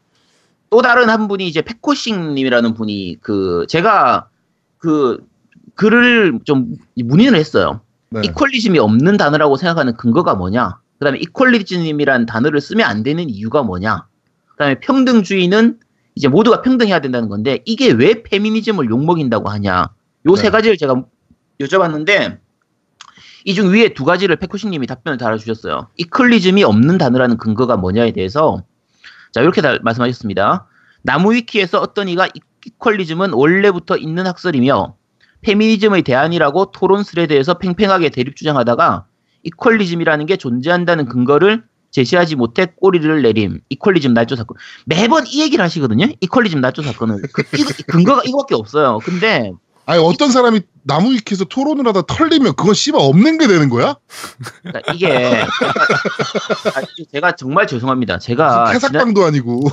또 0.71 0.81
다른 0.81 1.09
한 1.09 1.27
분이 1.27 1.47
이제 1.47 1.61
페코싱님이라는 1.61 2.73
분이 2.73 3.17
그 3.21 3.65
제가 3.69 4.27
그 4.77 5.19
글을 5.75 6.39
좀 6.43 6.73
문의를 6.95 7.37
했어요. 7.37 7.81
네. 8.09 8.21
이퀄리즘이 8.23 8.79
없는 8.79 9.17
단어라고 9.17 9.55
생각하는 9.57 9.95
근거가 9.95 10.33
뭐냐? 10.35 10.77
그다음에 10.99 11.17
이퀄리즘이라는 11.19 12.25
단어를 12.25 12.61
쓰면 12.61 12.87
안 12.87 13.03
되는 13.03 13.29
이유가 13.29 13.63
뭐냐? 13.63 14.05
그다음에 14.51 14.79
평등주의는 14.79 15.79
이제 16.15 16.27
모두가 16.27 16.61
평등해야 16.61 16.99
된다는 16.99 17.29
건데 17.29 17.59
이게 17.65 17.91
왜 17.91 18.21
페미니즘을 18.23 18.89
욕먹인다고 18.89 19.49
하냐? 19.49 19.89
요세 20.25 20.43
네. 20.43 20.49
가지를 20.49 20.77
제가 20.77 21.03
여쭤봤는데 21.61 22.39
이 23.45 23.53
중 23.55 23.71
위에 23.73 23.93
두 23.93 24.03
가지를 24.03 24.35
페코싱님이 24.35 24.85
답변을 24.85 25.17
달아주셨어요. 25.17 25.87
이퀄리즘이 25.95 26.63
없는 26.65 26.97
단어라는 26.97 27.37
근거가 27.37 27.77
뭐냐에 27.77 28.11
대해서 28.11 28.63
자 29.31 29.41
이렇게 29.41 29.61
다- 29.61 29.77
말씀하셨습니다. 29.81 30.67
나무 31.03 31.33
위키에서 31.33 31.79
어떤 31.79 32.09
이가 32.09 32.27
이- 32.27 32.41
equalism은 32.65 33.31
원래부터 33.31 33.95
있는 33.95 34.27
학설이며 34.27 34.95
페미니즘의 35.41 36.01
대안이라고 36.03 36.71
토론 36.71 37.03
스레드에서 37.03 37.53
팽팽하게 37.59 38.09
대립 38.09 38.35
주장하다가 38.35 39.05
equalism이라는 39.43 40.25
게 40.25 40.37
존재한다는 40.37 41.05
근거를 41.05 41.63
제시하지 41.91 42.35
못해 42.35 42.67
꼬리를 42.79 43.21
내림. 43.21 43.61
equalism 43.69 44.13
날조 44.13 44.35
사건. 44.35 44.57
매번 44.85 45.25
이 45.27 45.41
얘기를 45.41 45.63
하시거든요. 45.63 46.07
equalism 46.21 46.61
날조 46.61 46.83
사건은. 46.83 47.21
그, 47.33 47.43
이거- 47.57 47.73
근거가 47.87 48.21
이거밖에 48.25 48.55
없어요. 48.55 48.99
근데 49.03 49.51
아니 49.85 49.99
어떤 50.03 50.29
사람이 50.31 50.61
나무 50.83 51.09
위키에서 51.11 51.45
토론을 51.45 51.87
하다 51.87 52.03
털리면 52.03 52.53
그건 52.55 52.75
씨발 52.75 53.01
없는 53.01 53.39
게 53.39 53.47
되는 53.47 53.69
거야? 53.69 53.95
그러니까 54.61 54.93
이게 54.93 55.07
아, 55.15 56.81
이게 56.95 57.09
제가 57.11 57.31
정말 57.35 57.65
죄송합니다. 57.65 58.19
제가 58.19 58.65
지난, 58.65 58.75
해삭방도 58.75 59.23
아니고. 59.23 59.63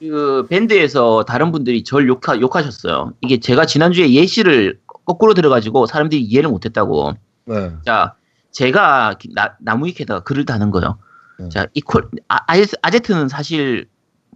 그 0.00 0.46
밴드에서 0.48 1.24
다른 1.24 1.52
분들이 1.52 1.84
절 1.84 2.08
욕하, 2.08 2.38
욕하셨어요. 2.40 3.12
이게 3.20 3.38
제가 3.38 3.66
지난주에 3.66 4.10
예시를 4.12 4.78
거꾸로 5.04 5.34
들어가지고 5.34 5.86
사람들이 5.86 6.22
이해를 6.22 6.48
못했다고. 6.48 7.12
네. 7.46 7.70
자, 7.84 8.14
제가 8.54 9.14
기- 9.18 9.28
나, 9.34 9.56
나무위키에다가 9.60 10.20
글을 10.20 10.46
다는 10.46 10.70
거예요. 10.70 10.98
네. 11.38 11.48
자, 11.50 11.66
이퀄, 11.74 12.02
아, 12.28 12.38
아제- 12.46 12.78
아제트는 12.82 13.28
사실 13.28 13.88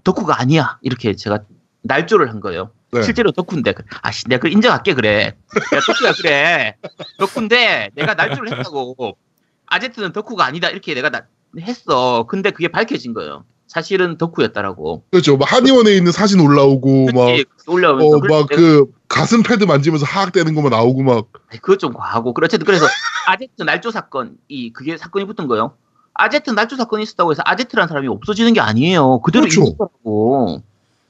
덕후가 0.05 0.41
아니야. 0.41 0.79
이렇게 0.83 1.15
제가 1.15 1.39
날조를 1.83 2.29
한 2.29 2.41
거예요. 2.41 2.73
네. 2.93 3.03
실제로 3.03 3.31
덕후인데, 3.31 3.73
그- 3.73 3.85
아씨, 4.03 4.25
내가 4.27 4.41
그걸 4.41 4.53
인정할게, 4.53 4.95
그래. 4.95 5.37
내가 5.71 5.83
덕후야, 5.87 6.13
그래. 6.21 6.75
덕후인데, 7.19 7.91
내가 7.95 8.15
날조를 8.15 8.59
했다고. 8.59 9.17
아제트는 9.67 10.13
덕후가 10.13 10.45
아니다. 10.45 10.69
이렇게 10.69 10.95
내가 10.95 11.11
나- 11.11 11.23
했어. 11.61 12.25
근데 12.29 12.51
그게 12.51 12.69
밝혀진 12.69 13.15
거예요. 13.15 13.45
사실은 13.69 14.17
덕후였다라고. 14.19 15.05
그렇죠. 15.11 15.37
막 15.37 15.51
한의원에 15.53 15.93
있는 15.95 16.11
사진 16.11 16.41
올라오고 16.41 17.07
그치, 17.07 17.45
올라오면서. 17.67 18.09
막어 18.17 18.21
그래서 18.21 18.41
막그 18.43 18.93
가슴 19.19 19.43
패드 19.43 19.65
만지면서 19.65 20.07
하악되는 20.07 20.55
것만 20.55 20.71
나오고 20.71 21.03
막 21.03 21.27
그것 21.61 21.79
좀 21.81 21.93
과하고. 21.93 22.35
그렇 22.35 22.45
어쨌든 22.45 22.65
그래서 22.65 22.87
아제트 23.27 23.63
날조 23.63 23.91
사건이 23.91 24.73
그게 24.73 24.97
사건이 24.97 25.27
붙은 25.27 25.49
거예요. 25.49 25.75
아제트 26.15 26.51
날조 26.51 26.77
사건이 26.77 27.03
있었다고 27.03 27.33
해서 27.33 27.43
아제트라는 27.45 27.89
사람이 27.89 28.07
없어지는 28.07 28.53
게 28.53 28.61
아니에요. 28.61 29.21
그대로 29.21 29.43
그렇죠. 29.43 29.63
있는 29.63 29.77
거라고. 29.77 30.63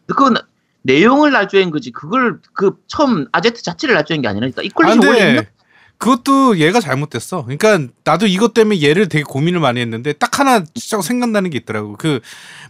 그건 0.07 0.37
내용을 0.83 1.33
날조한 1.33 1.71
거지. 1.71 1.91
그걸 1.91 2.41
그 2.55 2.77
처음 2.87 3.27
아제트 3.33 3.63
자체를 3.63 3.95
날조한 3.95 4.23
게 4.23 4.29
아니라니까. 4.29 4.63
아, 4.63 4.65
이퀄리티 4.65 5.07
원래 5.07 5.19
있는 5.19 5.35
근데 5.37 5.51
그것도 5.99 6.59
얘가 6.59 6.81
잘못됐어. 6.81 7.45
그러니까 7.45 7.93
나도 8.05 8.27
이것 8.27 8.55
때문에 8.55 8.81
얘를 8.83 9.09
되게 9.09 9.23
고민을 9.23 9.61
많이 9.61 9.81
했는데 9.81 10.15
딱 10.15 10.39
하나 10.39 10.65
진짜 10.75 11.03
생각나는 11.03 11.51
게 11.51 11.59
있더라고. 11.59 11.97
그 11.99 12.21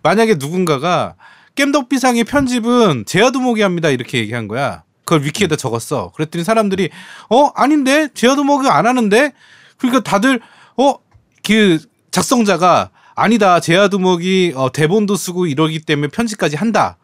만약에 0.03 0.35
누군가가 0.35 1.15
겜덕비상의 1.55 2.25
편집은 2.25 3.05
제아도목이 3.07 3.63
합니다 3.63 3.89
이렇게 3.91 4.19
얘기한 4.19 4.49
거야. 4.49 4.83
그걸 5.09 5.25
위키에다 5.25 5.57
적었어. 5.57 6.13
그랬더니 6.15 6.45
사람들이 6.45 6.91
어 7.31 7.47
아닌데? 7.55 8.09
제아도목이 8.13 8.69
안 8.69 8.87
하는데? 8.87 9.33
그러니까 9.79 10.03
다들 10.03 10.41
어 10.77 11.09
그 11.49 11.79
작성자가 12.11 12.91
아니다. 13.15 13.59
제아도목이 13.59 14.53
어, 14.55 14.71
대본도 14.71 15.17
쓰고 15.17 15.47
이러기 15.47 15.81
때문에 15.81 16.09
편집까지 16.09 16.57
한다. 16.57 16.99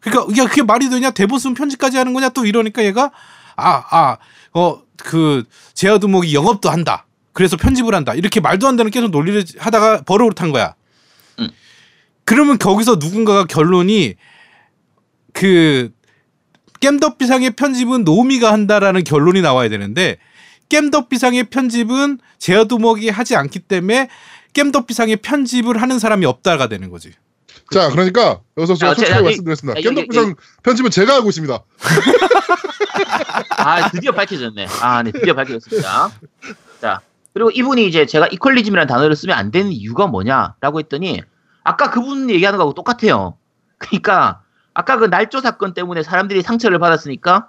그러니까 0.00 0.40
야 0.40 0.46
그게 0.48 0.62
말이 0.62 0.88
되냐? 0.88 1.10
대본 1.10 1.40
쓰면 1.40 1.54
편집까지 1.54 1.96
하는 1.96 2.14
거냐? 2.14 2.28
또 2.28 2.46
이러니까 2.46 2.84
얘가 2.84 3.10
아, 3.56 4.16
아아어그 4.52 5.42
제아두목이 5.74 6.32
영업도 6.34 6.70
한다. 6.70 7.04
그래서 7.32 7.56
편집을 7.56 7.96
한다. 7.96 8.14
이렇게 8.14 8.38
말도 8.38 8.68
안 8.68 8.76
되는 8.76 8.92
계속 8.92 9.10
논리를 9.10 9.44
하다가 9.58 10.02
버릇한 10.02 10.52
거야. 10.52 10.74
음. 11.40 11.48
그러면 12.24 12.58
거기서 12.58 12.96
누군가가 13.00 13.44
결론이 13.44 14.14
그 15.32 15.90
겜덕비상의 16.80 17.50
편집은 17.52 18.04
노미가 18.04 18.52
한다라는 18.52 19.04
결론이 19.04 19.42
나와야 19.42 19.68
되는데 19.68 20.18
겜덕비상의 20.68 21.44
편집은 21.44 22.18
제아두목이 22.38 23.10
하지 23.10 23.36
않기 23.36 23.60
때문에 23.60 24.08
겜덕비상의 24.54 25.16
편집을 25.16 25.80
하는 25.80 25.98
사람이 25.98 26.26
없다가 26.26 26.68
되는 26.68 26.90
거지 26.90 27.12
자, 27.72 27.88
그러니까 27.90 28.40
여기서 28.56 28.74
제가 28.74 28.92
아, 28.92 28.94
솔직하게 28.94 29.06
제가 29.06 29.20
이- 29.20 29.24
말씀드렸습니다. 29.24 29.78
아, 29.78 29.82
겜덕비상 29.82 30.34
편집은 30.64 30.90
제가 30.90 31.14
하고 31.14 31.28
있습니다. 31.28 31.62
아, 33.58 33.90
드디어 33.90 34.10
밝혀졌네. 34.12 34.66
아, 34.80 35.02
네, 35.04 35.12
드디어 35.12 35.34
밝혀졌습니다. 35.34 36.10
자, 36.80 37.00
그리고 37.32 37.50
이분이 37.52 37.86
이제 37.86 38.06
제가 38.06 38.26
이퀄리즘이라는 38.26 38.88
단어를 38.88 39.14
쓰면 39.14 39.36
안 39.38 39.52
되는 39.52 39.70
이유가 39.70 40.08
뭐냐라고 40.08 40.80
했더니 40.80 41.22
아까 41.62 41.90
그분 41.90 42.28
얘기하는 42.28 42.56
거하고 42.56 42.74
똑같아요. 42.74 43.36
그러니까 43.78 44.42
아까 44.80 44.96
그 44.96 45.04
날조 45.04 45.40
사건 45.40 45.74
때문에 45.74 46.02
사람들이 46.02 46.40
상처를 46.42 46.78
받았으니까 46.78 47.48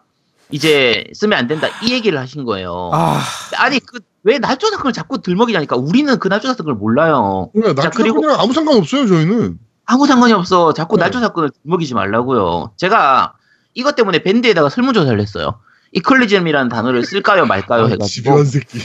이제 0.51 1.05
쓰면 1.13 1.39
안 1.39 1.47
된다 1.47 1.67
이 1.82 1.93
얘기를 1.93 2.19
하신 2.19 2.43
거예요. 2.43 2.91
아 2.93 3.19
아니 3.57 3.79
그 3.79 3.99
왜 4.23 4.38
날조 4.38 4.69
사건을 4.69 4.93
자꾸 4.93 5.19
들먹이냐니까 5.19 5.75
우리는 5.77 6.19
그 6.19 6.27
날조 6.27 6.47
사건을 6.49 6.75
몰라요. 6.75 7.49
그러니까 7.53 7.82
자, 7.82 7.89
그리고- 7.89 8.21
나그리고 8.21 8.39
아무 8.39 8.53
상관 8.53 8.77
없어요, 8.77 9.07
저희는. 9.07 9.57
아무 9.86 10.05
상관이 10.05 10.32
없어. 10.34 10.73
자꾸 10.73 10.95
네. 10.95 11.01
날조 11.05 11.19
사건을 11.19 11.49
들먹이지 11.63 11.95
말라고요. 11.95 12.71
제가 12.77 13.34
이것 13.73 13.95
때문에 13.95 14.21
밴드에다가 14.21 14.69
설문조사를 14.69 15.19
했어요. 15.19 15.59
이퀄리즘이라는 15.93 16.69
단어를 16.69 17.03
쓸까요 17.03 17.47
말까요 17.47 17.86
아, 17.86 17.88
해가지고 17.88 18.05
집요한 18.05 18.45
새끼. 18.45 18.77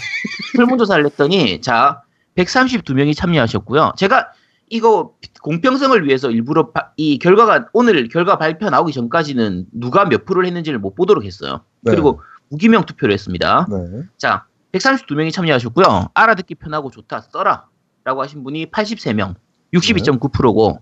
설문조사를 0.56 1.04
했더니 1.04 1.60
자 1.60 2.00
132명이 2.38 3.14
참여하셨고요. 3.14 3.92
제가 3.98 4.28
이거 4.68 5.14
공평성을 5.42 6.04
위해서 6.06 6.30
일부러 6.30 6.70
바- 6.72 6.90
이 6.96 7.18
결과가 7.18 7.68
오늘 7.72 8.08
결과 8.08 8.36
발표 8.36 8.68
나오기 8.68 8.92
전까지는 8.92 9.66
누가 9.72 10.04
몇 10.06 10.24
프로를 10.24 10.46
했는지를 10.48 10.78
못 10.78 10.94
보도록 10.94 11.24
했어요. 11.24 11.60
네. 11.82 11.92
그리고 11.92 12.20
무기명 12.48 12.84
투표를 12.84 13.12
했습니다. 13.14 13.66
네. 13.70 14.02
자 14.16 14.46
132명이 14.72 15.32
참여하셨고요. 15.32 16.08
알아듣기 16.14 16.56
편하고 16.56 16.90
좋다 16.90 17.20
써라 17.32 17.66
라고 18.04 18.22
하신 18.22 18.42
분이 18.44 18.66
83명, 18.70 19.34
62.9%고 19.74 20.80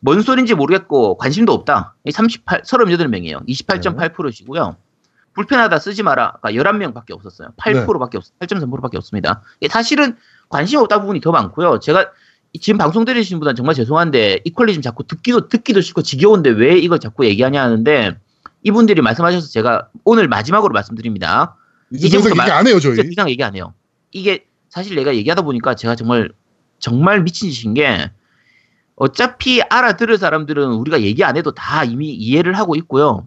뭔 0.00 0.20
소린지 0.22 0.54
모르겠고 0.54 1.16
관심도 1.18 1.52
없다. 1.52 1.94
38 2.10 2.62
38명이에요. 2.62 3.46
28.8%시고요. 3.46 4.76
불편하다 5.34 5.78
쓰지 5.78 6.02
마라 6.02 6.32
가 6.42 6.50
11명밖에 6.52 7.12
없었어요. 7.12 7.48
8%밖에 7.56 8.18
없 8.18 8.24
8.3%밖에 8.40 8.96
없습니다. 8.98 9.42
사실은 9.70 10.16
관심 10.48 10.80
없다 10.80 11.00
부분이 11.00 11.20
더 11.20 11.30
많고요. 11.30 11.78
제가 11.78 12.02
이- 12.02 12.06
지금 12.60 12.76
방송 12.78 13.04
들으시는 13.04 13.40
분은 13.40 13.54
정말 13.56 13.74
죄송한데 13.74 14.40
이퀄리 14.44 14.74
즘 14.74 14.82
자꾸 14.82 15.04
듣기도 15.06 15.48
듣기도 15.48 15.80
싫고 15.80 16.02
지겨운데 16.02 16.50
왜 16.50 16.76
이걸 16.78 16.98
자꾸 16.98 17.24
얘기하냐 17.24 17.62
하는데 17.62 18.18
이분들이 18.62 19.00
말씀하셔서 19.00 19.48
제가 19.48 19.88
오늘 20.04 20.28
마지막으로 20.28 20.72
말씀드립니다. 20.72 21.56
이제 21.92 22.08
이제부터 22.08 22.30
얘기 22.30 22.36
말- 22.38 22.50
안 22.52 22.66
해요, 22.66 22.78
저희. 22.78 23.00
이상 23.10 23.28
얘기 23.30 23.42
안 23.42 23.54
해요. 23.56 23.74
이게 24.12 24.44
사실 24.68 24.96
내가 24.96 25.14
얘기하다 25.14 25.42
보니까 25.42 25.74
제가 25.74 25.94
정말 25.96 26.30
정말 26.78 27.22
미친 27.22 27.50
짓인 27.50 27.74
게 27.74 28.10
어차피 28.96 29.62
알아들을 29.62 30.16
사람들은 30.18 30.72
우리가 30.72 31.00
얘기 31.02 31.24
안 31.24 31.36
해도 31.36 31.52
다 31.52 31.84
이미 31.84 32.10
이해를 32.10 32.54
하고 32.54 32.76
있고요. 32.76 33.26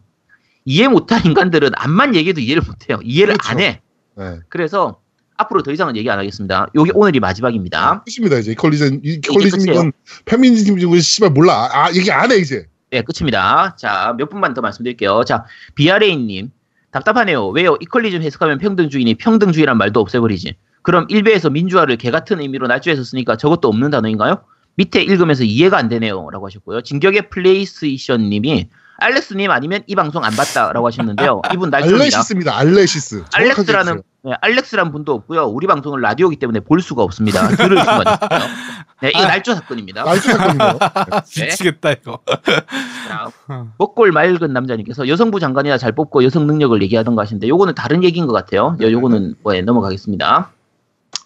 이해 0.65 0.87
못할 0.87 1.25
인간들은 1.25 1.71
암만 1.75 2.15
얘기해도 2.15 2.41
이해를 2.41 2.63
못해요. 2.65 2.99
이해를 3.03 3.37
그렇죠. 3.37 3.49
안 3.51 3.59
해. 3.59 3.81
네. 4.17 4.39
그래서 4.49 4.99
앞으로 5.37 5.63
더 5.63 5.71
이상은 5.71 5.95
얘기 5.97 6.09
안 6.09 6.19
하겠습니다. 6.19 6.67
여기 6.75 6.91
오늘이 6.93 7.19
마지막입니다. 7.19 8.03
끝입니다, 8.05 8.37
이제. 8.37 8.51
이퀄리즘, 8.51 9.01
끝이에요. 9.01 9.19
이퀄리즘이건 9.23 9.91
페미니즘이건 10.25 10.99
씨발 11.01 11.31
몰라. 11.31 11.69
아, 11.71 11.91
얘기 11.93 12.11
안 12.11 12.31
해, 12.31 12.37
이제. 12.37 12.67
네, 12.91 13.01
끝입니다. 13.01 13.75
자, 13.77 14.13
몇 14.17 14.29
분만 14.29 14.53
더 14.53 14.61
말씀드릴게요. 14.61 15.23
자, 15.25 15.45
비아레인님. 15.75 16.51
답답하네요. 16.91 17.49
왜요? 17.49 17.75
equalism 17.81 18.21
해석하면 18.21 18.57
평등주의니 18.59 19.15
평등주의란 19.15 19.77
말도 19.77 19.99
없애버리지. 19.99 20.55
그럼 20.81 21.05
일베에서 21.09 21.49
민주화를 21.49 21.97
개 21.97 22.09
같은 22.09 22.39
의미로 22.39 22.67
날조해서 22.67 23.03
쓰니까 23.03 23.35
저것도 23.35 23.67
없는 23.67 23.89
단어인가요? 23.89 24.45
밑에 24.75 25.01
읽으면서 25.01 25.43
이해가 25.43 25.77
안 25.77 25.89
되네요. 25.89 26.29
라고 26.31 26.45
하셨고요. 26.45 26.81
진격의 26.81 27.29
플레이스테이션 27.31 28.29
님이 28.29 28.69
알렉스님 28.99 29.51
아니면 29.51 29.83
이 29.87 29.95
방송 29.95 30.23
안 30.23 30.33
봤다라고 30.33 30.87
하셨는데요. 30.87 31.41
이분 31.53 31.69
날조입니다. 31.69 32.03
알레시스입니다. 32.03 32.57
알레시스. 32.57 33.23
정확하게 33.29 33.51
알렉스라는. 33.51 34.01
네, 34.25 34.31
알렉스라는 34.41 34.91
분도 34.91 35.13
없고요. 35.13 35.43
우리 35.45 35.67
방송은 35.67 36.01
라디오기 36.01 36.37
때문에 36.37 36.59
볼 36.61 36.81
수가 36.81 37.03
없습니다. 37.03 37.47
들을 37.49 37.77
수만 37.77 38.01
있어요. 38.09 38.49
네, 39.01 39.09
이거 39.09 39.21
날조 39.23 39.53
사건입니다. 39.53 40.03
날조 40.03 40.31
사건인가요? 40.31 40.79
네. 41.37 41.45
미치겠다 41.45 41.91
이거. 41.91 42.19
자, 43.07 43.29
먹골 43.77 44.11
맑은 44.11 44.51
남자님께서 44.51 45.07
여성부 45.07 45.39
장관이나 45.39 45.77
잘 45.77 45.91
뽑고 45.91 46.23
여성 46.23 46.47
능력을 46.47 46.81
얘기하던 46.81 47.13
거 47.15 47.21
하시는데 47.21 47.47
요거는 47.47 47.75
다른 47.75 48.03
얘기인 48.03 48.25
것 48.25 48.33
같아요. 48.33 48.75
요, 48.81 48.91
요거는 48.91 49.35
뭐에 49.43 49.61
넘어가겠습니다. 49.61 50.49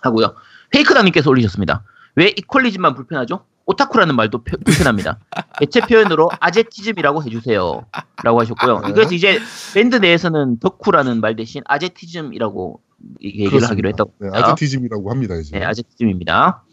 하고요. 0.02 0.36
페이크당님께서 0.72 1.30
올리셨습니다. 1.30 1.84
왜 2.16 2.34
이퀄리즘만 2.36 2.96
불편하죠? 2.96 3.46
오타쿠라는 3.66 4.16
말도 4.16 4.44
표- 4.44 4.58
불편합니다. 4.66 5.20
대체 5.60 5.80
표현으로 5.80 6.30
아제티즘이라고 6.40 7.24
해주세요. 7.24 7.86
라고 8.24 8.42
하셨고요. 8.42 8.80
네. 8.80 8.92
그래서 8.94 9.14
이제 9.14 9.40
밴드 9.76 9.96
내에서는 9.96 10.60
덕후라는 10.60 11.22
말 11.22 11.36
대신 11.38 11.62
아제티즘이라고 11.66 12.82
얘기를 13.22 13.50
그렇습니다. 13.50 13.72
하기로 13.72 13.90
했다고 13.90 14.14
네. 14.20 14.30
아제티즘이라고 14.34 15.10
합니다 15.12 15.36
이제. 15.36 15.58
네, 15.58 15.66
아제트즘입니다. 15.66 16.64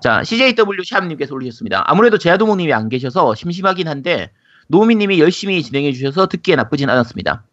자, 0.00 0.22
CJW 0.24 0.82
샵님께서 0.84 1.34
올리셨습니다. 1.34 1.84
아무래도 1.86 2.18
제아도목님이 2.18 2.72
안 2.72 2.88
계셔서 2.88 3.34
심심하긴 3.34 3.88
한데 3.88 4.30
노우미님이 4.68 5.20
열심히 5.20 5.62
진행해 5.62 5.92
주셔서 5.92 6.26
듣기에 6.26 6.56
나쁘진 6.56 6.90
않았습니다. 6.90 7.44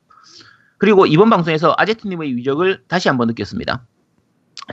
그리고 0.78 1.06
이번 1.06 1.30
방송에서 1.30 1.76
아제트님의 1.78 2.36
위력을 2.36 2.84
다시 2.88 3.08
한번 3.08 3.28
느꼈습니다. 3.28 3.86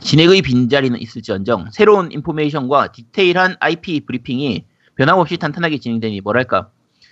진행의 0.00 0.42
빈자리는 0.42 0.98
있을지언정 0.98 1.70
새로운 1.72 2.10
인포메이션과 2.12 2.92
디테일한 2.92 3.56
IP 3.60 4.06
브리핑이 4.06 4.64
변함없이 4.96 5.36
탄탄하게 5.36 5.78
진행되니 5.78 6.20
뭐랄까 6.20 6.70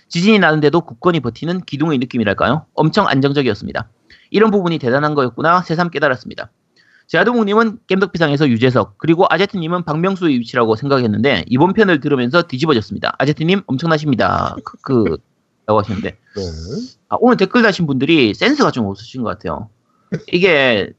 지진이 0.09 0.39
나는데도 0.39 0.81
굳건히 0.81 1.19
버티는 1.19 1.61
기둥의 1.61 1.99
느낌이랄까요? 1.99 2.65
엄청 2.73 3.07
안정적이었습니다. 3.07 3.89
이런 4.29 4.51
부분이 4.51 4.79
대단한 4.79 5.15
거였구나 5.15 5.61
새삼 5.61 5.89
깨달았습니다. 5.89 6.51
제아도목님은 7.07 7.79
겜덕비상에서 7.87 8.49
유재석 8.49 8.97
그리고 8.97 9.25
아제트님은 9.29 9.83
박명수의 9.83 10.39
위치라고 10.39 10.75
생각했는데 10.75 11.45
이번 11.47 11.73
편을 11.73 12.01
들으면서 12.01 12.43
뒤집어졌습니다. 12.43 13.15
아제트님 13.17 13.61
엄청나십니다. 13.65 14.55
그 14.81 15.17
라고 15.65 15.79
하시는데 15.79 16.11
네. 16.11 16.41
아, 17.09 17.17
오늘 17.19 17.37
댓글 17.37 17.61
다신 17.61 17.87
분들이 17.87 18.33
센스가 18.33 18.71
좀 18.71 18.85
없으신 18.85 19.21
것 19.23 19.29
같아요. 19.29 19.69
이게 20.31 20.91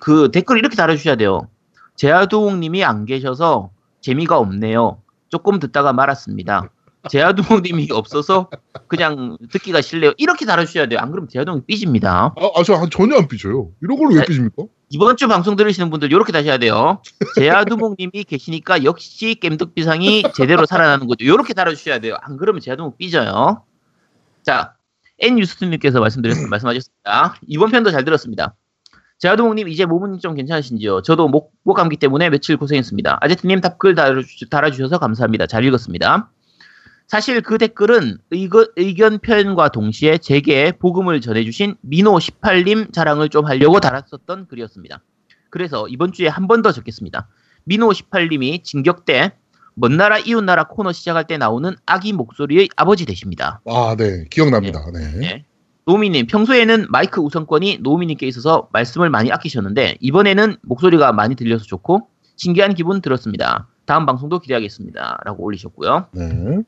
그 0.00 0.30
댓글 0.30 0.58
이렇게 0.58 0.76
달아주셔야 0.76 1.16
돼요. 1.16 1.48
제아도목님이 1.96 2.84
안 2.84 3.04
계셔서 3.06 3.70
재미가 4.00 4.38
없네요. 4.38 5.00
조금 5.28 5.58
듣다가 5.58 5.92
말았습니다. 5.92 6.70
제아도목님이 7.08 7.88
없어서 7.92 8.48
그냥 8.86 9.36
듣기가 9.50 9.80
싫네요. 9.80 10.12
이렇게 10.18 10.46
달아주셔야 10.46 10.86
돼요. 10.86 11.00
안 11.00 11.10
그러면 11.10 11.28
제아도목이 11.28 11.64
삐집니다. 11.66 12.34
아, 12.36 12.50
아, 12.54 12.62
저 12.62 12.88
전혀 12.88 13.16
안 13.16 13.28
삐져요. 13.28 13.70
이런 13.82 13.98
걸로 13.98 14.10
왜 14.10 14.20
네. 14.20 14.24
삐집니까? 14.26 14.64
이번 14.90 15.16
주 15.16 15.26
방송 15.26 15.56
들으시는 15.56 15.90
분들 15.90 16.12
이렇게 16.12 16.32
다셔야 16.32 16.58
돼요. 16.58 17.02
제아두목님이 17.36 18.24
계시니까 18.24 18.84
역시 18.84 19.36
겜덕비상이 19.40 20.24
제대로 20.34 20.66
살아나는 20.66 21.06
거죠. 21.06 21.24
이렇게 21.24 21.54
달아주셔야 21.54 21.98
돼요. 21.98 22.16
안 22.20 22.36
그러면 22.36 22.60
제아두목 22.60 22.98
삐져요. 22.98 23.64
자, 24.42 24.74
N 25.18 25.38
유스트님께서 25.38 26.00
말씀드렸 26.00 26.36
말씀하셨습니다. 26.50 27.36
이번 27.48 27.70
편도 27.70 27.90
잘 27.90 28.04
들었습니다. 28.04 28.54
제아두목님 29.18 29.68
이제 29.68 29.86
몸은 29.86 30.18
좀 30.18 30.34
괜찮으신지요? 30.34 31.02
저도 31.02 31.28
목, 31.28 31.52
목 31.62 31.74
감기 31.74 31.96
때문에 31.96 32.28
며칠 32.28 32.56
고생했습니다. 32.56 33.18
아제트님 33.20 33.60
답글 33.60 33.94
달아주, 33.94 34.48
달아주셔서 34.50 34.98
감사합니다. 34.98 35.46
잘 35.46 35.64
읽었습니다. 35.64 36.28
사실 37.06 37.40
그 37.42 37.58
댓글은 37.58 38.18
의거, 38.30 38.68
의견 38.76 39.18
표현과 39.18 39.68
동시에 39.68 40.18
제게 40.18 40.72
복음을 40.72 41.20
전해주신 41.20 41.76
민호18님 41.88 42.92
자랑을 42.92 43.28
좀 43.28 43.44
하려고 43.44 43.80
달았었던 43.80 44.48
글이었습니다. 44.48 45.02
그래서 45.50 45.86
이번 45.88 46.12
주에 46.12 46.28
한 46.28 46.46
번 46.46 46.62
더 46.62 46.72
적겠습니다. 46.72 47.28
민호18님이 47.68 48.64
진격 48.64 49.04
때 49.04 49.32
먼 49.74 49.96
나라 49.96 50.18
이웃 50.18 50.42
나라 50.42 50.64
코너 50.64 50.92
시작할 50.92 51.26
때 51.26 51.38
나오는 51.38 51.74
아기 51.86 52.12
목소리의 52.12 52.68
아버지 52.76 53.06
되십니다. 53.06 53.60
아, 53.66 53.94
네. 53.96 54.24
기억납니다. 54.30 54.84
네. 54.92 55.12
네. 55.18 55.44
노미님 55.86 56.26
평소에는 56.26 56.86
마이크 56.90 57.20
우선권이 57.20 57.78
노미님께 57.80 58.26
있어서 58.28 58.68
말씀을 58.72 59.10
많이 59.10 59.32
아끼셨는데 59.32 59.96
이번에는 60.00 60.56
목소리가 60.62 61.12
많이 61.12 61.34
들려서 61.34 61.64
좋고 61.64 62.08
신기한 62.36 62.74
기분 62.74 63.00
들었습니다. 63.00 63.68
다음 63.84 64.06
방송도 64.06 64.38
기대하겠습니다. 64.40 65.18
라고 65.24 65.42
올리셨고요. 65.44 66.08
네. 66.12 66.58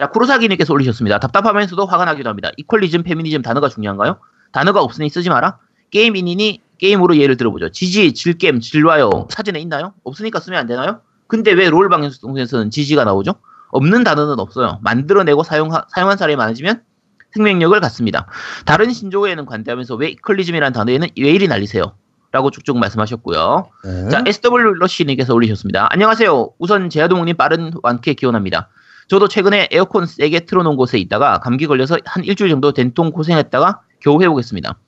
자, 0.00 0.06
쿠로사기님께서 0.06 0.72
올리셨습니다. 0.72 1.18
답답하면서도 1.18 1.84
화가 1.84 2.06
나기도 2.06 2.30
합니다. 2.30 2.50
이퀄리즘, 2.56 3.02
페미니즘 3.02 3.42
단어가 3.42 3.68
중요한가요? 3.68 4.16
단어가 4.50 4.80
없으니 4.80 5.10
쓰지 5.10 5.28
마라? 5.28 5.58
게임인이니 5.90 6.62
게임으로 6.78 7.18
예를 7.18 7.36
들어보죠. 7.36 7.68
지지, 7.70 8.14
질겜, 8.14 8.60
질와요. 8.60 9.28
사전에 9.28 9.60
있나요? 9.60 9.92
없으니까 10.02 10.40
쓰면 10.40 10.58
안 10.58 10.66
되나요? 10.66 11.02
근데 11.26 11.52
왜 11.52 11.68
롤 11.68 11.90
방송에서는 11.90 12.70
지지가 12.70 13.04
나오죠? 13.04 13.34
없는 13.72 14.02
단어는 14.02 14.40
없어요. 14.40 14.78
만들어내고 14.82 15.42
사용, 15.42 15.70
사용한 15.90 16.16
사람이 16.16 16.36
많아지면 16.36 16.82
생명력을 17.34 17.78
갖습니다. 17.80 18.26
다른 18.64 18.90
신조어에는 18.92 19.44
관대하면서 19.44 19.96
왜 19.96 20.08
이퀄리즘이라는 20.08 20.72
단어에는 20.72 21.08
왜 21.20 21.30
이리 21.30 21.46
날리세요? 21.46 21.84
라고 22.32 22.50
쭉쭉 22.50 22.78
말씀하셨고요. 22.78 23.68
네. 23.84 24.08
자, 24.08 24.24
SW 24.26 24.74
러시님께서 24.78 25.34
올리셨습니다. 25.34 25.88
안녕하세요. 25.90 26.52
우선 26.58 26.88
제아동님 26.88 27.36
빠른 27.36 27.72
완쾌 27.82 28.14
기원합니다. 28.14 28.70
저도 29.10 29.26
최근에 29.26 29.68
에어컨 29.72 30.06
세게 30.06 30.46
틀어놓은 30.46 30.76
곳에 30.76 30.96
있다가 30.96 31.40
감기 31.40 31.66
걸려서 31.66 31.98
한 32.04 32.24
일주일 32.24 32.48
정도 32.48 32.72
된통 32.72 33.10
고생했다가 33.10 33.80
겨우 33.98 34.22
회복했습니다. 34.22 34.78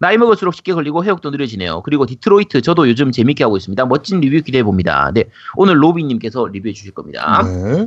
나이 0.00 0.18
먹을수록 0.18 0.52
쉽게 0.54 0.74
걸리고 0.74 1.04
회복도 1.04 1.30
느려지네요. 1.30 1.82
그리고 1.82 2.04
디트로이트 2.04 2.60
저도 2.60 2.88
요즘 2.88 3.12
재밌게 3.12 3.44
하고 3.44 3.56
있습니다. 3.56 3.86
멋진 3.86 4.18
리뷰 4.20 4.42
기대해 4.42 4.64
봅니다. 4.64 5.12
네, 5.14 5.24
오늘 5.56 5.80
로비님께서 5.80 6.48
리뷰해 6.48 6.72
주실 6.72 6.90
겁니다. 6.90 7.42
네. 7.44 7.86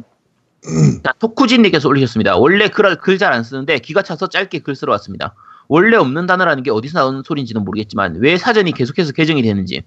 자, 1.04 1.14
토쿠진님께서 1.20 1.90
올리셨습니다. 1.90 2.38
원래 2.38 2.70
글 2.70 3.18
잘 3.18 3.34
안 3.34 3.44
쓰는데 3.44 3.80
기가 3.80 4.02
차서 4.02 4.28
짧게 4.28 4.60
글 4.60 4.76
쓰러 4.78 4.94
왔습니다. 4.94 5.36
원래 5.68 5.98
없는 5.98 6.26
단어라는 6.26 6.64
게 6.64 6.72
어디서 6.72 7.00
나오는 7.00 7.22
소리인지는 7.24 7.66
모르겠지만 7.66 8.16
왜 8.20 8.38
사전이 8.38 8.72
계속해서 8.72 9.12
개정이 9.12 9.42
되는지 9.42 9.84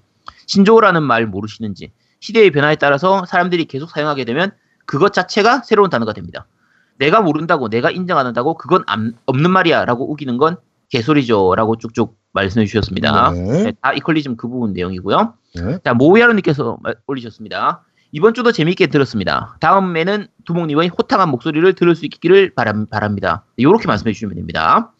신조어라는 0.48 1.02
말 1.02 1.26
모르시는지 1.26 1.92
시대의 2.20 2.50
변화에 2.50 2.76
따라서 2.76 3.24
사람들이 3.26 3.64
계속 3.64 3.90
사용하게 3.90 4.24
되면 4.24 4.50
그것 4.87 5.12
자체가 5.12 5.62
새로운 5.62 5.91
단어가 5.91 6.12
됩니다. 6.12 6.47
내가 6.99 7.20
모른다고 7.20 7.68
내가 7.68 7.91
인정 7.91 8.18
안 8.18 8.26
한다고 8.26 8.55
그건 8.55 8.85
안- 8.87 9.14
없는 9.26 9.51
말이야 9.51 9.85
라고 9.85 10.11
우기는 10.12 10.37
건 10.37 10.57
개소리죠 10.91 11.55
라고 11.57 11.76
쭉쭉 11.76 12.16
말씀해 12.32 12.66
주셨습니다. 12.66 13.30
네. 13.32 13.62
네, 13.64 13.72
다 13.80 13.93
이퀄리즘 13.93 14.37
그 14.37 14.49
부분 14.49 14.72
내용이고요. 14.72 15.35
네. 15.57 15.78
자, 15.85 15.95
모우야루님께서 15.95 16.78
말- 16.82 16.97
올리셨습니다. 17.07 17.82
이번 18.12 18.32
주도 18.35 18.53
재밌게 18.53 18.87
들었습니다. 18.89 19.57
다음에는 19.61 20.28
두목님의 20.45 20.89
호탕한 20.91 21.30
목소리를 21.30 21.72
들을 21.72 21.97
수 21.97 22.05
있기를 22.07 22.55
바람, 22.55 22.87
바랍니다. 22.87 23.45
이렇게 23.57 23.89
말씀해 23.89 24.12
주시면 24.12 24.37
됩니다. 24.37 24.93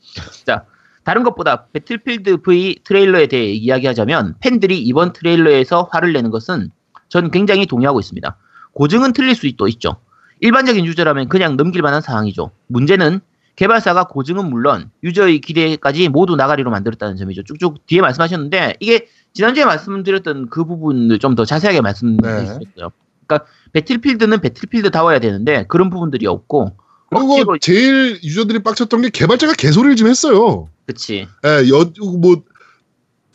자, 0.45 0.65
다른 1.05 1.23
것보다 1.23 1.67
배틀필드 1.73 2.39
V 2.39 2.81
트레일러에 2.83 3.29
대해 3.29 3.53
이야기하자면 3.53 4.37
팬들이 4.41 4.81
이번 4.81 5.13
트레일러에서 5.13 5.89
화를 5.93 6.13
내는 6.13 6.31
것은 6.31 6.71
전 7.09 7.31
굉장히 7.31 7.67
동의하고 7.67 8.01
있습니다. 8.01 8.37
고증은 8.75 9.13
틀릴 9.13 9.35
수도 9.35 9.69
있죠. 9.69 9.97
일반적인 10.41 10.85
유저라면 10.85 11.29
그냥 11.29 11.57
넘길 11.57 11.83
만한 11.83 12.01
상황이죠. 12.03 12.51
문제는 12.67 13.21
개발사가 13.57 14.09
고증은 14.09 14.51
물론 14.51 14.91
유저의 15.05 15.41
기대까지 15.41 16.09
모두 16.09 16.35
나가리로 16.37 16.71
만들었다는 16.71 17.17
점이죠. 17.17 17.45
쭉쭉 17.45 17.87
뒤에 17.87 18.01
말씀하셨는데 18.01 18.75
이게 18.81 19.07
지난주에 19.33 19.65
말씀드렸던 19.65 20.51
그 20.51 20.65
부분을 20.65 21.19
좀 21.19 21.35
더 21.35 21.45
자세하게 21.45 21.81
말씀해 21.81 22.17
네. 22.21 22.41
주셨어요. 22.41 22.91
그러니까 23.27 23.49
배틀필드는 23.73 24.41
배틀필드다워야 24.41 25.19
되는데 25.21 25.67
그런 25.69 25.89
부분들이 25.91 26.27
없고 26.27 26.77
그리고 27.11 27.59
제일 27.59 28.19
유저들이 28.23 28.61
빡쳤던 28.65 29.03
게 29.03 29.09
개발자가 29.11 29.55
개소리를 29.55 29.97
좀 29.97 30.09
했어요. 30.09 30.69
그치 30.87 31.27
예, 31.45 31.69
여, 31.71 31.91
뭐, 32.19 32.43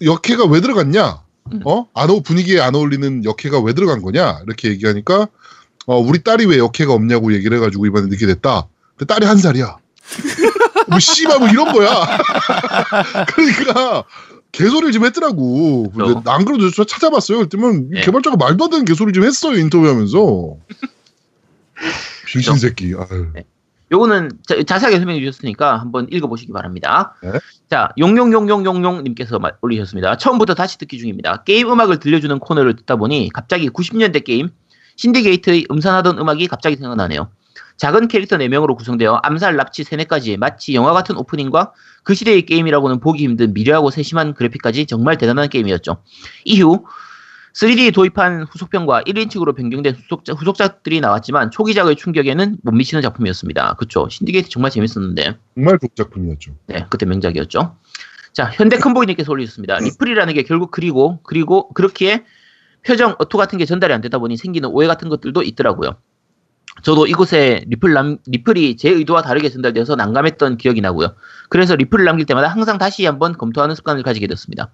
역해가 0.02 0.46
왜 0.46 0.60
들어갔냐? 0.62 1.24
음. 1.54 1.62
어? 1.66 1.88
안 1.94 2.10
어, 2.10 2.20
분위기에 2.20 2.60
안 2.60 2.76
어울리는 2.76 3.26
역해가 3.26 3.60
왜 3.60 3.74
들어간 3.74 4.02
거냐? 4.02 4.42
이렇게 4.46 4.70
얘기하니까, 4.70 5.28
어, 5.86 5.98
우리 5.98 6.24
딸이 6.24 6.46
왜 6.46 6.58
역해가 6.58 6.94
없냐고 6.94 7.34
얘기를 7.34 7.58
해가지고 7.58 7.86
이번에 7.86 8.08
늦게 8.08 8.26
됐다. 8.26 8.68
근데 8.96 9.14
딸이 9.14 9.26
한 9.26 9.38
살이야. 9.38 9.78
뭐, 10.88 11.00
씨발, 11.00 11.40
뭐 11.40 11.48
이런 11.50 11.72
거야. 11.72 12.18
그러니까, 13.34 14.04
개소리를 14.52 14.92
좀 14.92 15.06
했더라고. 15.06 15.92
근데 15.92 16.14
그렇죠. 16.14 16.24
안 16.26 16.46
그래도 16.46 16.72
저 16.72 16.84
찾아봤어요. 16.84 17.38
그랬더니 17.38 17.90
네. 17.92 18.02
개발자가 18.02 18.36
말도 18.38 18.66
안 18.66 18.70
되는 18.72 18.86
개소리 18.86 19.14
좀 19.14 19.24
했어요. 19.24 19.58
인터뷰하면서. 19.58 20.58
빙신 22.28 22.58
새끼. 22.58 22.94
아유. 22.96 23.28
네. 23.34 23.44
요거는 23.92 24.32
자, 24.48 24.62
자세하게 24.64 24.98
설명해 24.98 25.20
주셨으니까 25.20 25.78
한번 25.78 26.08
읽어보시기 26.12 26.52
바랍니다. 26.52 27.16
네. 27.24 27.32
자, 27.70 27.90
용용용용용용님께서 27.98 29.40
마- 29.40 29.52
올리셨습니다. 29.62 30.18
처음부터 30.18 30.54
다시 30.54 30.78
듣기 30.78 30.98
중입니다. 31.00 31.44
게임 31.44 31.72
음악을 31.72 32.00
들려주는 32.00 32.38
코너를 32.40 32.76
듣다 32.76 32.96
보니 32.98 33.30
갑자기 33.34 33.70
90년대 33.70 34.24
게임 34.24 34.50
신디게이트의 34.98 35.68
음산하던 35.72 36.20
음악이 36.20 36.48
갑자기 36.48 36.76
생각나네요. 36.76 37.30
작은 37.78 38.10
캐릭터 38.10 38.36
4명으로 38.38 38.76
구성되어 38.76 39.22
암살, 39.24 39.56
납치, 39.56 39.86
세뇌까지 39.86 40.36
마치 40.38 40.74
영화 40.76 40.92
같은 40.92 41.16
오프닝과 41.16 41.72
그 42.04 42.14
시대의 42.14 42.42
게임이라고는 42.42 43.00
보기 43.00 43.24
힘든 43.24 43.54
미려하고 43.54 43.90
세심한 43.90 44.34
그래픽까지 44.34 44.86
정말 44.86 45.18
대단한 45.18 45.48
게임이었죠. 45.48 46.04
이후 46.44 46.86
3D 47.54 47.94
도입한 47.94 48.44
후속편과 48.44 49.04
1인칭으로 49.04 49.56
변경된 49.56 49.96
후속작, 49.96 50.40
후속작들이 50.40 51.02
나왔지만 51.02 51.52
초기작의 51.52 51.96
충격에는 51.96 52.58
못 52.64 52.72
미치는 52.72 53.02
작품이었습니다. 53.02 53.76
그쵸. 53.76 54.08
신디게이트 54.10 54.50
정말 54.50 54.72
재밌었는데. 54.72 55.38
정말 55.56 55.80
독작품이었죠. 55.80 56.56
네, 56.68 56.86
그때 56.90 57.06
명작이었죠. 57.06 57.76
자, 58.34 58.52
현대 58.54 58.78
큰보이님께서 58.78 59.32
올리셨습니다. 59.32 59.80
리플이라는 59.80 60.34
게 60.34 60.44
결국 60.44 60.72
그리고, 60.72 61.20
그리고 61.24 61.74
그렇기에 61.74 62.24
표정, 62.86 63.16
어투 63.18 63.38
같은 63.38 63.58
게 63.58 63.66
전달이 63.66 63.94
안 63.94 64.02
되다 64.02 64.20
보니 64.20 64.38
생기는 64.38 64.70
오해 64.70 64.88
같은 64.88 65.10
것들도 65.10 65.44
있더라고요. 65.44 65.98
저도 66.84 67.08
이곳에 67.08 67.66
리플 67.68 67.94
남, 67.94 68.20
리플이 68.28 68.78
제 68.78 68.90
의도와 68.90 69.22
다르게 69.22 69.50
전달되어서 69.50 69.96
난감했던 69.96 70.58
기억이 70.58 70.80
나고요. 70.82 71.16
그래서 71.50 71.76
리플을 71.76 72.06
남길 72.06 72.26
때마다 72.26 72.48
항상 72.48 72.78
다시 72.78 73.06
한번 73.06 73.34
검토하는 73.34 73.76
습관을 73.76 74.04
가지게 74.04 74.28
됐습니다. 74.28 74.72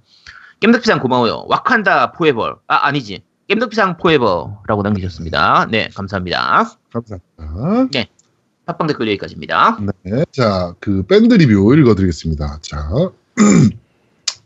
겜덕비상 0.60 1.00
고마워요. 1.00 1.46
와칸다 1.48 2.14
포에버. 2.14 2.60
아, 2.68 2.88
아니지. 2.88 3.24
겜덕비상 3.48 3.98
포에버라고 3.98 4.82
남기셨습니다. 4.84 5.68
네, 5.70 5.90
감사합니다. 5.94 6.72
감사합니다. 6.92 7.90
팟빵 8.66 8.88
댓글 8.88 9.08
여기까지입니다. 9.10 9.80
네. 10.04 10.24
자, 10.32 10.74
그 10.80 11.04
밴드 11.04 11.34
리뷰 11.36 11.76
읽어드리겠습니다. 11.76 12.60
자. 12.62 12.90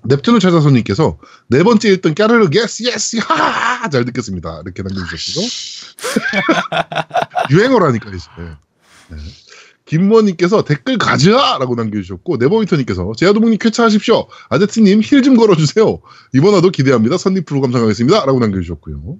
넵튠을 0.07 0.39
찾아서님께서 0.39 1.17
네 1.47 1.61
번째 1.63 1.89
읽던 1.89 2.15
까르르 2.15 2.47
yes 2.53 2.83
yes 2.83 3.17
하하 3.17 3.89
잘 3.89 4.05
듣겠습니다 4.05 4.61
이렇게 4.63 4.81
남겨주셨고 4.81 5.45
유행어라니까 7.51 8.09
이제 8.09 8.27
네. 8.37 9.17
김모님께서 9.89 10.63
댓글 10.63 10.99
가즈아라고 10.99 11.73
남겨주셨고 11.73 12.37
네버미터님께서 12.37 13.13
제아도목님 13.17 13.57
쾌차하십시오. 13.57 14.27
아제트님 14.49 15.01
heal 15.03 15.23
좀 15.23 15.35
걸어주세요. 15.35 15.99
이번 16.33 16.53
화도 16.53 16.69
기대합니다. 16.69 17.17
선리플 17.17 17.45
후 17.45 17.59
감상하겠습니다 17.59 18.25
라고 18.25 18.39
남겨주셨고요. 18.39 19.17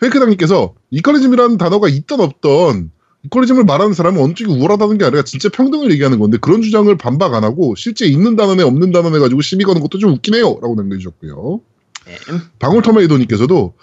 페이크당님께서 0.00 0.74
equalism이라는 0.90 1.58
단어가 1.58 1.88
있던 1.88 2.20
없던 2.20 2.90
equalism을 3.24 3.64
말하는 3.64 3.92
사람은 3.92 4.20
어느 4.20 4.32
쪽이 4.32 4.50
우월하다는 4.50 4.98
게 4.98 5.04
아니라 5.04 5.22
진짜 5.22 5.50
평등을 5.50 5.90
얘기하는 5.92 6.18
건데 6.18 6.38
그런 6.40 6.62
주장을 6.62 6.94
반박 6.96 7.34
안 7.34 7.44
하고 7.44 7.74
실제 7.76 8.06
있는 8.06 8.36
단어네 8.36 8.62
없는 8.62 8.92
단어네 8.92 9.18
가지고 9.18 9.42
시비 9.42 9.64
거는 9.64 9.82
것도 9.82 9.98
좀 9.98 10.12
웃기네요. 10.12 10.60
라고 10.62 10.74
남겨주셨고요. 10.76 11.60
네. 12.06 12.16
방울터메이도님께서도 12.58 13.74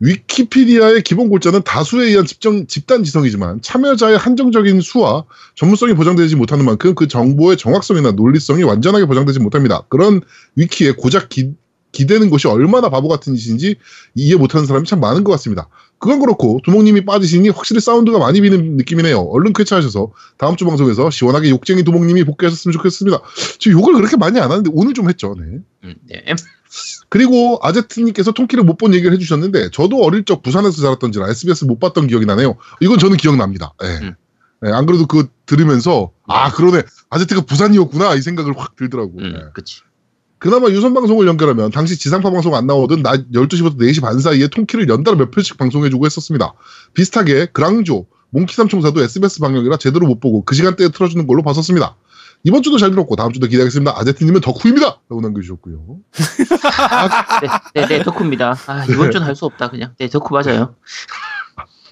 위키피디아의 0.00 1.02
기본 1.02 1.28
골자는 1.28 1.62
다수에 1.62 2.06
의한 2.06 2.24
집정, 2.24 2.66
집단 2.66 3.04
지성이지만 3.04 3.60
참여자의 3.60 4.16
한정적인 4.16 4.80
수와 4.80 5.24
전문성이 5.54 5.94
보장되지 5.94 6.36
못하는 6.36 6.64
만큼 6.64 6.94
그 6.94 7.06
정보의 7.06 7.58
정확성이나 7.58 8.12
논리성이 8.12 8.62
완전하게 8.62 9.04
보장되지 9.04 9.40
못합니다. 9.40 9.82
그런 9.88 10.22
위키에 10.56 10.92
고작 10.92 11.28
기, 11.28 11.52
기대는 11.92 12.30
것이 12.30 12.48
얼마나 12.48 12.88
바보 12.88 13.08
같은 13.08 13.34
짓인지 13.34 13.76
이해 14.14 14.36
못하는 14.36 14.66
사람이 14.66 14.86
참 14.86 15.00
많은 15.00 15.22
것 15.22 15.32
같습니다. 15.32 15.68
그건 15.98 16.18
그렇고 16.20 16.60
두목님이 16.64 17.04
빠지시니 17.04 17.50
확실히 17.50 17.80
사운드가 17.80 18.18
많이 18.18 18.40
비는 18.40 18.78
느낌이네요. 18.78 19.20
얼른 19.20 19.52
쾌차하셔서 19.52 20.12
다음 20.38 20.56
주 20.56 20.64
방송에서 20.64 21.10
시원하게 21.10 21.50
욕쟁이 21.50 21.82
두목님이 21.84 22.24
복귀하셨으면 22.24 22.72
좋겠습니다. 22.72 23.20
지금 23.58 23.78
욕을 23.78 23.94
그렇게 23.94 24.16
많이 24.16 24.40
안 24.40 24.50
하는데 24.50 24.70
오늘 24.72 24.94
좀 24.94 25.10
했죠. 25.10 25.34
네. 25.38 25.58
음, 25.84 25.94
네. 26.08 26.24
그리고 27.08 27.58
아제트님께서 27.62 28.32
통키를 28.32 28.64
못 28.64 28.78
본 28.80 28.94
얘기를 28.94 29.12
해주셨는데 29.12 29.70
저도 29.72 30.02
어릴 30.02 30.24
적 30.24 30.42
부산에서 30.42 30.80
자랐던지라 30.80 31.28
SBS 31.28 31.66
못 31.66 31.78
봤던 31.78 32.06
기억이 32.06 32.24
나네요. 32.24 32.56
이건 32.80 32.98
저는 32.98 33.16
기억납니다. 33.18 33.74
예. 33.82 33.86
음. 34.06 34.14
예, 34.64 34.70
안 34.70 34.86
그래도 34.86 35.06
그거 35.06 35.28
들으면서 35.46 36.12
아 36.26 36.50
그러네 36.52 36.82
아제트가 37.10 37.42
부산이었구나 37.42 38.14
이 38.14 38.22
생각을 38.22 38.54
확 38.58 38.76
들더라고. 38.76 39.12
음, 39.18 39.34
예. 39.36 39.50
그치. 39.52 39.82
그나마 40.38 40.68
유선 40.70 40.94
방송을 40.94 41.26
연결하면 41.26 41.70
당시 41.70 41.98
지상파 41.98 42.30
방송 42.30 42.54
안 42.54 42.66
나오던 42.66 43.02
낮 43.02 43.30
12시부터 43.30 43.78
4시 43.78 44.00
반 44.00 44.18
사이에 44.18 44.48
통키를 44.48 44.88
연달아 44.88 45.18
몇 45.18 45.30
편씩 45.30 45.58
방송해주고 45.58 46.06
했었습니다. 46.06 46.54
비슷하게 46.94 47.48
그랑조, 47.52 48.06
몽키 48.30 48.54
삼총사도 48.54 49.02
SBS 49.02 49.40
방영이라 49.40 49.76
제대로 49.76 50.06
못 50.06 50.20
보고 50.20 50.42
그 50.42 50.54
시간대에 50.54 50.88
틀어주는 50.88 51.26
걸로 51.26 51.42
봤었습니다. 51.42 51.94
이번 52.42 52.62
주도 52.62 52.78
잘 52.78 52.90
들었고 52.90 53.16
다음 53.16 53.32
주도 53.32 53.46
기대하겠습니다. 53.46 53.98
아제트님은 53.98 54.40
덕후입니다. 54.40 55.00
라고 55.08 55.20
남겨주셨고요. 55.20 55.98
네, 57.74 57.80
네, 57.82 57.86
네, 57.86 58.02
덕후입니다. 58.02 58.56
아, 58.66 58.84
이번 58.88 59.10
주는 59.10 59.26
할 59.26 59.34
수 59.36 59.44
없다, 59.46 59.68
그냥. 59.70 59.94
네, 59.98 60.08
덕후 60.08 60.34
맞아요. 60.34 60.74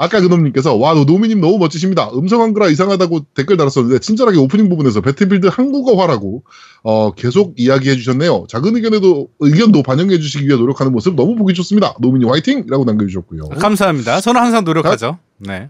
아까 0.01 0.20
그놈님께서 0.20 0.76
와 0.76 0.94
노미님 0.94 1.40
너무 1.40 1.59
멋지십니다. 1.59 2.11
음성 2.14 2.40
한글화 2.40 2.68
이상하다고 2.68 3.26
댓글 3.34 3.57
달았었는데 3.57 3.99
친절하게 3.99 4.38
오프닝 4.38 4.68
부분에서 4.68 5.01
배틀필드 5.01 5.49
한국어화라고 5.49 6.44
어, 6.84 7.11
계속 7.12 7.55
이야기해 7.57 7.96
주셨네요. 7.96 8.46
작은 8.49 8.76
의견에도 8.76 9.28
의견도 9.40 9.82
반영해 9.82 10.18
주시기 10.20 10.46
위해 10.46 10.57
노력하는 10.57 10.92
모습 10.92 11.16
너무 11.16 11.34
보기 11.34 11.53
좋습니다. 11.55 11.94
노미님 12.01 12.30
화이팅이라고 12.30 12.84
남겨주셨고요. 12.84 13.49
감사합니다. 13.59 14.20
저는 14.20 14.40
항상 14.40 14.62
노력하죠. 14.64 15.18
네. 15.38 15.68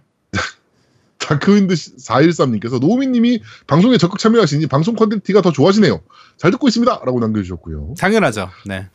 다크윈드 1.29 1.75
413님께서 1.75 2.81
노미님이 2.81 3.43
방송에 3.67 3.99
적극 3.99 4.19
참여하시니 4.19 4.67
방송 4.67 4.95
quality가 4.97 5.43
더 5.43 5.53
좋아지네요. 5.53 6.01
잘 6.39 6.51
듣고 6.51 6.69
있습니다라고 6.69 7.21
남겨주셨고요. 7.21 7.97
당연하죠. 7.99 8.49
네. 8.65 8.89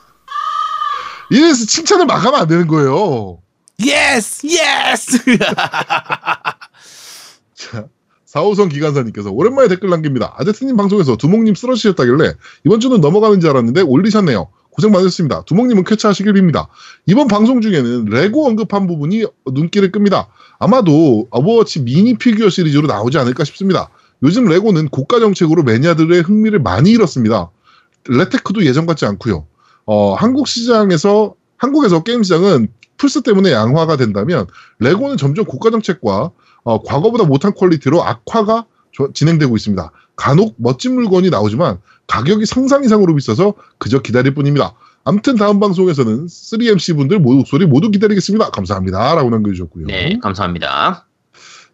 이래서 1.30 1.64
칭찬을 1.64 2.04
막 2.04 2.16
하면 2.16 2.40
안 2.40 2.46
되는 2.46 2.66
거예요. 2.66 3.38
Yes! 3.82 4.46
Yes! 4.46 5.18
자, 7.54 7.86
4호선 8.26 8.70
기관사님께서 8.70 9.30
오랜만에 9.30 9.68
댓글 9.68 9.88
남깁니다. 9.88 10.34
아제트님 10.36 10.76
방송에서 10.76 11.16
두목님 11.16 11.54
쓰러지셨다길래 11.54 12.34
이번 12.64 12.80
주는 12.80 13.00
넘어가는 13.00 13.40
줄 13.40 13.48
알았는데 13.48 13.80
올리셨네요. 13.80 14.50
고생 14.76 14.92
많으셨습니다. 14.92 15.42
두목님은 15.46 15.84
쾌차하시길 15.84 16.34
빕니다. 16.34 16.66
이번 17.06 17.28
방송 17.28 17.62
중에는 17.62 18.04
레고 18.06 18.46
언급한 18.46 18.86
부분이 18.86 19.24
눈길을 19.50 19.90
끕니다. 19.90 20.28
아마도 20.58 21.26
오버워치 21.30 21.82
미니 21.82 22.14
피규어 22.18 22.50
시리즈로 22.50 22.86
나오지 22.86 23.16
않을까 23.18 23.44
싶습니다. 23.44 23.88
요즘 24.22 24.44
레고는 24.44 24.88
고가 24.88 25.18
정책으로 25.18 25.62
매니아들의 25.62 26.20
흥미를 26.22 26.58
많이 26.60 26.90
잃었습니다. 26.90 27.50
레테크도 28.08 28.64
예전 28.66 28.84
같지 28.86 29.06
않고요. 29.06 29.46
어, 29.86 30.14
한국 30.14 30.46
시장에서 30.46 31.34
한국에서 31.56 32.02
게임 32.02 32.22
시장은 32.22 32.68
플스 32.98 33.22
때문에 33.22 33.52
양화가 33.52 33.96
된다면 33.96 34.46
레고는 34.78 35.16
점점 35.16 35.46
고가 35.46 35.70
정책과 35.70 36.30
어, 36.64 36.82
과거보다 36.82 37.24
못한 37.24 37.54
quality로 37.54 38.02
악화가 38.04 38.66
조- 38.92 39.12
진행되고 39.12 39.56
있습니다. 39.56 39.90
간혹 40.16 40.54
멋진 40.58 40.94
물건이 40.94 41.30
나오지만 41.30 41.78
가격이 42.06 42.46
상상 42.46 42.84
이상으로 42.84 43.14
비싸서 43.14 43.54
그저 43.78 44.00
기다릴 44.00 44.34
뿐입니다. 44.34 44.74
아무튼 45.04 45.36
다음 45.36 45.60
방송에서는 45.60 46.26
3MC 46.26 46.96
분들 46.96 47.20
모두 47.20 47.38
목소리 47.38 47.66
모두 47.66 47.90
기다리겠습니다. 47.90 48.50
감사합니다. 48.50 49.14
라고 49.14 49.30
남겨주셨고요. 49.30 49.86
네, 49.86 50.18
감사합니다. 50.20 51.06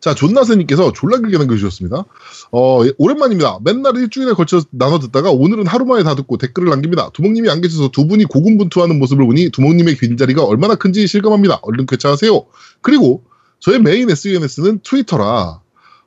자, 0.01 0.15
존나스님께서 0.15 0.93
졸라 0.93 1.19
길게 1.19 1.39
남겨주셨습니다. 1.39 2.05
어, 2.51 2.83
예, 2.85 2.93
오랜만입니다. 2.99 3.61
맨날 3.63 3.97
일주일에 3.97 4.33
걸쳐 4.33 4.61
나눠 4.71 4.99
듣다가 4.99 5.31
오늘은 5.31 5.67
하루 5.69 5.85
만에 5.87 6.03
다 6.03 6.17
듣고 6.17 6.39
댓글을 6.39 6.69
남깁니다. 6.71 7.11
두목님이 7.11 7.49
안 7.49 7.61
계셔서 7.61 7.89
두 7.93 8.09
분이 8.09 8.25
고군분투하는 8.25 8.99
모습을 8.99 9.25
보니 9.25 9.51
두목님의 9.51 9.97
빈자리가 9.97 10.45
얼마나 10.45 10.75
큰지 10.75 11.07
실감합니다. 11.07 11.61
얼른 11.63 11.87
쾌차하세요. 11.87 12.45
그리고 12.81 13.23
저의 13.61 13.81
메인 13.81 14.11
SNS는 14.11 14.81
트위터라 14.83 15.62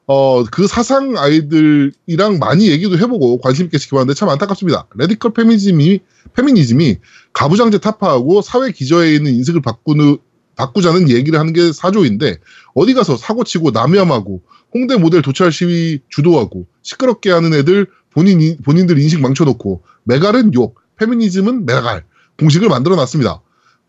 어, 0.08 0.44
그 0.44 0.68
사상 0.68 1.18
아이들이랑 1.18 2.38
많이 2.40 2.70
얘기도 2.70 2.98
해보고 2.98 3.40
관심 3.40 3.66
있게 3.66 3.78
지켜봤는데 3.78 4.14
참 4.14 4.30
안타깝습니다. 4.30 4.88
radical 4.96 5.34
페미니즘이, 5.34 6.00
페미니즘이 6.34 6.98
가부장제 7.34 7.80
타파하고 7.80 8.42
사회 8.42 8.72
기저에 8.72 9.16
있는 9.16 9.34
인식을 9.34 9.62
바꾸는, 9.62 10.18
바꾸자는 10.56 11.10
얘기를 11.10 11.40
하는 11.40 11.54
게 11.54 11.72
사조인데 11.72 12.38
어디 12.76 12.94
가서 12.94 13.18
사고치고 13.18 13.72
남염하고 13.72 14.42
홍대 14.74 14.96
모델 14.96 15.22
도찰 15.22 15.52
시위 15.52 16.00
주도하고 16.10 16.68
시끄럽게 16.82 17.32
하는 17.32 17.54
애들 17.54 17.88
본인, 18.12 18.58
본인들 18.64 19.00
인식 19.00 19.22
망쳐놓고 19.22 19.84
메갈은 20.04 20.54
욕, 20.54 20.80
페미니즘은 20.98 21.66
메갈 21.66 22.04
공식을 22.38 22.70
만들어 22.70 22.96
놨습니다. 22.96 23.42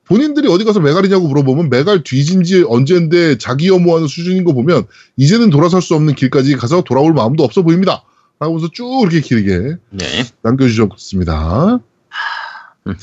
본인들이 0.06 0.48
어디 0.48 0.64
가서 0.64 0.80
메갈이냐고 0.80 1.28
물어보면 1.28 1.68
메갈 1.68 2.02
뒤진 2.02 2.44
지 2.44 2.64
언젠데 2.66 3.38
자기 3.38 3.68
혐오하는 3.68 4.06
수준인 4.06 4.44
거 4.44 4.52
보면 4.52 4.86
이제는 5.16 5.50
돌아설 5.50 5.82
수 5.82 5.94
없는 5.94 6.14
길까지 6.14 6.56
가서 6.56 6.82
돌아올 6.82 7.12
마음도 7.12 7.42
없어 7.44 7.62
보입니다. 7.62 8.04
라고서 8.38 8.68
쭉 8.72 9.00
이렇게 9.02 9.20
길게 9.20 9.76
네. 9.90 10.06
남겨주셨습니다. 10.42 11.80
음. 12.86 12.94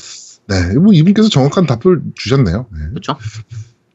네, 0.48 0.76
뭐 0.76 0.94
이분께서 0.94 1.30
정확한 1.30 1.66
답을 1.66 2.02
주셨네요. 2.16 2.68
네. 2.72 2.80
그렇죠. 2.90 3.18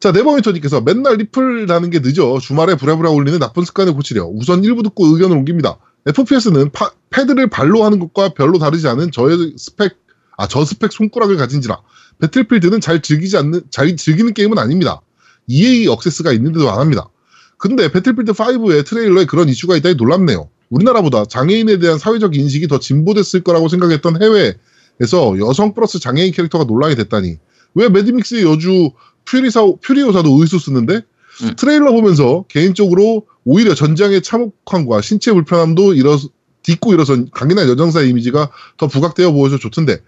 자, 0.00 0.12
네버미터님께서 0.12 0.80
맨날 0.82 1.16
리플 1.16 1.66
다는 1.66 1.90
게 1.90 2.00
늦어 2.00 2.38
주말에 2.38 2.76
부랴부랴 2.76 3.11
올리는 3.11 3.38
나쁜 3.38 3.64
습관을 3.64 3.94
고치려 3.94 4.26
우선 4.26 4.62
1부 4.62 4.84
듣고 4.84 5.06
의견을 5.06 5.36
옮깁니다. 5.36 5.78
FPS는 6.06 6.70
파, 6.70 6.90
패드를 7.11 7.50
발로 7.50 7.84
하는 7.84 7.98
것과 7.98 8.34
별로 8.34 8.59
다르지 8.59 8.86
않은 8.88 9.11
저의 9.12 9.54
스펙, 9.56 9.96
아, 10.36 10.46
저 10.46 10.64
스펙 10.64 10.92
손가락을 10.92 11.36
가진지라 11.36 11.80
배틀필드는 12.21 12.81
잘 12.81 13.01
즐기지 13.01 13.37
않는, 13.37 13.62
잘 13.71 13.97
즐기는 13.97 14.33
게임은 14.35 14.59
아닙니다. 14.59 15.01
EA 15.47 15.87
Access가 15.89 16.32
있는데도 16.33 16.71
안 16.71 16.81
합니다. 16.81 17.09
근데 17.57 17.91
배틀필드 17.91 18.33
5의 18.33 18.87
트레일러에 18.87 19.25
그런 19.25 19.49
이슈가 19.49 19.77
있다니 19.77 19.97
놀랍네요. 19.97 20.49
우리나라보다 20.71 21.25
장애인에 21.25 21.79
대한 21.79 21.99
사회적 21.99 22.37
인식이 22.37 22.69
더 22.69 22.79
진보됐을 22.79 23.43
거라고 23.43 23.69
생각했던 23.69 24.23
해외에서 24.23 25.39
여성 25.39 25.75
플러스 25.75 25.99
장애인 25.99 26.33
캐릭터가 26.33 26.64
논란이 26.64 26.95
됐다니 26.97 27.39
왜 27.75 27.89
매드맥스의 27.89 28.45
여주 28.45 28.91
퓨리사, 29.25 29.64
퓨리오사도 29.83 30.41
의수 30.41 30.59
쓰는데 30.59 31.03
음. 31.43 31.55
트레일러 31.57 31.93
보면서 31.93 32.45
개인적으로 32.49 33.27
오히려 33.45 33.75
전장의 33.75 34.23
참혹함과 34.23 35.01
신체 35.01 35.33
불편함도 35.33 35.95
일어 35.95 36.19
딛고 36.62 36.93
일어선 36.93 37.31
강인한 37.33 37.69
여전사의 37.68 38.11
이미지가 38.11 38.51
더 38.77 38.87
부각되어 38.89 39.33
보여서 39.33 39.59
좋던데 39.59 39.99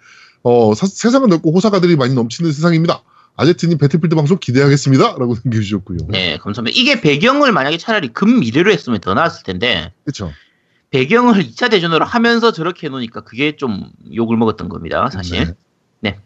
어, 0.42 0.74
사- 0.74 0.86
세상은 0.86 1.28
넓고 1.28 1.52
호사가들이 1.52 1.96
많이 1.96 2.14
넘치는 2.14 2.52
세상입니다. 2.52 3.02
아제트님 3.36 3.78
배틀필드 3.78 4.14
방송 4.16 4.38
기대하겠습니다. 4.38 5.16
라고 5.18 5.34
남겨주셨고요. 5.44 5.98
네, 6.08 6.36
감사합니다. 6.38 6.76
이게 6.78 7.00
배경을 7.00 7.52
만약에 7.52 7.78
차라리 7.78 8.08
금 8.08 8.40
미래로 8.40 8.70
했으면 8.70 9.00
더 9.00 9.14
나았을 9.14 9.44
텐데 9.44 9.92
그렇죠. 10.04 10.32
배경을 10.90 11.34
2차 11.44 11.70
대전으로 11.70 12.04
하면서 12.04 12.52
저렇게 12.52 12.86
해놓으니까 12.88 13.20
그게 13.22 13.56
좀 13.56 13.90
욕을 14.14 14.36
먹었던 14.36 14.68
겁니다, 14.68 15.08
사실. 15.12 15.54
네. 16.00 16.18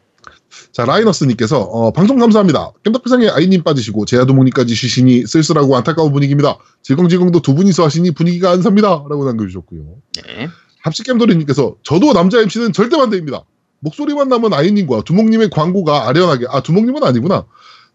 자, 0.73 0.85
라이너스님께서, 0.85 1.61
어, 1.61 1.91
방송 1.93 2.19
감사합니다. 2.19 2.71
깸덕비상에 2.85 3.29
아이님 3.33 3.63
빠지시고, 3.65 4.05
제야도목님까지 4.07 4.75
쉬시니 4.75 5.27
쓸쓸하고 5.27 5.77
안타까운 5.77 6.13
분위기입니다. 6.13 6.57
질겅질겅도 6.83 7.43
두 7.43 7.55
분이서 7.55 7.85
하시니 7.85 8.13
분위기가 8.13 8.51
안 8.53 8.63
삽니다. 8.63 8.89
라고 9.11 9.25
남겨주셨고요. 9.27 9.83
네. 10.25 10.49
합식겜돌이님께서, 10.83 11.77
저도 11.83 12.13
남자 12.13 12.41
MC는 12.41 12.73
절대 12.73 12.97
반대입니다. 12.97 13.43
목소리만 13.89 14.29
남은 14.29 14.53
아이님 14.55 14.87
과 14.87 15.03
두목님의 15.03 15.51
광고가 15.51 16.09
아련하게, 16.09 16.47
아, 16.49 16.63
두목님은 16.63 17.05
아니구나. 17.05 17.45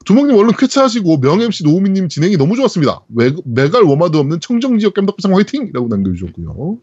두목님 0.05 0.37
얼른 0.37 0.51
쾌차하시고, 0.57 1.17
명 1.17 1.41
MC 1.41 1.63
노우미님 1.65 2.07
진행이 2.07 2.37
너무 2.37 2.55
좋았습니다. 2.55 3.01
매, 3.07 3.31
매갈 3.43 3.83
워마도 3.83 4.19
없는 4.19 4.39
청정지역 4.39 4.93
깸덕비상 4.93 5.33
화이팅! 5.33 5.71
라고 5.73 5.87
남겨주셨고요. 5.89 6.77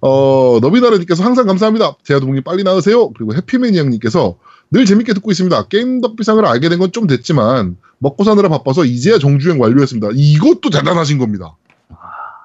어, 0.00 0.58
너비나르님께서 0.60 1.22
항상 1.22 1.46
감사합니다. 1.46 1.96
제야도목님 2.02 2.42
빨리 2.42 2.64
나으세요. 2.64 3.10
그리고 3.10 3.34
해피매니악님께서 3.34 4.36
늘 4.72 4.84
재밌게 4.84 5.12
듣고 5.14 5.30
있습니다. 5.30 5.68
게임 5.68 6.00
덕비상을 6.00 6.44
알게 6.44 6.68
된 6.70 6.80
건 6.80 6.90
좀 6.92 7.06
됐지만 7.06 7.76
먹고 7.98 8.24
사느라 8.24 8.48
바빠서 8.48 8.84
이제야 8.84 9.18
정주행 9.18 9.60
완료했습니다. 9.60 10.08
이것도 10.14 10.70
대단하신 10.70 11.18
겁니다. 11.18 11.56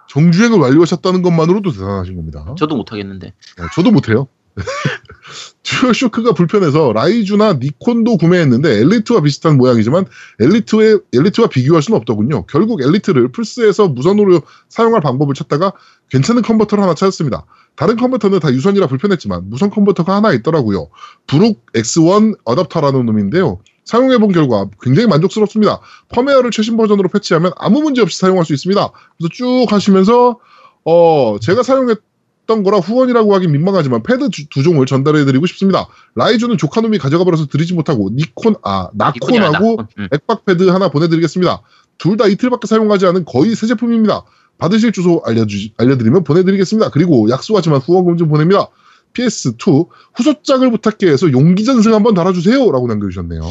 정주행을 0.10 0.60
완료하셨다는 0.60 1.22
것만으로도 1.24 1.72
대단하신 1.72 2.16
겁니다. 2.16 2.46
저도 2.58 2.76
못하겠는데. 2.76 3.28
네, 3.58 3.64
저도 3.74 3.92
못해요. 3.92 4.28
듀얼쇼크가 5.64 6.34
불편해서 6.34 6.94
라이주나 6.94 7.54
니콘도 7.54 8.18
구매했는데 8.18 8.80
엘리트와 8.80 9.22
비슷한 9.22 9.58
모양이지만 9.58 10.06
엘리트의 10.40 11.00
엘리트와 11.14 11.48
비교할 11.48 11.82
수는 11.82 11.98
없더군요. 12.00 12.46
결국 12.46 12.82
엘리트를 12.82 13.32
플스에서 13.32 13.88
무선으로 13.88 14.42
사용할 14.70 15.02
방법을 15.02 15.36
찾다가 15.36 15.74
괜찮은 16.10 16.42
컨버터를 16.42 16.84
하나 16.84 16.94
찾았습니다. 16.96 17.46
다른 17.76 17.96
컨버터는 17.98 18.40
다 18.40 18.52
유선이라 18.52 18.88
불편했지만 18.88 19.50
무선 19.50 19.70
컨버터가 19.70 20.16
하나 20.16 20.34
있더라고요. 20.34 20.90
브룩 21.28 21.66
X1 21.74 22.44
어댑터라는 22.44 23.04
놈인데요. 23.04 23.60
사용해본 23.86 24.32
결과 24.32 24.68
굉장히 24.82 25.08
만족스럽습니다. 25.08 25.80
펌웨어를 26.10 26.52
최신 26.52 26.76
버전으로 26.76 27.08
패치하면 27.10 27.54
아무 27.58 27.82
문제 27.82 28.02
없이 28.02 28.18
사용할 28.20 28.46
수 28.46 28.54
있습니다. 28.54 28.92
그래서 29.18 29.30
쭉 29.32 29.66
하시면서 29.70 30.40
어 30.84 31.38
제가 31.42 31.64
사용했던 31.64 32.64
거라 32.64 32.78
후원이라고 32.80 33.36
하긴 33.36 33.52
민망하지만 33.52 34.02
패드 34.04 34.30
두, 34.30 34.48
두 34.50 34.64
종을 34.64 34.86
전달해드리고 34.86 35.46
싶습니다. 35.48 35.88
라이즈는 36.16 36.58
조카놈이 36.58 36.98
가져가 36.98 37.24
버려서 37.26 37.46
드리지 37.48 37.74
못하고 37.74 38.10
니콘 38.14 38.56
아 38.64 38.90
나콘하고. 38.94 39.78
액박 40.12 40.46
패드 40.46 40.68
하나 40.70 40.90
보내드리겠습니다. 40.90 41.62
둘 41.98 42.16
다 42.18 42.26
이틀밖에 42.28 42.66
사용하지 42.68 43.06
않은 43.08 43.26
거의 43.26 43.54
새 43.56 43.68
제품입니다. 43.68 44.24
받으실 44.58 44.92
주소 44.92 45.22
알려주, 45.26 45.70
알려드리면 45.78 46.24
보내드리겠습니다. 46.24 46.90
그리고 46.90 47.30
약소하지만 47.30 47.80
후원금 47.80 48.18
좀 48.18 48.28
보냅니다. 48.30 48.68
PS2 49.14 49.88
후속작을 50.16 50.70
부탁해 50.72 51.12
해서 51.12 51.32
용기전승 51.32 51.94
한번 51.94 52.14
달아주세요. 52.14 52.72
라고 52.72 52.88
남겨주셨네요. 52.88 53.42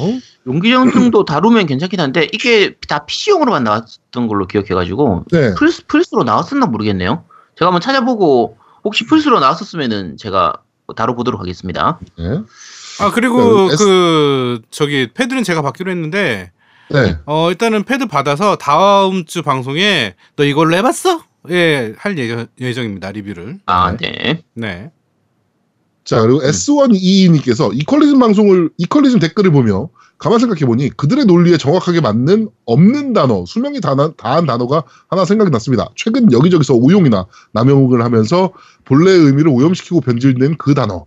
용기전승도 0.47 1.25
다루면 1.27 1.67
괜찮긴 1.67 2.01
한데 2.01 2.29
이게 2.33 2.75
다 2.89 3.05
PC용으로만 3.05 3.65
나왔던 3.65 4.29
걸로 4.29 4.47
기억해가지고 4.47 5.25
네. 5.33 5.55
플스, 5.55 5.85
플스로 5.87 6.23
나왔었나 6.25 6.67
모르겠네요. 6.67 7.25
제가 7.59 7.67
한번 7.69 7.81
찾아보고 7.81 8.57
혹시 8.87 9.05
플스로 9.05 9.41
나왔었으면은 9.41 10.17
제가 10.17 10.53
다뤄보도록 10.95 11.41
하겠습니다. 11.41 11.99
네. 12.17 12.25
아 13.01 13.11
그리고 13.13 13.67
네, 13.67 13.73
S- 13.73 13.85
그 13.85 14.63
저기 14.71 15.09
패드는 15.13 15.43
제가 15.43 15.61
받기로 15.61 15.91
했는데 15.91 16.53
네. 16.91 17.19
어 17.27 17.51
일단은 17.51 17.83
패드 17.83 18.07
받아서 18.07 18.55
다음 18.55 19.25
주 19.25 19.43
방송에 19.43 20.15
너 20.37 20.45
이걸로 20.45 20.77
해봤어? 20.77 21.21
예, 21.51 21.95
할 21.99 22.17
예정, 22.17 22.47
예정입니다 22.61 23.11
리뷰를. 23.11 23.59
아, 23.67 23.97
네. 23.97 24.45
네. 24.55 24.93
자, 26.07 26.23
그리고 26.23 26.41
S122님께서 26.41 27.75
이퀄리즘 27.75 28.21
방송을, 28.21 28.71
이퀄리즘 28.79 29.19
댓글을 29.19 29.51
보며 29.51 29.91
가만 30.19 30.39
생각해보니 30.39 30.91
그들의 30.91 31.25
논리에 31.25 31.59
정확하게 31.59 32.01
맞는 32.01 32.49
없는 32.65 33.13
단어, 33.13 33.45
수명이 33.45 33.81
다한, 33.81 34.15
다한 34.17 34.47
단어가 34.47 34.85
하나 35.09 35.25
생각이 35.25 35.51
났습니다. 35.51 35.91
최근 35.97 36.31
여기저기서 36.31 36.75
오용이나 36.75 37.27
남용을 37.53 38.03
하면서 38.03 38.53
본래의 38.85 39.19
의미를 39.19 39.51
오염시키고 39.51 40.01
변질된 40.01 40.59
그 40.59 40.75
단어. 40.75 41.07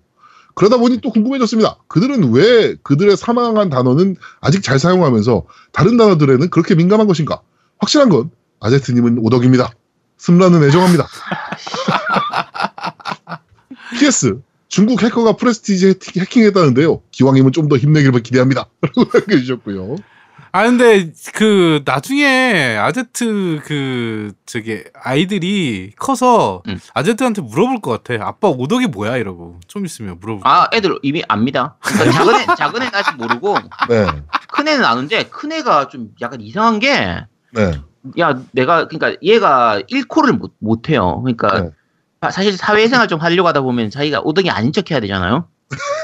그러다 0.53 0.75
보니 0.75 0.99
또 0.99 1.11
궁금해졌습니다. 1.11 1.77
그들은 1.87 2.33
왜 2.33 2.75
그들의 2.83 3.15
사망한 3.15 3.69
단어는 3.69 4.17
아직 4.41 4.61
잘 4.61 4.79
사용하면서 4.79 5.45
다른 5.71 5.95
단어들에는 5.95 6.49
그렇게 6.49 6.75
민감한 6.75 7.07
것인가? 7.07 7.39
확실한 7.77 8.09
건 8.09 8.31
아제트님은 8.59 9.19
오덕입니다. 9.19 9.71
승라는 10.17 10.61
애정합니다. 10.63 11.07
PS 13.97 14.41
중국 14.69 15.01
해커가 15.03 15.33
프레스티지 15.33 15.87
해킹- 15.89 16.21
해킹했다는데요. 16.21 17.01
기왕이면 17.11 17.51
좀 17.51 17.67
더 17.69 17.75
힘내기를 17.77 18.21
기대합니다. 18.23 18.67
라고 18.81 19.03
남겨주셨고요. 19.11 19.95
아 20.51 20.63
근데 20.63 21.11
그 21.35 21.81
나중에 21.85 22.75
아제트 22.79 23.61
그 23.65 24.31
저기 24.47 24.83
아이들이 25.03 25.91
커서 25.95 26.63
음. 26.67 26.79
아제트한테 26.95 27.41
물어볼 27.43 27.81
것 27.81 28.03
같아. 28.03 28.25
아빠 28.25 28.47
오덕이 28.47 28.87
뭐야 28.87 29.17
이러고 29.17 29.59
좀 29.67 29.85
있으면 29.85 30.17
물어볼. 30.19 30.41
아, 30.47 30.67
애들 30.73 30.97
이미 31.03 31.21
압니다. 31.27 31.75
그러니까 31.81 32.11
작은 32.17 32.35
애, 32.35 32.45
작은 32.57 32.81
애는 32.81 32.95
아직 32.95 33.15
모르고 33.17 33.57
네. 33.89 34.05
큰 34.51 34.67
애는 34.67 34.83
아는데 34.85 35.23
큰 35.25 35.51
애가 35.51 35.89
좀 35.89 36.09
약간 36.21 36.41
이상한 36.41 36.79
게 36.79 36.95
네. 37.53 37.71
야, 38.17 38.41
내가, 38.53 38.87
그러니까 38.87 39.15
얘가 39.21 39.79
1코를 39.91 40.31
못, 40.31 40.53
못 40.59 40.89
해요. 40.89 41.21
그러니까 41.23 41.61
네. 41.61 41.69
사- 42.21 42.31
사실 42.31 42.53
사회생활 42.57 43.07
좀 43.07 43.19
하려고 43.19 43.47
하다 43.47 43.61
보면 43.61 43.89
자기가 43.89 44.21
오덕이 44.23 44.49
아닌 44.49 44.73
척 44.73 44.91
해야 44.91 44.99
되잖아요. 44.99 45.47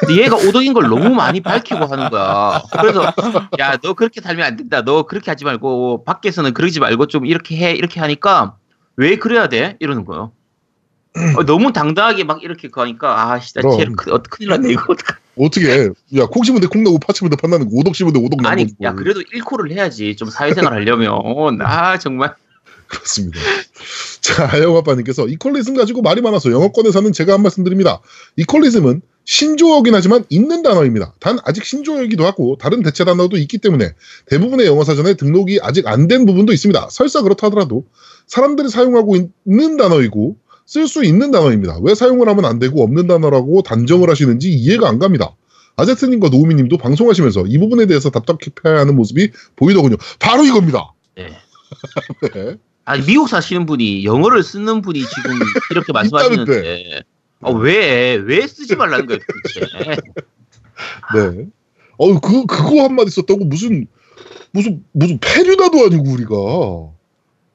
근데 0.01 0.22
얘가 0.22 0.36
오덕인 0.36 0.74
걸 0.74 0.84
너무 0.88 1.09
많이 1.09 1.41
밝히고 1.41 1.86
하는 1.88 2.09
거야. 2.09 2.61
그래서, 2.80 3.11
야, 3.59 3.78
너 3.78 3.93
그렇게 3.93 4.22
살면 4.22 4.45
안 4.45 4.55
된다. 4.57 4.84
너 4.84 5.03
그렇게 5.03 5.32
하지 5.32 5.43
말고, 5.43 6.03
밖에서는 6.05 6.53
그러지 6.53 6.80
말고 6.80 7.07
좀 7.07 7.26
이렇게 7.26 7.57
해. 7.57 7.72
이렇게 7.72 7.99
하니까, 7.99 8.57
왜 8.95 9.16
그래야 9.18 9.49
돼? 9.49 9.76
이러는 9.80 10.05
거예요. 10.05 10.32
어, 11.38 11.43
너무 11.45 11.74
당당하게 11.74 12.24
막 12.26 12.43
이렇게 12.43 12.70
가니까, 12.70 13.32
아, 13.34 13.39
씨, 13.39 13.53
나 13.55 13.61
그럼. 13.61 13.78
쟤 13.80 13.86
그, 13.97 14.13
어, 14.13 14.22
큰일 14.30 14.49
났네, 14.51 14.72
이거. 14.72 14.93
어떡하- 14.93 15.16
어떻게 15.38 15.68
해? 15.72 15.88
야, 16.20 16.26
콩 16.28 16.43
심은데 16.43 16.68
콩 16.68 16.84
나고 16.84 16.99
파 16.99 17.11
심은데 17.13 17.36
파 17.41 17.47
나는 17.47 17.66
거, 17.68 17.72
오덕 17.76 17.95
심은데 17.95 18.20
오덕 18.20 18.41
나는 18.41 18.51
아니. 18.63 18.74
야, 18.84 18.93
그래도 18.93 19.22
1코를 19.22 19.72
해야지. 19.72 20.16
좀 20.16 20.30
사회생활 20.30 20.74
하려면. 20.74 21.20
아, 21.61 21.97
정말. 21.97 22.36
그렇습니다. 22.88 23.39
자, 24.26 24.49
아영아빠님께서 24.51 25.28
이퀄리즘 25.28 25.76
가지고 25.76 26.01
말이 26.01 26.21
많아서 26.21 26.51
영어권에서는 26.51 27.11
제가 27.13 27.34
한 27.34 27.43
말씀 27.43 27.63
드립니다. 27.63 28.01
이퀄리즘은 28.38 29.01
신조어긴 29.26 29.93
하지만 29.93 30.23
있는 30.30 30.63
단어입니다. 30.63 31.13
단 31.19 31.38
아직 31.45 31.63
신조어이기도 31.63 32.26
하고 32.26 32.57
다른 32.57 32.82
대체 32.82 33.03
단어도 33.05 33.38
있기 33.38 33.59
때문에 33.59 33.91
대부분의 34.28 34.65
영어 34.65 34.84
사전에 34.84 35.13
등록이 35.15 35.59
아직 35.61 35.88
안 35.88 36.07
된 36.07 36.26
부분도 36.26 36.53
있습니다. 36.53 36.88
설사 36.91 37.21
그렇다 37.21 37.47
하더라도 37.47 37.86
사람들이 38.28 38.69
사용하고 38.69 39.15
있는 39.45 39.78
단어이고 39.78 40.38
쓸 40.65 40.88
수 40.88 41.03
있는 41.03 41.30
단어입니다. 41.32 41.80
왜 41.84 41.93
사용을 41.93 42.28
하면 42.30 42.45
안 42.45 42.57
되고 42.59 42.84
없는 42.84 43.07
단어라고 43.07 43.61
단정을 43.63 44.09
하시는지 44.09 44.51
이해가 44.51 44.88
안 44.89 44.97
갑니다. 44.99 45.36
아제트님과 45.78 46.30
노우미님도 46.30 46.78
방송하시면서 46.78 47.45
이 47.47 47.57
부분에 47.59 47.86
대해서 47.86 48.09
답답해하는 48.09 48.95
모습이 48.95 49.30
보이더군요. 49.55 49.97
바로 50.19 50.43
이겁니다. 50.45 50.93
네. 51.15 51.28
네. 52.34 52.57
아니 52.86 53.04
미국 53.06 53.28
사시는 53.30 53.66
분이 53.66 54.06
영어를 54.06 54.44
쓰는 54.44 54.82
분이 54.82 55.02
지금 55.06 55.40
이렇게 55.72 55.92
말씀하시는데 55.94 57.02
어, 57.42 57.52
왜, 57.54 58.16
왜 58.16 58.48
쓰지 58.48 58.76
말라는 58.76 59.06
거예요, 59.08 59.20
도대체. 59.28 60.02
네. 61.16 61.46
어, 61.98 62.20
그, 62.20 62.46
그거 62.46 62.84
한마디 62.84 63.12
썼다고 63.12 63.46
무슨, 63.46 63.88
무슨 64.52 64.84
무슨 64.92 65.20
페류나도 65.20 65.86
아니고 65.86 66.12
우리가 66.12 66.30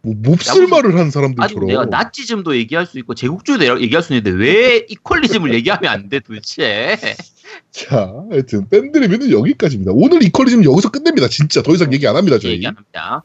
뭐 0.03 0.14
몹쓸 0.16 0.66
말을 0.68 0.99
한 0.99 1.11
사람들처럼 1.11 1.66
내가 1.66 1.85
나치즘도 1.85 2.57
얘기할 2.57 2.87
수 2.87 2.99
있고 2.99 3.14
제국주의도 3.14 3.83
얘기할 3.83 4.03
수 4.03 4.14
있는데 4.14 4.31
왜 4.31 4.87
이퀄리즘을 4.89 5.53
얘기하면 5.55 5.91
안 5.91 6.09
돼 6.09 6.20
도대체? 6.20 6.97
자, 7.70 8.12
하여튼 8.31 8.68
밴드 8.68 8.97
리뷰는 8.99 9.31
여기까지입니다. 9.31 9.93
오늘 9.95 10.22
이퀄리즘 10.22 10.64
여기서 10.64 10.91
끝냅니다. 10.91 11.28
진짜 11.28 11.62
더 11.62 11.72
이상 11.74 11.93
얘기 11.93 12.07
안 12.07 12.16
합니다. 12.16 12.39
저희. 12.39 12.53
얘기 12.53 12.66
안 12.66 12.76
합니다. 12.76 13.22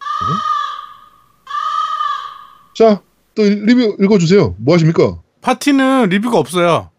자, 2.76 3.02
또 3.36 3.42
리뷰 3.44 3.96
읽어주세요. 4.00 4.56
뭐 4.60 4.76
하십니까? 4.76 5.20
파티는 5.42 6.10
리뷰가 6.10 6.38
없어요. 6.38 6.90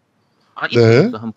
아니, 0.55 0.73
네. 0.75 1.11
한- 1.13 1.33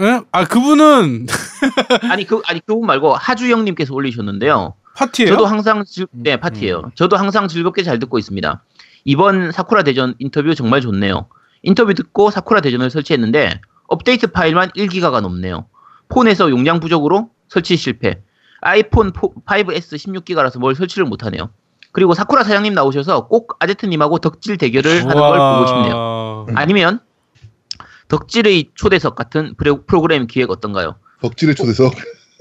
예? 0.00 0.20
아 0.32 0.44
그분은 0.44 1.26
아니 2.10 2.24
그 2.24 2.42
아니 2.46 2.58
그분 2.66 2.86
말고 2.86 3.14
하주영님께서 3.14 3.94
올리셨는데요. 3.94 4.74
파티예요? 4.96 5.30
저도 5.32 5.46
항상 5.46 5.84
즐, 5.84 6.04
음, 6.12 6.22
네 6.22 6.36
파티예요. 6.36 6.90
저도 6.96 7.16
항상 7.16 7.46
즐겁게 7.46 7.82
잘 7.84 7.98
듣고 8.00 8.18
있습니다. 8.18 8.62
이번 9.04 9.52
사쿠라 9.52 9.82
대전 9.84 10.14
인터뷰 10.18 10.54
정말 10.56 10.80
좋네요. 10.80 11.26
인터뷰 11.62 11.94
듣고 11.94 12.30
사쿠라 12.30 12.60
대전을 12.60 12.90
설치했는데 12.90 13.60
업데이트 13.86 14.28
파일만 14.28 14.70
1기가가 14.70 15.20
넘네요. 15.20 15.66
폰에서 16.08 16.50
용량 16.50 16.80
부족으로 16.80 17.30
설치 17.48 17.76
실패. 17.76 18.20
아이폰 18.62 19.12
5S 19.12 19.96
16기가라서 20.24 20.58
뭘 20.58 20.74
설치를 20.74 21.04
못하네요. 21.04 21.50
그리고 21.94 22.12
사쿠라 22.12 22.42
사장님 22.42 22.74
나오셔서 22.74 23.28
꼭 23.28 23.54
아제트님하고 23.60 24.18
덕질 24.18 24.58
대결을 24.58 25.02
하는 25.02 25.14
걸 25.14 25.38
보고 25.38 25.66
싶네요. 25.68 26.44
싶네요. 26.48 26.58
아니면 26.58 26.98
덕질의 28.08 28.70
초대석 28.74 29.14
같은 29.14 29.54
프로- 29.56 29.84
프로그램 29.86 30.26
기획 30.26 30.50
어떤가요? 30.50 30.96
덕질의 31.22 31.54
초대석. 31.54 31.94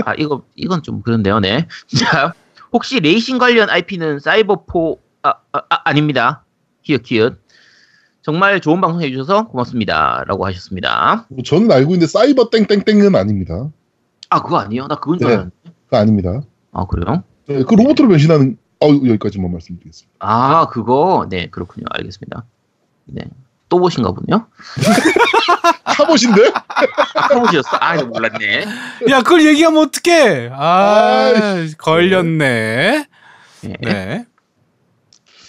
아 0.05 0.15
이거 0.15 0.41
이건 0.55 0.81
좀 0.81 1.03
그런데요, 1.03 1.39
네. 1.39 1.67
자 1.99 2.33
혹시 2.71 2.99
레이싱 2.99 3.37
관련 3.37 3.69
IP는 3.69 4.19
사이버포 4.19 4.99
아, 5.21 5.35
아, 5.51 5.93
닙니다 5.93 6.43
키읔 6.81 7.03
키읔. 7.03 7.37
정말 8.23 8.59
좋은 8.59 8.81
방송 8.81 9.03
해주셔서 9.03 9.49
고맙습니다라고 9.49 10.47
하셨습니다. 10.47 11.27
뭐 11.29 11.43
저는 11.43 11.71
알고 11.71 11.91
있는데 11.93 12.07
사이버 12.07 12.49
땡땡땡은 12.49 13.15
아닙니다. 13.15 13.69
아 14.31 14.41
그거 14.41 14.57
아니에요? 14.57 14.87
나 14.87 14.95
그건 14.95 15.19
줄 15.19 15.27
네. 15.27 15.33
알았는데. 15.35 15.55
그거 15.85 15.97
아닙니다. 15.97 16.41
아 16.71 16.85
그래요? 16.87 17.23
네, 17.47 17.63
그 17.63 17.75
로봇으로 17.75 18.07
변신하는 18.07 18.57
어, 18.83 18.87
여기까지만 18.89 19.51
말씀드리겠습니다. 19.51 20.15
아 20.19 20.67
그거 20.67 21.27
네 21.29 21.49
그렇군요. 21.49 21.85
알겠습니다. 21.91 22.45
네. 23.05 23.23
또 23.69 23.79
보신가 23.79 24.11
보네요. 24.11 24.47
타봇인데? 25.85 26.51
아, 27.15 27.27
타보셨어? 27.29 27.77
아, 27.79 27.95
이거 27.95 28.05
몰랐네. 28.07 28.65
야 29.09 29.21
그걸 29.21 29.45
얘기하면 29.45 29.83
어떡해? 29.87 30.49
아 30.53 31.31
아이씨. 31.35 31.77
걸렸네. 31.77 33.07
네. 33.61 33.73
네. 33.81 34.25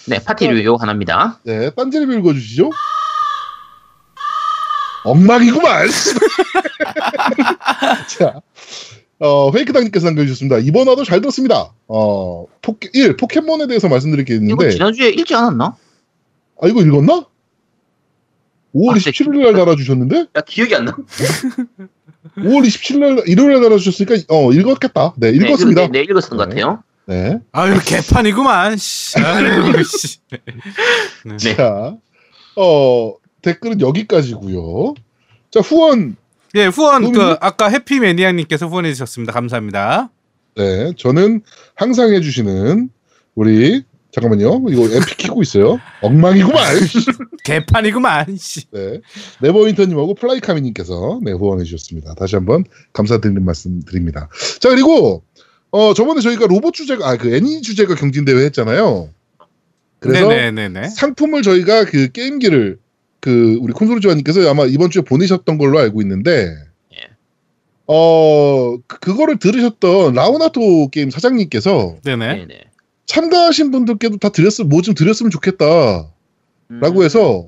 네, 0.07 0.23
파티 0.23 0.47
리뷰 0.47 0.77
하나입니다. 0.79 1.39
네, 1.43 1.71
딴지 1.71 1.99
리뷰 1.99 2.13
읽어주시죠. 2.13 2.69
엉망이구만. 5.03 5.87
자, 8.17 8.41
어, 9.19 9.51
페이크당님께서 9.51 10.07
남겨주셨습니다. 10.07 10.57
이번 10.59 10.87
화도 10.87 11.03
잘 11.05 11.21
들었습니다. 11.21 11.71
어, 11.87 12.45
포켓, 12.61 12.93
1. 12.93 13.17
포켓몬에 13.17 13.67
대해서 13.67 13.87
말씀드릴 13.87 14.25
게 14.25 14.35
이거 14.35 14.43
있는데, 14.43 14.71
지난주에 14.71 15.09
읽지 15.09 15.33
않았나? 15.35 15.77
아, 16.61 16.67
이거 16.67 16.81
읽었나? 16.81 17.25
5월 18.75 18.91
아, 18.91 18.93
네. 18.95 18.99
27일 18.99 19.43
날 19.43 19.53
달아주셨는데? 19.53 20.25
야, 20.35 20.41
기억이 20.41 20.75
안 20.75 20.85
나. 20.85 20.95
5월 22.37 22.65
27일 22.65 22.99
날, 22.99 23.23
일요일 23.27 23.53
날 23.53 23.63
달아주셨으니까, 23.63 24.15
어, 24.33 24.51
읽었겠다. 24.51 25.13
네, 25.17 25.29
읽었습니다. 25.29 25.81
네, 25.83 25.87
네, 25.87 26.01
읽었던 26.01 26.37
것 26.37 26.49
네. 26.49 26.61
같아요. 26.61 26.83
네. 27.07 27.39
아유 27.51 27.79
개판이구만. 27.85 28.77
씨. 28.77 29.19
아유, 29.19 29.45
씨. 29.85 30.17
네. 31.23 31.37
자, 31.37 31.95
어, 32.55 33.13
댓글은 33.43 33.79
여기까지고요 33.79 34.95
자, 35.51 35.59
후원. 35.59 36.17
예 36.55 36.67
후원 36.67 37.11
그? 37.11 37.35
아까 37.41 37.67
해피 37.67 37.99
매니아님께서 37.99 38.67
후원해 38.67 38.91
주셨습니다. 38.93 39.33
감사합니다. 39.33 40.09
네, 40.55 40.93
저는 40.97 41.41
항상 41.75 42.13
해주시는 42.13 42.89
우리, 43.35 43.83
잠깐만요. 44.13 44.63
이거 44.69 44.85
에피 44.85 45.17
키고 45.17 45.41
있어요. 45.41 45.77
엉망이구만. 46.01 46.63
개판이구만. 47.43 48.37
씨. 48.37 48.63
네. 48.71 49.01
네버윈터님하고 49.41 50.15
플라이카미님께서 50.15 51.19
네, 51.23 51.33
후원해 51.33 51.65
주셨습니다. 51.65 52.15
다시 52.15 52.37
한번 52.37 52.63
감사드리는 52.93 53.43
말씀 53.43 53.81
드립니다. 53.81 54.29
자, 54.61 54.69
그리고, 54.69 55.23
어, 55.71 55.93
저번에 55.93 56.21
저희가 56.21 56.47
로봇 56.47 56.73
주제가, 56.73 57.05
아, 57.05 57.17
그 57.17 57.35
애니 57.35 57.61
주제가 57.61 57.95
경진대회 57.95 58.45
했잖아요. 58.45 59.09
그래서 59.99 60.27
네네네네. 60.29 60.87
상품을 60.89 61.41
저희가 61.41 61.83
그 61.83 62.09
게임기를 62.13 62.77
그 63.25 63.57
우리 63.59 63.73
콘솔 63.73 64.01
조아님께서 64.01 64.47
아마 64.51 64.65
이번 64.65 64.91
주에 64.91 65.01
보내셨던 65.01 65.57
걸로 65.57 65.79
알고 65.79 65.99
있는데, 66.03 66.55
예. 66.93 66.97
어, 67.87 68.77
그- 68.85 68.99
그거를 68.99 69.39
들으셨던 69.39 70.13
라우나토 70.13 70.89
게임 70.89 71.09
사장님께서 71.09 71.97
네네. 72.03 72.33
네, 72.35 72.45
네. 72.45 72.61
참가하신 73.07 73.71
분들께도 73.71 74.17
다 74.17 74.29
드렸으면, 74.29 74.69
뭐 74.69 74.83
좀 74.83 74.93
드렸으면 74.93 75.31
좋겠다. 75.31 76.07
음, 76.69 76.79
라고 76.79 77.03
해서 77.03 77.47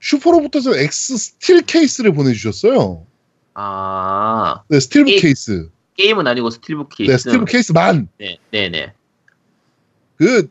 슈퍼로봇 0.00 0.46
대전 0.46 0.76
X 0.76 1.16
스틸 1.16 1.62
케이스를 1.62 2.12
보내주셨어요. 2.12 3.06
아, 3.54 4.60
네, 4.68 4.78
스틸북 4.78 5.10
이- 5.14 5.20
케이스. 5.20 5.70
게임은 5.96 6.26
아니고 6.26 6.50
스틸북 6.50 6.90
케이스. 6.90 7.10
네, 7.12 7.16
스틸북 7.16 7.48
케이스만. 7.48 8.08
네, 8.18 8.36
네, 8.50 8.68
네. 8.68 8.92
그, 10.16 10.50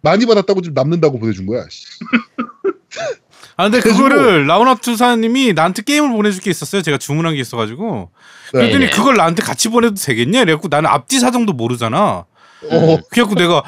많이 0.00 0.24
받았다고 0.24 0.62
좀 0.62 0.72
남는다고 0.72 1.18
보내준 1.18 1.44
거야. 1.44 1.66
씨. 3.60 3.66
아 3.66 3.70
근데 3.70 3.80
그거를 3.80 4.46
라우나투사님이 4.46 5.52
나한테 5.52 5.82
게임을 5.82 6.10
보내줄 6.10 6.42
게 6.42 6.50
있었어요. 6.50 6.82
제가 6.82 6.98
주문한 6.98 7.34
게 7.34 7.40
있어가지고. 7.40 8.10
네. 8.54 8.60
그랬더니 8.60 8.86
네. 8.86 8.90
그걸 8.90 9.16
나한테 9.16 9.42
같이 9.42 9.68
보내도 9.68 9.94
되겠냐? 9.94 10.42
이래갖고 10.42 10.68
나는 10.68 10.90
앞뒤 10.90 11.20
사정도 11.20 11.52
모르잖아. 11.52 12.24
어, 12.70 12.98
그래갖고 13.10 13.34
내가 13.36 13.62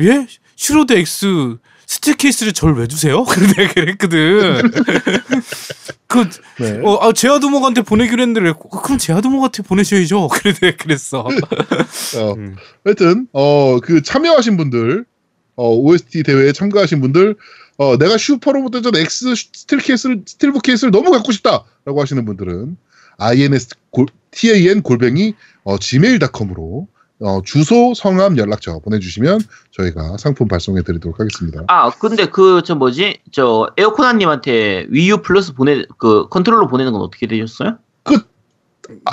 예? 0.00 0.26
슈로대 0.56 0.92
X 0.92 1.58
스틸 1.86 2.14
케이스를 2.14 2.52
저를 2.52 2.74
왜 2.74 2.86
주세요? 2.86 3.24
그래 3.24 3.46
내가 3.56 3.72
그랬거든. 3.72 4.62
그 6.08 6.28
네. 6.58 6.80
어, 6.84 6.98
아, 7.00 7.12
제아두목한테 7.12 7.82
보내기로 7.82 8.20
했는데 8.20 8.40
그랬고, 8.40 8.68
그럼 8.68 8.98
제아두목한테 8.98 9.62
보내셔야죠. 9.62 10.28
그래 10.32 10.52
내가 10.52 10.76
그랬어. 10.76 11.20
어, 11.20 12.32
음. 12.36 12.56
하여튼, 12.84 13.28
어, 13.32 13.78
그 13.80 14.02
참여하신 14.02 14.56
분들, 14.56 15.04
어, 15.56 15.74
OST 15.74 16.22
대회에 16.24 16.52
참가하신 16.52 17.00
분들, 17.00 17.36
어, 17.78 17.96
내가 17.98 18.16
슈퍼로봇 18.16 18.72
대전 18.72 18.96
X 18.96 19.34
스틸 19.52 19.78
케이스를, 19.78 20.22
스틸북 20.26 20.62
케이스를 20.62 20.90
너무 20.90 21.10
갖고 21.10 21.32
싶다! 21.32 21.64
라고 21.84 22.00
하시는 22.00 22.24
분들은, 22.24 22.76
ins, 23.18 23.76
골, 23.90 24.06
tan 24.30 24.82
골뱅이, 24.82 25.34
어, 25.64 25.78
gmail.com으로, 25.78 26.88
어, 27.20 27.42
주소, 27.44 27.94
성함, 27.94 28.36
연락처 28.38 28.78
보내주시면 28.78 29.40
저희가 29.72 30.16
상품 30.18 30.48
발송해 30.48 30.82
드리도록 30.82 31.18
하겠습니다. 31.18 31.64
아, 31.68 31.90
근데 31.90 32.26
그, 32.26 32.62
저 32.64 32.74
뭐지? 32.74 33.20
저, 33.32 33.70
에어코나님한테 33.76 34.86
Wii 34.90 35.14
U 35.14 35.22
플러스 35.22 35.54
보내, 35.54 35.84
그, 35.98 36.28
컨트롤러 36.28 36.68
보내는 36.68 36.92
건 36.92 37.02
어떻게 37.02 37.26
되셨어요? 37.26 37.78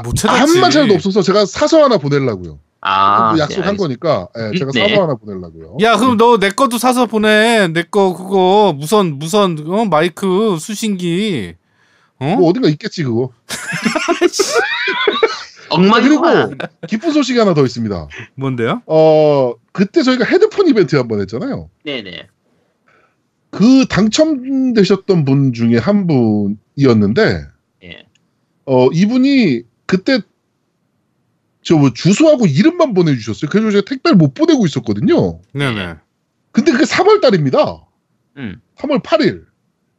못 0.03 0.15
찾았지. 0.15 0.51
한 0.51 0.61
마차도 0.61 0.93
없어서 0.93 1.21
제가 1.21 1.45
사서 1.45 1.83
하나 1.83 1.97
보내려고요. 1.97 2.59
아, 2.85 3.33
네, 3.35 3.41
약속한 3.41 3.69
알겠습니다. 3.69 3.83
거니까, 3.83 4.27
예, 4.37 4.57
제가 4.57 4.71
네. 4.73 4.89
사서 4.89 5.03
하나 5.03 5.15
보내려고요. 5.15 5.77
야 5.81 5.95
그럼 5.97 6.17
너 6.17 6.37
내 6.37 6.49
것도 6.49 6.77
사서 6.77 7.05
보내. 7.05 7.67
내 7.69 7.83
거 7.83 8.13
그거 8.13 8.73
무선 8.77 9.19
무선 9.19 9.57
어? 9.67 9.85
마이크 9.85 10.57
수신기. 10.59 11.55
어? 12.19 12.35
뭐 12.37 12.49
어딘가 12.49 12.67
있겠지, 12.69 13.03
그거. 13.03 13.31
엉망이구만. 15.69 16.49
그리고 16.49 16.67
기쁜 16.87 17.11
소식이 17.11 17.39
하나 17.39 17.53
더 17.53 17.63
있습니다. 17.63 18.07
뭔데요? 18.35 18.81
어, 18.85 19.53
그때 19.71 20.03
저희가 20.03 20.25
헤드폰 20.25 20.67
이벤트 20.67 20.95
한 20.95 21.07
번 21.07 21.19
했잖아요. 21.21 21.69
네네. 21.83 22.27
그 23.49 23.85
당첨되셨던 23.87 25.25
분 25.25 25.53
중에 25.53 25.77
한 25.77 26.07
분이었는데, 26.07 27.41
예. 27.83 28.05
어, 28.65 28.87
이분이 28.91 29.61
그때 29.85 30.21
저 31.63 31.77
뭐 31.77 31.91
주소하고 31.93 32.45
이름만 32.45 32.93
보내주셨어요. 32.93 33.49
그래서 33.49 33.71
제가 33.71 33.85
택배를 33.85 34.17
못 34.17 34.33
보내고 34.33 34.65
있었거든요. 34.65 35.39
네네. 35.53 35.95
근데 36.51 36.71
그게 36.71 36.83
3월 36.83 37.21
달입니다. 37.21 37.85
음, 38.37 38.61
3월 38.77 39.01
8일. 39.01 39.45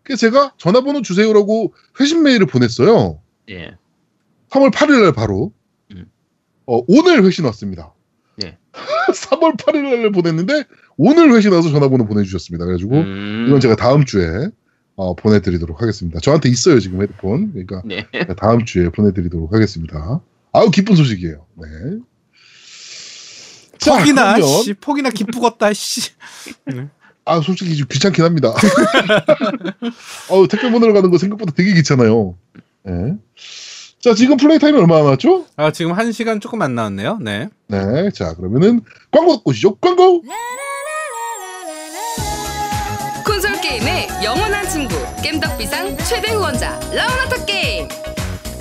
그래서 0.02 0.20
제가 0.20 0.52
전화번호 0.58 1.02
주세요라고 1.02 1.72
회신 2.00 2.22
메일을 2.22 2.46
보냈어요. 2.46 3.20
예. 3.50 3.76
3월 4.50 4.70
8일 4.70 5.02
날 5.02 5.12
바로. 5.12 5.52
음. 5.92 6.06
어, 6.66 6.80
오늘 6.86 7.24
회신 7.24 7.44
왔습니다. 7.46 7.92
네. 8.36 8.58
3월 9.12 9.56
8일 9.56 9.82
날 9.82 10.12
보냈는데 10.12 10.64
오늘 10.96 11.32
회신 11.34 11.52
와서 11.52 11.70
전화번호 11.70 12.04
보내주셨습니다. 12.06 12.64
그래가지고 12.66 12.94
음, 12.96 13.44
이건 13.48 13.60
제가 13.60 13.74
다음 13.76 14.04
주에 14.04 14.48
어, 14.96 15.14
보내드리도록 15.16 15.82
하겠습니다. 15.82 16.20
저한테 16.20 16.48
있어요 16.50 16.78
지금 16.78 17.02
헤드폰. 17.02 17.52
그러니까 17.52 17.82
네. 17.84 18.06
다음 18.38 18.64
주에 18.64 18.90
보내드리도록 18.90 19.52
하겠습니다. 19.52 20.20
아우 20.55 20.70
기쁜 20.70 20.94
소식이에요. 20.96 21.44
네. 21.57 21.66
자, 23.78 23.98
퍽이나 23.99 24.34
그러면- 24.36 24.62
씨 24.62 24.72
퍽이나 24.74 25.11
기쁘겠다 25.11 25.72
씨. 25.74 26.11
아 27.26 27.40
솔직히 27.40 27.76
좀 27.76 27.86
귀찮긴 27.90 28.24
합니다. 28.24 28.55
어 30.30 30.46
택배 30.48 30.70
보내러 30.70 30.92
가는 30.92 31.11
거 31.11 31.18
생각보다 31.18 31.52
되게 31.55 31.74
귀찮아요. 31.74 32.36
네. 32.84 32.92
자 34.00 34.14
지금 34.14 34.36
플레이 34.36 34.59
타임이 34.59 34.78
얼마나 34.78 35.02
남았죠? 35.02 35.46
아 35.57 35.70
지금 35.72 35.92
한 35.92 36.12
시간 36.12 36.38
조금 36.40 36.62
안 36.62 36.74
남았네요. 36.74 37.18
네. 37.20 37.48
네. 37.68 38.11
자 38.11 38.34
그러면은 38.34 38.80
광고 39.11 39.36
듣고 39.38 39.50
오시죠. 39.50 39.74
광고. 39.76 40.22
콘솔 43.26 43.61
게임의 43.61 44.09
영원한 44.22 44.68
친구 44.68 44.94
겜덕비상 45.22 45.96
최대 45.98 46.32
후원자 46.32 46.78
라운하터 46.92 47.44
게임 47.46 47.88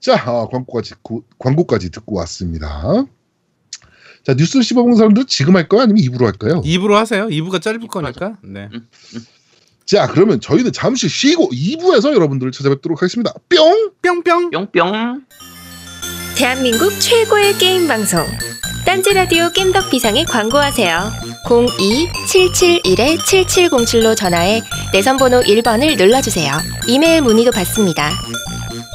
자 0.00 0.14
아, 0.14 0.46
광고까지 0.50 0.94
고- 1.02 1.24
광고까지 1.38 1.90
듣고 1.90 2.16
왔습니다. 2.18 2.82
자 4.24 4.34
뉴스를 4.34 4.62
씹어먹는 4.62 4.96
사람들 4.96 5.24
지금 5.26 5.56
할까요? 5.56 5.82
아니면 5.82 6.02
입으로 6.02 6.26
할까요? 6.26 6.60
2부로 6.62 6.92
하세요. 6.94 7.26
2부가 7.28 7.60
짧을 7.62 7.86
거니까. 7.88 8.36
네. 8.42 8.68
자 9.86 10.06
그러면 10.06 10.40
저희는 10.40 10.72
잠시 10.72 11.08
쉬고 11.08 11.50
2부에서 11.50 12.14
여러분들을 12.14 12.52
찾아뵙도록 12.52 13.00
하겠습니다. 13.02 13.32
뿅. 13.48 13.90
뿅뿅. 14.02 14.50
뿅뿅. 14.50 15.24
대한민국 16.36 16.92
최고의 17.00 17.54
게임 17.58 17.88
방송 17.88 18.24
딴지 18.84 19.12
라디오 19.12 19.50
겜덕 19.52 19.90
비상에 19.90 20.24
광고하세요. 20.24 21.10
02-771-7707로 21.46 24.16
전화해 24.16 24.60
내선 24.92 25.16
번호 25.16 25.40
1번을 25.40 25.96
눌러주세요. 25.96 26.52
이메일 26.86 27.22
문의도 27.22 27.50
받습니다. 27.50 28.12